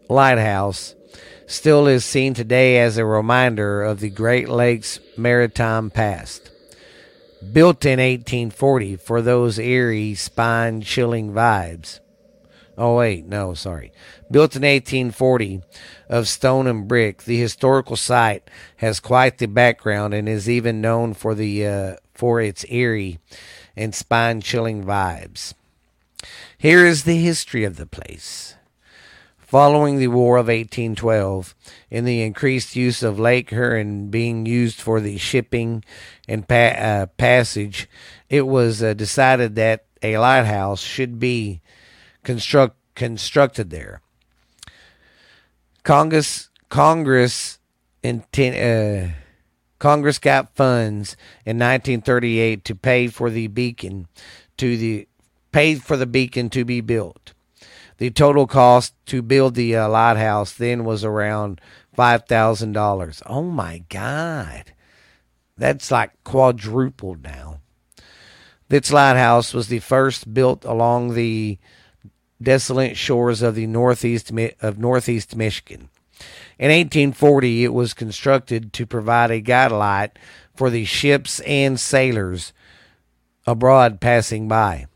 Lighthouse 0.08 0.94
still 1.46 1.86
is 1.86 2.04
seen 2.04 2.34
today 2.34 2.78
as 2.78 2.96
a 2.96 3.04
reminder 3.04 3.82
of 3.82 4.00
the 4.00 4.10
Great 4.10 4.48
Lakes 4.48 5.00
maritime 5.16 5.90
past. 5.90 6.50
Built 7.52 7.84
in 7.84 7.98
1840 7.98 8.96
for 8.96 9.22
those 9.22 9.58
eerie, 9.58 10.14
spine 10.14 10.80
chilling 10.80 11.32
vibes. 11.32 12.00
Oh, 12.76 12.96
wait, 12.96 13.26
no, 13.26 13.54
sorry. 13.54 13.92
Built 14.30 14.54
in 14.54 14.62
1840 14.62 15.62
of 16.08 16.28
stone 16.28 16.66
and 16.66 16.86
brick, 16.86 17.24
the 17.24 17.38
historical 17.38 17.96
site 17.96 18.48
has 18.76 19.00
quite 19.00 19.38
the 19.38 19.46
background 19.46 20.14
and 20.14 20.28
is 20.28 20.48
even 20.48 20.80
known 20.80 21.12
for, 21.12 21.34
the, 21.34 21.66
uh, 21.66 21.96
for 22.14 22.40
its 22.40 22.64
eerie 22.68 23.18
and 23.76 23.94
spine 23.94 24.40
chilling 24.40 24.84
vibes. 24.84 25.54
Here 26.56 26.86
is 26.86 27.04
the 27.04 27.18
history 27.18 27.64
of 27.64 27.76
the 27.76 27.86
place. 27.86 28.54
Following 29.48 29.96
the 29.96 30.08
War 30.08 30.36
of 30.36 30.48
1812 30.48 31.54
and 31.90 32.06
the 32.06 32.20
increased 32.20 32.76
use 32.76 33.02
of 33.02 33.18
Lake 33.18 33.48
Huron 33.48 34.10
being 34.10 34.44
used 34.44 34.78
for 34.78 35.00
the 35.00 35.16
shipping 35.16 35.82
and 36.28 36.46
pa- 36.46 36.76
uh, 36.76 37.06
passage, 37.16 37.88
it 38.28 38.46
was 38.46 38.82
uh, 38.82 38.92
decided 38.92 39.54
that 39.54 39.86
a 40.02 40.18
lighthouse 40.18 40.82
should 40.82 41.18
be 41.18 41.62
construct- 42.24 42.76
constructed 42.94 43.70
there. 43.70 44.02
Congress 45.82 46.50
Congress 46.68 47.58
uh, 48.04 49.08
Congress 49.78 50.18
got 50.18 50.54
funds 50.56 51.16
in 51.46 51.56
1938 51.56 52.66
to 52.66 52.74
pay 52.74 53.06
for 53.06 53.30
the 53.30 53.46
beacon 53.46 54.08
to 54.58 54.76
the 54.76 55.08
paid 55.52 55.82
for 55.82 55.96
the 55.96 56.04
beacon 56.04 56.50
to 56.50 56.66
be 56.66 56.82
built. 56.82 57.32
The 57.98 58.10
total 58.10 58.46
cost 58.46 58.94
to 59.06 59.22
build 59.22 59.54
the 59.54 59.76
uh, 59.76 59.88
lighthouse 59.88 60.52
then 60.54 60.84
was 60.84 61.04
around 61.04 61.60
five 61.94 62.26
thousand 62.26 62.72
dollars. 62.72 63.22
Oh 63.26 63.42
my 63.42 63.82
God, 63.88 64.72
that's 65.56 65.90
like 65.90 66.12
quadrupled 66.24 67.22
now. 67.22 67.60
This 68.68 68.92
lighthouse 68.92 69.52
was 69.52 69.68
the 69.68 69.80
first 69.80 70.32
built 70.32 70.64
along 70.64 71.14
the 71.14 71.58
desolate 72.40 72.96
shores 72.96 73.42
of 73.42 73.54
the 73.54 73.66
northeast 73.66 74.30
of 74.60 74.78
northeast 74.78 75.34
Michigan. 75.34 75.88
In 76.58 76.70
1840, 76.70 77.64
it 77.64 77.72
was 77.72 77.94
constructed 77.94 78.72
to 78.74 78.86
provide 78.86 79.30
a 79.30 79.40
guide 79.40 79.72
light 79.72 80.18
for 80.54 80.70
the 80.70 80.84
ships 80.84 81.40
and 81.40 81.78
sailors 81.78 82.52
abroad 83.46 84.00
passing 84.00 84.48
by. 84.48 84.86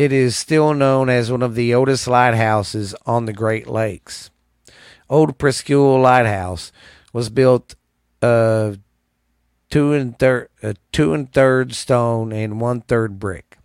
It 0.00 0.12
is 0.12 0.34
still 0.34 0.72
known 0.72 1.10
as 1.10 1.30
one 1.30 1.42
of 1.42 1.54
the 1.54 1.74
oldest 1.74 2.08
lighthouses 2.08 2.94
on 3.04 3.26
the 3.26 3.34
Great 3.34 3.66
Lakes. 3.66 4.30
Old 5.10 5.36
Presque 5.36 5.70
Isle 5.70 6.00
Lighthouse 6.00 6.72
was 7.12 7.28
built 7.28 7.74
of 8.22 8.78
two 9.68 9.92
and 9.92 10.18
third, 10.18 10.48
uh, 10.62 10.72
two 10.90 11.12
and 11.12 11.30
third 11.30 11.74
stone 11.74 12.32
and 12.32 12.62
one 12.62 12.80
third 12.80 13.18
brick. 13.18 13.58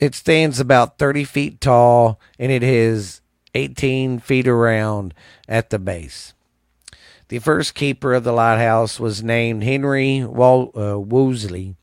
It 0.00 0.16
stands 0.16 0.58
about 0.58 0.98
30 0.98 1.22
feet 1.22 1.60
tall 1.60 2.18
and 2.36 2.50
it 2.50 2.64
is 2.64 3.20
18 3.54 4.18
feet 4.18 4.48
around 4.48 5.14
at 5.46 5.70
the 5.70 5.78
base. 5.78 6.34
The 7.28 7.38
first 7.38 7.76
keeper 7.76 8.12
of 8.12 8.24
the 8.24 8.32
lighthouse 8.32 8.98
was 8.98 9.22
named 9.22 9.62
Henry 9.62 10.24
Wol- 10.24 10.72
uh, 10.76 10.98
Woolsey. 10.98 11.76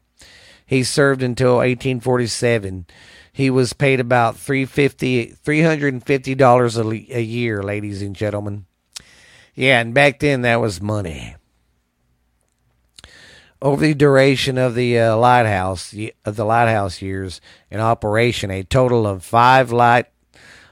He 0.70 0.84
served 0.84 1.24
until 1.24 1.56
1847. 1.56 2.86
He 3.34 3.50
was 3.50 3.74
paid 3.74 4.00
about 4.00 4.36
$350, 4.36 5.40
$350 5.40 6.78
a, 6.78 7.18
a 7.18 7.22
year, 7.24 7.64
ladies 7.64 8.04
and 8.04 8.16
gentlemen. 8.16 8.68
Yeah, 9.56 9.80
and 9.80 9.96
back 9.96 10.20
then 10.20 10.44
that 10.44 10.62
was 10.62 10.80
money. 10.80 11.36
Over 13.60 13.82
the 13.82 13.96
duration 13.96 14.60
of 14.60 14.76
the 14.76 15.00
uh, 15.00 15.18
lighthouse 15.18 15.96
of 16.24 16.36
the 16.36 16.46
lighthouse 16.46 17.02
years 17.02 17.42
in 17.72 17.80
operation, 17.80 18.52
a 18.52 18.62
total 18.62 19.08
of 19.08 19.24
five 19.26 19.72
light 19.72 20.06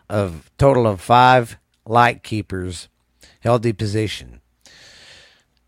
of 0.08 0.52
total 0.60 0.86
of 0.86 1.02
five 1.02 1.58
light 1.88 2.22
keepers 2.22 2.88
held 3.40 3.64
the 3.64 3.74
position. 3.74 4.42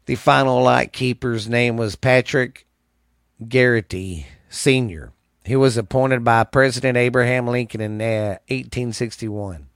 The 0.05 0.13
final 0.13 0.61
light 0.61 0.93
keeper's 0.93 1.49
name 1.49 1.77
was 1.77 1.95
Patrick 1.95 2.67
Garrity 3.47 4.27
Sr. 4.49 5.13
He 5.45 5.55
was 5.55 5.77
appointed 5.77 6.23
by 6.23 6.43
President 6.43 6.97
Abraham 6.97 7.47
Lincoln 7.47 7.81
in 7.81 8.01
uh, 8.01 8.37
1861. 8.49 9.67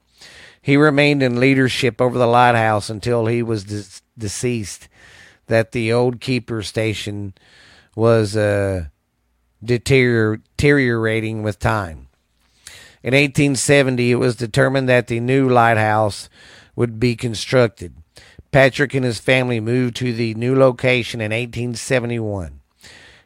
He 0.62 0.78
remained 0.78 1.24
in 1.24 1.40
leadership 1.40 2.02
over 2.02 2.18
the 2.18 2.28
lighthouse 2.28 2.90
until 2.90 3.26
he 3.26 3.42
was 3.42 3.64
de- 3.64 4.02
deceased. 4.18 4.88
That 5.48 5.74
the 5.74 5.92
old 5.92 6.22
keeper 6.22 6.62
station 6.64 7.34
was 7.96 8.38
uh, 8.38 8.86
deterior- 9.64 10.42
deteriorating 10.56 11.44
with 11.44 11.60
time. 11.60 12.08
In 13.04 13.14
1870, 13.14 14.12
it 14.12 14.16
was 14.16 14.38
determined 14.38 14.88
that 14.88 15.08
the 15.08 15.20
new 15.20 15.50
lighthouse 15.50 16.30
would 16.76 17.00
be 17.00 17.18
constructed. 17.18 17.96
Patrick 18.52 18.94
and 18.94 19.04
his 19.04 19.20
family 19.20 19.60
moved 19.60 19.98
to 19.98 20.14
the 20.14 20.34
new 20.36 20.56
location 20.56 21.20
in 21.20 21.32
1871. 21.32 22.62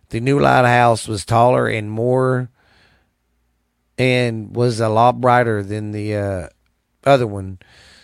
The 0.09 0.19
new 0.19 0.39
lighthouse 0.39 1.07
was 1.07 1.25
taller 1.25 1.67
and 1.67 1.91
more 1.91 2.49
and 3.97 4.55
was 4.55 4.79
a 4.79 4.89
lot 4.89 5.19
brighter 5.19 5.63
than 5.63 5.91
the 5.91 6.15
uh, 6.15 6.47
other 7.03 7.27
one, 7.27 7.59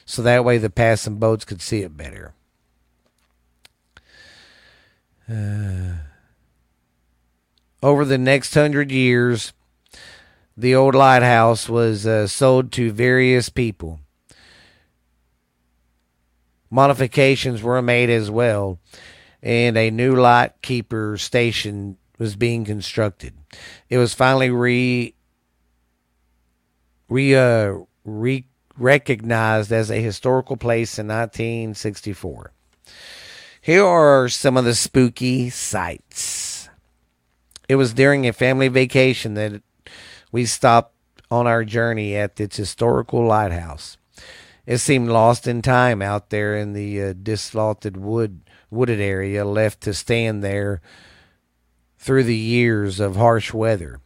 so 0.06 0.22
that 0.22 0.43
way 0.43 0.58
the 0.58 0.70
passing 0.70 1.18
boats 1.18 1.45
could 1.45 1.62
see 1.62 1.82
it 1.82 1.95
better. 1.95 2.34
Uh, 5.30 5.97
over 7.82 8.04
the 8.04 8.18
next 8.18 8.54
hundred 8.54 8.91
years, 8.91 9.54
the 10.58 10.76
old 10.76 10.95
lighthouse 10.95 11.70
was 11.70 12.06
uh, 12.06 12.28
sold 12.28 12.72
to 12.74 12.91
various 12.91 13.49
people. 13.49 13.99
Modifications 16.70 17.62
were 17.62 17.82
made 17.82 18.10
as 18.10 18.32
well, 18.32 18.80
and 19.43 19.77
a 19.77 19.91
new 19.91 20.15
light 20.15 20.53
keeper 20.61 21.17
station 21.17 21.97
was 22.17 22.37
being 22.37 22.63
constructed. 22.63 23.33
It 23.89 23.97
was 23.97 24.13
finally 24.13 24.49
re 24.49 25.13
re, 27.09 27.35
uh, 27.35 27.73
re 28.05 28.45
recognized 28.77 29.71
as 29.71 29.91
a 29.91 30.01
historical 30.01 30.55
place 30.57 30.97
in 30.97 31.07
1964. 31.07 32.53
Here 33.61 33.85
are 33.85 34.29
some 34.29 34.57
of 34.57 34.65
the 34.65 34.73
spooky 34.73 35.49
sights. 35.49 36.69
It 37.69 37.75
was 37.75 37.93
during 37.93 38.25
a 38.25 38.33
family 38.33 38.69
vacation 38.69 39.35
that 39.35 39.61
we 40.31 40.45
stopped 40.45 40.95
on 41.29 41.47
our 41.47 41.63
journey 41.63 42.15
at 42.15 42.39
its 42.39 42.57
historical 42.57 43.25
lighthouse. 43.25 43.97
It 44.65 44.77
seemed 44.77 45.09
lost 45.09 45.47
in 45.47 45.61
time 45.61 46.01
out 46.01 46.29
there 46.29 46.55
in 46.55 46.73
the 46.73 47.01
uh, 47.01 47.89
wood 47.95 48.41
wooded 48.74 48.99
area, 48.99 49.45
left 49.45 49.82
to 49.82 49.93
stand 49.93 50.43
there 50.43 50.82
through 51.97 52.24
the 52.24 52.36
years 52.36 52.99
of 52.99 53.15
harsh 53.15 53.53
weather. 53.53 54.01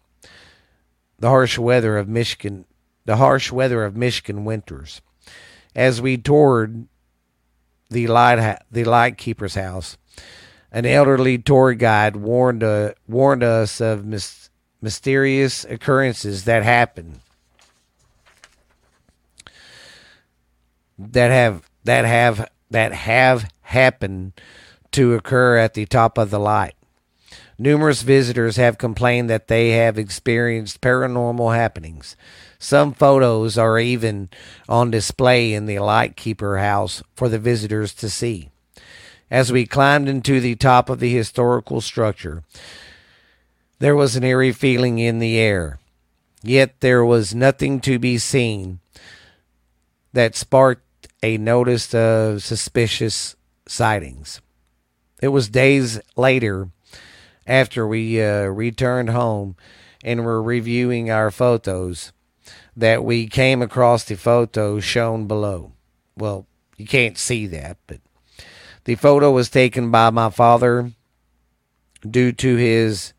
The 1.19 1.29
harsh 1.29 1.57
weather 1.57 1.97
of 1.97 2.07
Michigan, 2.07 2.65
the 3.05 3.17
harsh 3.17 3.51
weather 3.51 3.83
of 3.83 3.95
Michigan 3.95 4.45
winters. 4.45 5.01
As 5.75 6.01
we 6.01 6.17
toured 6.17 6.87
the 7.89 8.07
light 8.07 8.59
the 8.71 8.83
lightkeeper's 8.83 9.55
house, 9.55 9.97
an 10.71 10.85
elderly 10.85 11.37
tour 11.37 11.73
guide 11.73 12.15
warned 12.15 12.63
uh, 12.63 12.93
warned 13.07 13.43
us 13.43 13.81
of 13.81 14.05
mis- 14.05 14.49
mysterious 14.81 15.65
occurrences 15.65 16.43
that 16.43 16.63
happen 16.63 17.21
that 20.97 21.31
have 21.31 21.69
that 21.83 22.05
have 22.05 22.49
that 22.71 22.93
have 22.93 23.49
happened 23.67 24.33
to 24.91 25.13
occur 25.13 25.57
at 25.57 25.73
the 25.73 25.85
top 25.85 26.17
of 26.17 26.29
the 26.29 26.39
light. 26.39 26.73
Numerous 27.59 28.01
visitors 28.01 28.55
have 28.55 28.77
complained 28.77 29.29
that 29.29 29.47
they 29.47 29.71
have 29.71 29.97
experienced 29.97 30.79
paranormal 30.79 31.55
happenings. 31.55 32.15
Some 32.59 32.93
photos 32.93 33.57
are 33.57 33.79
even 33.79 34.29
on 34.69 34.91
display 34.91 35.53
in 35.53 35.65
the 35.65 35.79
Lightkeeper 35.79 36.59
house 36.59 37.01
for 37.15 37.29
the 37.29 37.39
visitors 37.39 37.93
to 37.95 38.09
see. 38.09 38.49
As 39.29 39.51
we 39.51 39.65
climbed 39.65 40.07
into 40.07 40.39
the 40.39 40.55
top 40.55 40.89
of 40.89 40.99
the 40.99 41.13
historical 41.13 41.81
structure, 41.81 42.43
there 43.79 43.95
was 43.95 44.15
an 44.15 44.23
eerie 44.23 44.53
feeling 44.53 44.99
in 44.99 45.19
the 45.19 45.37
air, 45.37 45.79
yet 46.41 46.79
there 46.79 47.03
was 47.03 47.35
nothing 47.35 47.79
to 47.81 47.99
be 47.99 48.17
seen 48.17 48.79
that 50.13 50.35
sparked 50.35 51.07
a 51.21 51.37
notice 51.37 51.93
of 51.93 52.43
suspicious 52.43 53.35
sightings. 53.67 54.41
It 55.21 55.29
was 55.29 55.49
days 55.49 55.99
later, 56.15 56.69
after 57.45 57.87
we 57.87 58.21
uh, 58.21 58.45
returned 58.45 59.09
home 59.09 59.55
and 60.03 60.23
were 60.23 60.41
reviewing 60.41 61.09
our 61.09 61.31
photos, 61.31 62.11
that 62.75 63.03
we 63.03 63.27
came 63.27 63.61
across 63.61 64.03
the 64.03 64.15
photo 64.15 64.79
shown 64.79 65.27
below. 65.27 65.73
Well, 66.15 66.45
you 66.77 66.85
can't 66.85 67.17
see 67.17 67.47
that, 67.47 67.77
but 67.87 67.99
the 68.83 68.95
photo 68.95 69.31
was 69.31 69.49
taken 69.49 69.91
by 69.91 70.11
my 70.11 70.29
father 70.29 70.91
due 72.07 72.31
to 72.31 72.55
his 72.55 73.13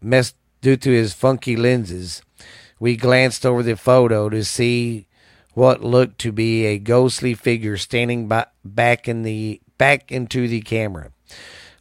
messed 0.00 0.36
due 0.60 0.76
to 0.76 0.90
his 0.90 1.12
funky 1.12 1.56
lenses. 1.56 2.22
We 2.78 2.96
glanced 2.96 3.44
over 3.44 3.62
the 3.62 3.76
photo 3.76 4.28
to 4.28 4.44
see 4.44 5.06
what 5.60 5.84
looked 5.84 6.18
to 6.18 6.32
be 6.32 6.64
a 6.64 6.78
ghostly 6.78 7.34
figure 7.34 7.76
standing 7.76 8.26
by, 8.26 8.46
back 8.64 9.06
in 9.06 9.24
the 9.24 9.60
back 9.76 10.10
into 10.10 10.48
the 10.48 10.62
camera. 10.62 11.12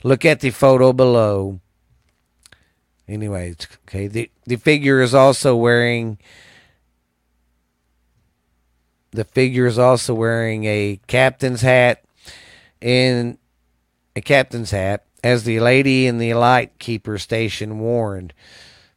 Look 0.04 0.26
at 0.26 0.42
the 0.42 0.50
photo 0.50 0.92
below. 0.92 1.62
Anyway, 3.08 3.56
okay. 3.88 4.08
The 4.08 4.30
the 4.46 4.58
figure 4.58 5.00
is 5.02 5.16
also 5.16 5.56
wearing 5.56 6.18
the 9.12 9.24
figure 9.24 9.66
is 9.66 9.80
also 9.80 10.14
wearing 10.14 10.66
a 10.66 11.00
captain's 11.08 11.62
hat 11.62 12.04
and 12.82 13.38
a 14.14 14.20
captain's 14.20 14.72
hat 14.72 15.06
as 15.24 15.46
the 15.46 15.62
lady 15.62 16.06
in 16.06 16.18
the 16.18 16.34
light 16.34 16.80
keeper 16.80 17.18
station 17.18 17.80
warned, 17.80 18.34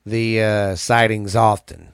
the 0.05 0.43
uh, 0.43 0.75
sightings 0.75 1.37
often. 1.37 1.93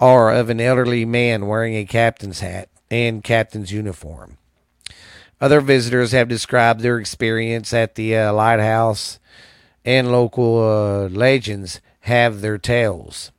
Are 0.00 0.32
of 0.32 0.50
an 0.50 0.60
elderly 0.60 1.04
man 1.04 1.46
wearing 1.46 1.74
a 1.74 1.84
captain's 1.84 2.40
hat 2.40 2.68
and 2.90 3.24
captain's 3.24 3.72
uniform. 3.72 4.38
Other 5.40 5.60
visitors 5.60 6.12
have 6.12 6.28
described 6.28 6.80
their 6.80 6.98
experience 6.98 7.72
at 7.74 7.94
the 7.94 8.16
uh, 8.16 8.32
lighthouse, 8.32 9.18
and 9.84 10.10
local 10.10 10.62
uh, 10.62 11.08
legends 11.08 11.80
have 12.00 12.40
their 12.40 12.58
tales. 12.58 13.32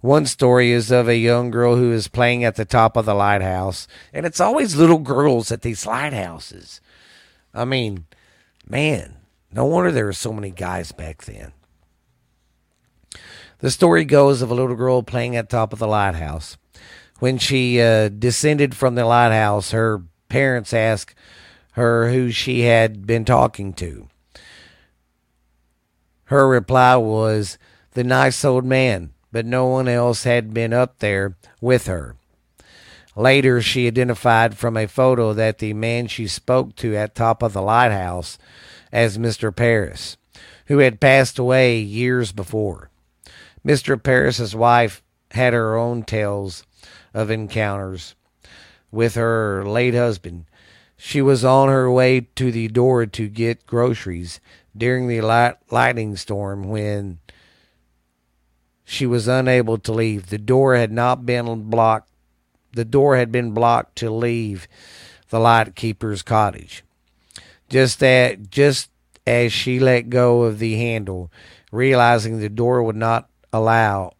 One 0.00 0.26
story 0.26 0.72
is 0.72 0.90
of 0.90 1.08
a 1.08 1.16
young 1.16 1.50
girl 1.50 1.76
who 1.76 1.92
is 1.92 2.08
playing 2.08 2.42
at 2.44 2.56
the 2.56 2.64
top 2.64 2.96
of 2.96 3.04
the 3.04 3.14
lighthouse, 3.14 3.86
and 4.12 4.26
it's 4.26 4.40
always 4.40 4.74
little 4.74 4.98
girls 4.98 5.52
at 5.52 5.62
these 5.62 5.86
lighthouses. 5.86 6.80
I 7.54 7.64
mean, 7.64 8.06
man, 8.66 9.16
no 9.52 9.64
wonder 9.66 9.92
there 9.92 10.06
were 10.06 10.12
so 10.12 10.32
many 10.32 10.50
guys 10.50 10.92
back 10.92 11.22
then. 11.24 11.52
The 13.62 13.70
story 13.70 14.04
goes 14.04 14.42
of 14.42 14.50
a 14.50 14.54
little 14.54 14.74
girl 14.74 15.04
playing 15.04 15.36
at 15.36 15.48
top 15.48 15.72
of 15.72 15.78
the 15.78 15.86
lighthouse. 15.86 16.56
When 17.20 17.38
she 17.38 17.80
uh, 17.80 18.08
descended 18.08 18.74
from 18.74 18.96
the 18.96 19.04
lighthouse, 19.04 19.70
her 19.70 20.02
parents 20.28 20.74
asked 20.74 21.14
her 21.74 22.10
who 22.10 22.32
she 22.32 22.62
had 22.62 23.06
been 23.06 23.24
talking 23.24 23.72
to. 23.74 24.08
Her 26.24 26.48
reply 26.48 26.96
was, 26.96 27.56
The 27.92 28.02
nice 28.02 28.44
old 28.44 28.64
man, 28.64 29.12
but 29.30 29.46
no 29.46 29.66
one 29.66 29.86
else 29.86 30.24
had 30.24 30.52
been 30.52 30.72
up 30.72 30.98
there 30.98 31.36
with 31.60 31.86
her. 31.86 32.16
Later, 33.14 33.62
she 33.62 33.86
identified 33.86 34.56
from 34.56 34.76
a 34.76 34.88
photo 34.88 35.32
that 35.34 35.58
the 35.58 35.72
man 35.72 36.08
she 36.08 36.26
spoke 36.26 36.74
to 36.76 36.96
at 36.96 37.14
top 37.14 37.44
of 37.44 37.52
the 37.52 37.62
lighthouse 37.62 38.38
as 38.90 39.18
Mr. 39.18 39.54
Parris, 39.54 40.16
who 40.66 40.78
had 40.78 40.98
passed 40.98 41.38
away 41.38 41.78
years 41.78 42.32
before. 42.32 42.88
Mr. 43.64 44.00
Parris's 44.02 44.54
wife 44.54 45.02
had 45.30 45.52
her 45.52 45.76
own 45.76 46.02
tales 46.02 46.64
of 47.14 47.30
encounters 47.30 48.14
with 48.90 49.14
her 49.14 49.64
late 49.64 49.94
husband. 49.94 50.44
She 50.96 51.22
was 51.22 51.44
on 51.44 51.68
her 51.68 51.90
way 51.90 52.20
to 52.36 52.52
the 52.52 52.68
door 52.68 53.06
to 53.06 53.28
get 53.28 53.66
groceries 53.66 54.40
during 54.76 55.08
the 55.08 55.20
light, 55.20 55.56
lightning 55.70 56.16
storm 56.16 56.68
when 56.68 57.18
she 58.84 59.06
was 59.06 59.28
unable 59.28 59.78
to 59.78 59.92
leave. 59.92 60.28
The 60.28 60.38
door 60.38 60.76
had 60.76 60.92
not 60.92 61.24
been 61.24 61.70
blocked. 61.70 62.10
The 62.72 62.84
door 62.84 63.16
had 63.16 63.32
been 63.32 63.52
blocked 63.52 63.96
to 63.96 64.10
leave 64.10 64.66
the 65.30 65.38
lightkeeper's 65.38 66.22
cottage. 66.22 66.84
Just 67.68 68.00
that, 68.00 68.50
just 68.50 68.90
as 69.26 69.52
she 69.52 69.78
let 69.78 70.10
go 70.10 70.42
of 70.42 70.58
the 70.58 70.76
handle, 70.76 71.30
realizing 71.70 72.38
the 72.38 72.48
door 72.48 72.82
would 72.82 72.96
not 72.96 73.28
allow 73.52 74.14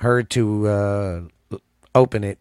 her 0.00 0.22
to 0.22 0.66
uh, 0.66 1.20
open 1.94 2.24
it, 2.24 2.38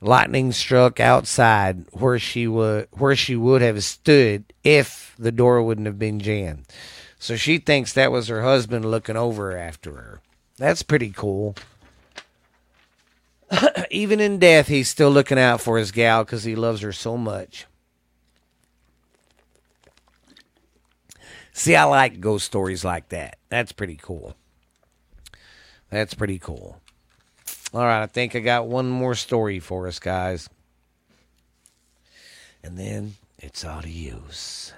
lightning 0.00 0.52
struck 0.52 0.98
outside 0.98 1.84
where 1.92 2.18
she 2.18 2.46
would 2.46 2.88
where 2.92 3.14
she 3.14 3.36
would 3.36 3.62
have 3.62 3.84
stood 3.84 4.44
if 4.64 5.14
the 5.18 5.32
door 5.32 5.62
wouldn't 5.62 5.86
have 5.86 5.98
been 5.98 6.18
jammed. 6.20 6.66
So 7.18 7.36
she 7.36 7.58
thinks 7.58 7.92
that 7.92 8.10
was 8.10 8.28
her 8.28 8.42
husband 8.42 8.90
looking 8.90 9.16
over 9.16 9.56
after 9.56 9.92
her. 9.92 10.20
That's 10.56 10.82
pretty 10.82 11.10
cool. 11.10 11.54
Even 13.90 14.20
in 14.20 14.38
death, 14.38 14.68
he's 14.68 14.88
still 14.88 15.10
looking 15.10 15.38
out 15.38 15.60
for 15.60 15.76
his 15.76 15.92
gal 15.92 16.24
because 16.24 16.44
he 16.44 16.54
loves 16.54 16.80
her 16.80 16.92
so 16.92 17.16
much. 17.18 17.66
See, 21.52 21.76
I 21.76 21.84
like 21.84 22.20
ghost 22.20 22.46
stories 22.46 22.84
like 22.84 23.10
that. 23.10 23.36
That's 23.50 23.72
pretty 23.72 23.96
cool. 24.00 24.34
That's 25.90 26.14
pretty 26.14 26.38
cool. 26.38 26.80
All 27.74 27.82
right, 27.82 28.02
I 28.02 28.06
think 28.06 28.34
I 28.34 28.40
got 28.40 28.66
one 28.66 28.88
more 28.88 29.14
story 29.14 29.60
for 29.60 29.86
us, 29.86 29.98
guys. 29.98 30.48
And 32.62 32.78
then 32.78 33.14
it's 33.38 33.64
adios. 33.64 34.72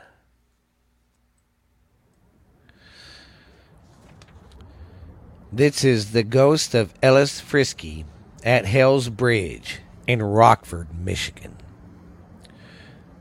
This 5.50 5.84
is 5.84 6.12
the 6.12 6.22
ghost 6.22 6.74
of 6.74 6.94
Ellis 7.02 7.40
Friske 7.40 8.04
at 8.42 8.64
Hell's 8.64 9.10
Bridge 9.10 9.80
in 10.06 10.22
Rockford, 10.22 10.88
Michigan. 10.98 11.56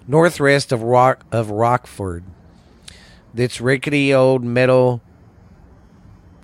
Northwest 0.07 0.71
of 0.71 0.81
Rock 0.81 1.25
of 1.31 1.51
Rockford, 1.51 2.23
this 3.33 3.61
rickety 3.61 4.13
old 4.13 4.43
metal 4.43 5.01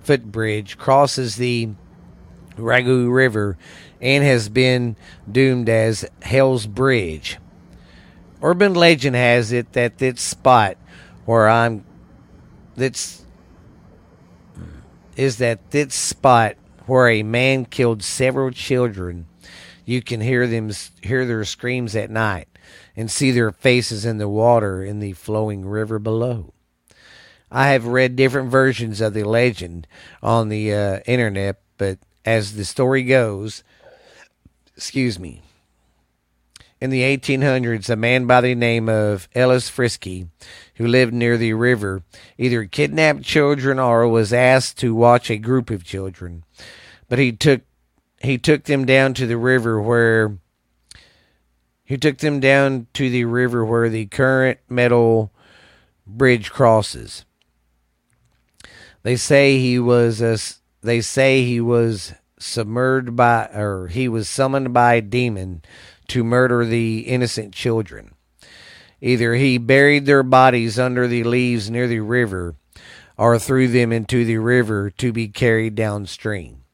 footbridge 0.08 0.78
crosses 0.78 1.36
the 1.36 1.68
Ragu 2.56 3.12
River 3.12 3.58
and 4.00 4.24
has 4.24 4.48
been 4.48 4.96
doomed 5.30 5.68
as 5.68 6.08
Hell's 6.22 6.66
Bridge. 6.66 7.36
Urban 8.42 8.72
legend 8.72 9.16
has 9.16 9.52
it 9.52 9.74
that 9.74 9.98
this 9.98 10.22
spot 10.22 10.78
where 11.26 11.46
I'm 11.46 11.84
that's 12.74 13.22
is 15.14 15.36
that 15.38 15.72
this 15.72 15.94
spot 15.94 16.56
where 16.86 17.10
a 17.10 17.22
man 17.22 17.66
killed 17.66 18.02
several 18.02 18.50
children. 18.50 19.26
You 19.84 20.00
can 20.00 20.22
hear 20.22 20.46
them 20.46 20.70
hear 21.02 21.26
their 21.26 21.44
screams 21.44 21.94
at 21.94 22.10
night 22.10 22.48
and 22.96 23.10
see 23.10 23.30
their 23.30 23.52
faces 23.52 24.06
in 24.06 24.16
the 24.16 24.28
water 24.28 24.82
in 24.82 25.00
the 25.00 25.12
flowing 25.12 25.66
river 25.66 25.98
below. 25.98 26.54
I 27.50 27.68
have 27.68 27.86
read 27.86 28.16
different 28.16 28.50
versions 28.50 29.00
of 29.00 29.14
the 29.14 29.24
legend 29.24 29.86
on 30.22 30.48
the 30.48 30.74
uh, 30.74 30.98
internet, 31.06 31.60
but 31.78 31.98
as 32.24 32.54
the 32.54 32.64
story 32.64 33.02
goes, 33.02 33.62
excuse 34.76 35.18
me, 35.18 35.42
in 36.80 36.90
the 36.90 37.02
1800s, 37.02 37.90
a 37.90 37.96
man 37.96 38.26
by 38.26 38.40
the 38.40 38.54
name 38.54 38.88
of 38.88 39.28
Ellis 39.34 39.68
Friske, 39.68 40.28
who 40.76 40.86
lived 40.86 41.12
near 41.12 41.36
the 41.36 41.54
river, 41.54 42.02
either 42.36 42.64
kidnapped 42.66 43.22
children 43.22 43.78
or 43.78 44.06
was 44.06 44.32
asked 44.32 44.78
to 44.78 44.94
watch 44.94 45.30
a 45.30 45.38
group 45.38 45.70
of 45.70 45.84
children. 45.84 46.44
But 47.08 47.18
he 47.18 47.32
took 47.32 47.62
he 48.20 48.36
took 48.36 48.64
them 48.64 48.84
down 48.84 49.14
to 49.14 49.26
the 49.26 49.36
river 49.36 49.80
where 49.80 50.38
he 51.84 51.96
took 51.96 52.18
them 52.18 52.40
down 52.40 52.88
to 52.94 53.08
the 53.08 53.24
river 53.24 53.64
where 53.64 53.88
the 53.88 54.06
current 54.06 54.58
metal 54.68 55.32
bridge 56.06 56.50
crosses. 56.50 57.24
They 59.08 59.16
say 59.16 59.58
he 59.58 59.78
was 59.78 60.20
a, 60.20 60.36
they 60.82 61.00
say 61.00 61.42
he 61.42 61.62
was 61.62 62.12
submerged 62.38 63.16
by 63.16 63.46
or 63.54 63.86
he 63.86 64.06
was 64.06 64.28
summoned 64.28 64.74
by 64.74 64.96
a 64.96 65.00
demon 65.00 65.62
to 66.08 66.22
murder 66.22 66.66
the 66.66 66.98
innocent 67.06 67.54
children. 67.54 68.12
Either 69.00 69.32
he 69.32 69.56
buried 69.56 70.04
their 70.04 70.22
bodies 70.22 70.78
under 70.78 71.08
the 71.08 71.24
leaves 71.24 71.70
near 71.70 71.88
the 71.88 72.00
river 72.00 72.56
or 73.16 73.38
threw 73.38 73.66
them 73.66 73.92
into 73.92 74.26
the 74.26 74.36
river 74.36 74.90
to 74.90 75.10
be 75.10 75.26
carried 75.26 75.74
downstream. 75.74 76.64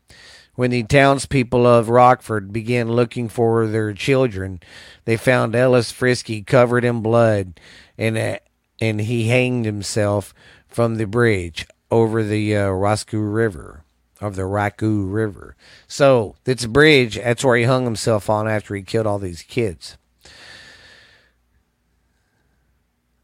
When 0.56 0.72
the 0.72 0.82
townspeople 0.82 1.64
of 1.64 1.88
Rockford 1.88 2.52
began 2.52 2.90
looking 2.90 3.28
for 3.28 3.68
their 3.68 3.92
children, 3.92 4.58
they 5.04 5.16
found 5.16 5.54
Ellis 5.54 5.92
Friske 5.92 6.44
covered 6.48 6.84
in 6.84 7.00
blood 7.00 7.60
and, 7.96 8.40
and 8.80 9.00
he 9.02 9.28
hanged 9.28 9.66
himself 9.66 10.34
from 10.66 10.96
the 10.96 11.06
bridge 11.06 11.64
over 11.94 12.24
the 12.24 12.56
uh, 12.56 12.68
Roscoe 12.70 13.18
River 13.18 13.84
of 14.20 14.34
the 14.34 14.42
Raku 14.42 15.12
River. 15.12 15.54
So 15.86 16.34
it's 16.44 16.64
a 16.64 16.68
bridge. 16.68 17.16
That's 17.16 17.44
where 17.44 17.56
he 17.56 17.64
hung 17.64 17.84
himself 17.84 18.28
on 18.28 18.48
after 18.48 18.74
he 18.74 18.82
killed 18.82 19.06
all 19.06 19.20
these 19.20 19.42
kids. 19.42 19.96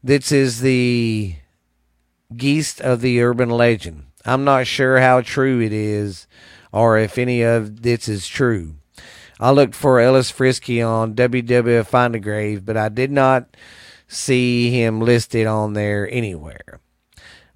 This 0.01 0.31
is 0.31 0.61
the 0.61 1.35
geest 2.35 2.79
of 2.81 3.01
the 3.01 3.21
urban 3.21 3.49
legend. 3.49 4.05
I'm 4.25 4.43
not 4.43 4.67
sure 4.67 4.99
how 4.99 5.21
true 5.21 5.59
it 5.59 5.73
is 5.73 6.27
or 6.71 6.97
if 6.97 7.17
any 7.17 7.41
of 7.41 7.81
this 7.81 8.07
is 8.07 8.27
true. 8.27 8.75
I 9.39 9.51
looked 9.51 9.75
for 9.75 9.99
Ellis 9.99 10.31
Friske 10.31 10.87
on 10.87 11.15
WWF 11.15 11.87
Find 11.87 12.15
a 12.15 12.19
Grave, 12.19 12.65
but 12.65 12.77
I 12.77 12.89
did 12.89 13.11
not 13.11 13.57
see 14.07 14.71
him 14.71 15.01
listed 15.01 15.47
on 15.47 15.73
there 15.73 16.09
anywhere. 16.11 16.80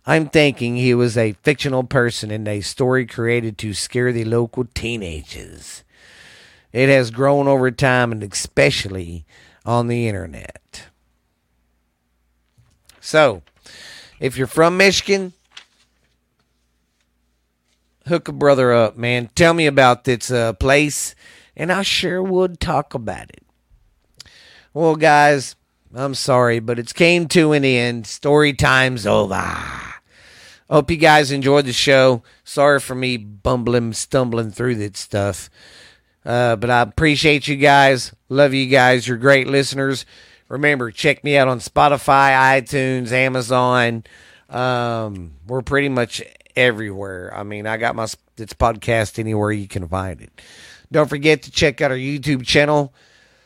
I'm 0.07 0.29
thinking 0.29 0.75
he 0.75 0.93
was 0.93 1.17
a 1.17 1.33
fictional 1.43 1.83
person 1.83 2.29
in 2.29 2.47
a 2.47 2.61
story 2.61 3.07
created 3.07 3.57
to 3.59 3.73
scare 3.73 4.11
the 4.11 4.25
local 4.25 4.65
teenagers. 4.65 5.83
It 6.71 6.89
has 6.89 7.09
grown 7.09 7.47
over 7.47 7.71
time 7.71 8.11
and 8.11 8.21
especially 8.21 9.25
on 9.65 9.87
the 9.87 10.07
internet. 10.07 10.87
So, 12.99 13.41
if 14.19 14.37
you're 14.37 14.45
from 14.45 14.77
Michigan, 14.77 15.33
hook 18.07 18.27
a 18.27 18.31
brother 18.31 18.73
up, 18.73 18.97
man. 18.97 19.29
Tell 19.35 19.53
me 19.53 19.65
about 19.65 20.03
this 20.03 20.29
uh, 20.29 20.53
place, 20.53 21.15
and 21.55 21.71
I 21.71 21.81
sure 21.81 22.21
would 22.21 22.59
talk 22.59 22.93
about 22.93 23.29
it. 23.29 23.43
Well, 24.73 24.95
guys, 24.95 25.55
I'm 25.93 26.13
sorry, 26.13 26.59
but 26.59 26.77
it's 26.77 26.93
came 26.93 27.27
to 27.29 27.53
an 27.53 27.63
end. 27.63 28.05
Story 28.05 28.53
time's 28.53 29.07
over. 29.07 29.94
Hope 30.69 30.89
you 30.89 30.97
guys 30.97 31.31
enjoyed 31.31 31.65
the 31.65 31.73
show. 31.73 32.23
Sorry 32.43 32.79
for 32.79 32.95
me 32.95 33.17
bumbling, 33.17 33.93
stumbling 33.93 34.51
through 34.51 34.75
that 34.75 34.97
stuff. 34.97 35.49
Uh, 36.25 36.55
but 36.55 36.71
I 36.71 36.81
appreciate 36.81 37.47
you 37.47 37.55
guys. 37.55 38.13
Love 38.29 38.53
you 38.53 38.65
guys. 38.67 39.07
You're 39.07 39.17
great 39.17 39.47
listeners. 39.47 40.05
Remember, 40.49 40.89
check 40.89 41.23
me 41.23 41.37
out 41.37 41.47
on 41.47 41.59
Spotify, 41.59 42.59
iTunes, 42.59 43.11
Amazon. 43.11 44.03
Um, 44.49 45.33
we're 45.45 45.61
pretty 45.61 45.89
much 45.89 46.23
everywhere. 46.55 47.31
I 47.35 47.43
mean, 47.43 47.67
I 47.67 47.77
got 47.77 47.95
my 47.95 48.07
it's 48.37 48.53
podcast 48.53 49.19
anywhere 49.19 49.51
you 49.51 49.67
can 49.67 49.87
find 49.87 50.19
it. 50.19 50.41
Don't 50.91 51.09
forget 51.09 51.43
to 51.43 51.51
check 51.51 51.79
out 51.81 51.91
our 51.91 51.97
YouTube 51.97 52.45
channel. 52.45 52.91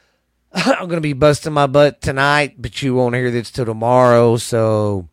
I'm 0.54 0.88
going 0.88 0.98
to 0.98 1.02
be 1.02 1.14
busting 1.14 1.54
my 1.54 1.68
butt 1.68 2.02
tonight, 2.02 2.56
but 2.58 2.82
you 2.82 2.96
won't 2.96 3.16
hear 3.16 3.30
this 3.30 3.52
till 3.52 3.66
tomorrow. 3.66 4.38
So 4.38 5.09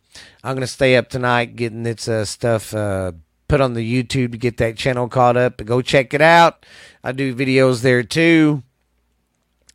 I'm 0.46 0.54
going 0.54 0.60
to 0.60 0.68
stay 0.68 0.96
up 0.96 1.08
tonight 1.08 1.56
getting 1.56 1.82
this 1.82 2.06
uh, 2.06 2.24
stuff 2.24 2.72
uh, 2.72 3.12
put 3.48 3.60
on 3.60 3.74
the 3.74 3.80
YouTube 3.80 4.30
to 4.30 4.38
get 4.38 4.58
that 4.58 4.76
channel 4.76 5.08
caught 5.08 5.36
up. 5.36 5.64
Go 5.64 5.82
check 5.82 6.14
it 6.14 6.20
out. 6.20 6.64
I 7.02 7.10
do 7.12 7.34
videos 7.34 7.82
there 7.82 8.04
too. 8.04 8.62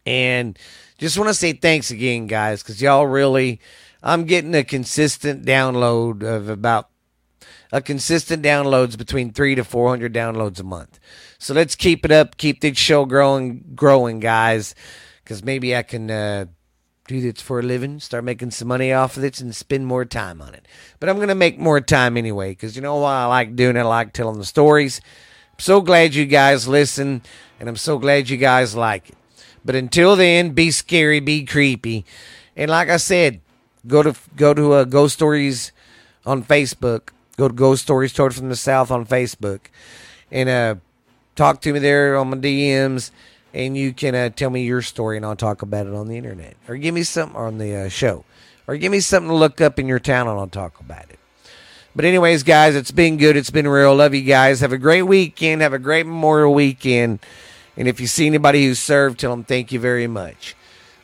And 0.05 0.57
just 0.97 1.17
want 1.17 1.27
to 1.27 1.33
say 1.33 1.53
thanks 1.53 1.91
again, 1.91 2.27
guys, 2.27 2.63
because 2.63 2.81
y'all 2.81 3.05
really, 3.05 3.59
I'm 4.01 4.23
getting 4.23 4.55
a 4.55 4.63
consistent 4.63 5.45
download 5.45 6.23
of 6.23 6.47
about 6.47 6.89
a 7.73 7.81
consistent 7.81 8.41
downloads 8.41 8.97
between 8.97 9.33
three 9.33 9.55
to 9.55 9.65
400 9.65 10.13
downloads 10.13 10.59
a 10.61 10.63
month. 10.63 10.99
So 11.37 11.53
let's 11.53 11.75
keep 11.75 12.05
it 12.05 12.11
up. 12.11 12.37
Keep 12.37 12.61
this 12.61 12.77
show 12.77 13.05
growing, 13.05 13.63
growing, 13.75 14.21
guys 14.21 14.73
because 15.31 15.45
maybe 15.45 15.73
I 15.73 15.83
can 15.83 16.11
uh, 16.11 16.45
do 17.11 17.21
this 17.21 17.41
for 17.41 17.59
a 17.59 17.63
living, 17.63 17.99
start 17.99 18.23
making 18.23 18.51
some 18.51 18.67
money 18.67 18.91
off 18.93 19.15
of 19.15 19.21
this, 19.21 19.39
and 19.39 19.55
spend 19.55 19.85
more 19.85 20.05
time 20.05 20.41
on 20.41 20.53
it. 20.53 20.67
But 20.99 21.09
I'm 21.09 21.17
going 21.17 21.27
to 21.27 21.35
make 21.35 21.59
more 21.59 21.81
time 21.81 22.17
anyway 22.17 22.51
because 22.51 22.75
you 22.75 22.81
know 22.81 22.97
why 22.97 23.21
I 23.21 23.25
like 23.25 23.55
doing 23.55 23.75
it? 23.75 23.79
I 23.79 23.83
like 23.83 24.13
telling 24.13 24.37
the 24.37 24.45
stories. 24.45 25.01
I'm 25.53 25.59
so 25.59 25.81
glad 25.81 26.15
you 26.15 26.25
guys 26.25 26.67
listen, 26.67 27.21
and 27.59 27.69
I'm 27.69 27.75
so 27.75 27.97
glad 27.97 28.29
you 28.29 28.37
guys 28.37 28.75
like 28.75 29.09
it. 29.09 29.17
But 29.63 29.75
until 29.75 30.15
then, 30.15 30.51
be 30.51 30.71
scary, 30.71 31.19
be 31.19 31.45
creepy, 31.45 32.05
and 32.55 32.71
like 32.71 32.89
I 32.89 32.97
said, 32.97 33.41
go 33.85 34.01
to 34.01 34.15
go 34.35 34.53
to 34.53 34.73
uh, 34.73 34.83
Ghost 34.85 35.15
Stories 35.15 35.71
on 36.25 36.43
Facebook. 36.43 37.09
Go 37.37 37.47
to 37.47 37.53
Ghost 37.53 37.83
Stories 37.83 38.13
Told 38.13 38.33
from 38.33 38.49
the 38.49 38.55
South 38.55 38.89
on 38.91 39.05
Facebook, 39.05 39.59
and 40.31 40.49
uh, 40.49 40.75
talk 41.35 41.61
to 41.61 41.73
me 41.73 41.79
there 41.79 42.17
on 42.17 42.29
my 42.29 42.37
DMs 42.37 43.11
and 43.53 43.75
you 43.77 43.93
can 43.93 44.15
uh, 44.15 44.29
tell 44.29 44.49
me 44.49 44.63
your 44.63 44.81
story 44.81 45.17
and 45.17 45.25
I'll 45.25 45.35
talk 45.35 45.61
about 45.61 45.87
it 45.87 45.93
on 45.93 46.07
the 46.07 46.17
internet 46.17 46.55
or 46.67 46.77
give 46.77 46.93
me 46.93 47.03
something 47.03 47.35
on 47.35 47.57
the 47.57 47.75
uh, 47.75 47.89
show 47.89 48.23
or 48.67 48.77
give 48.77 48.91
me 48.91 48.99
something 48.99 49.29
to 49.29 49.35
look 49.35 49.61
up 49.61 49.79
in 49.79 49.87
your 49.87 49.99
town 49.99 50.27
and 50.27 50.39
I'll 50.39 50.47
talk 50.47 50.79
about 50.79 51.09
it. 51.09 51.19
But 51.95 52.05
anyways, 52.05 52.43
guys, 52.43 52.75
it's 52.75 52.91
been 52.91 53.17
good. 53.17 53.35
It's 53.35 53.49
been 53.49 53.67
real. 53.67 53.93
Love 53.95 54.13
you 54.13 54.21
guys. 54.21 54.61
Have 54.61 54.71
a 54.71 54.77
great 54.77 55.01
weekend. 55.01 55.61
Have 55.61 55.73
a 55.73 55.79
great 55.79 56.05
Memorial 56.05 56.53
weekend. 56.53 57.19
And 57.75 57.87
if 57.87 57.99
you 57.99 58.07
see 58.07 58.27
anybody 58.27 58.65
who 58.65 58.75
served, 58.75 59.19
tell 59.19 59.31
them 59.31 59.43
thank 59.43 59.71
you 59.71 59.79
very 59.79 60.07
much. 60.07 60.55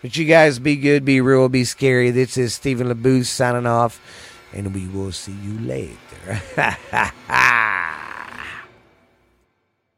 But 0.02 0.16
you 0.16 0.26
guys 0.26 0.60
be 0.60 0.76
good, 0.76 1.04
be 1.04 1.20
real, 1.20 1.50
be 1.50 1.66
scary. 1.66 2.12
This 2.12 2.38
is 2.38 2.54
Stephen 2.54 2.88
LeBooth 2.88 3.26
signing 3.26 3.66
off, 3.66 4.00
and 4.54 4.74
we 4.74 4.88
will 4.88 5.12
see 5.12 5.34
you 5.34 5.60
later. 5.60 5.98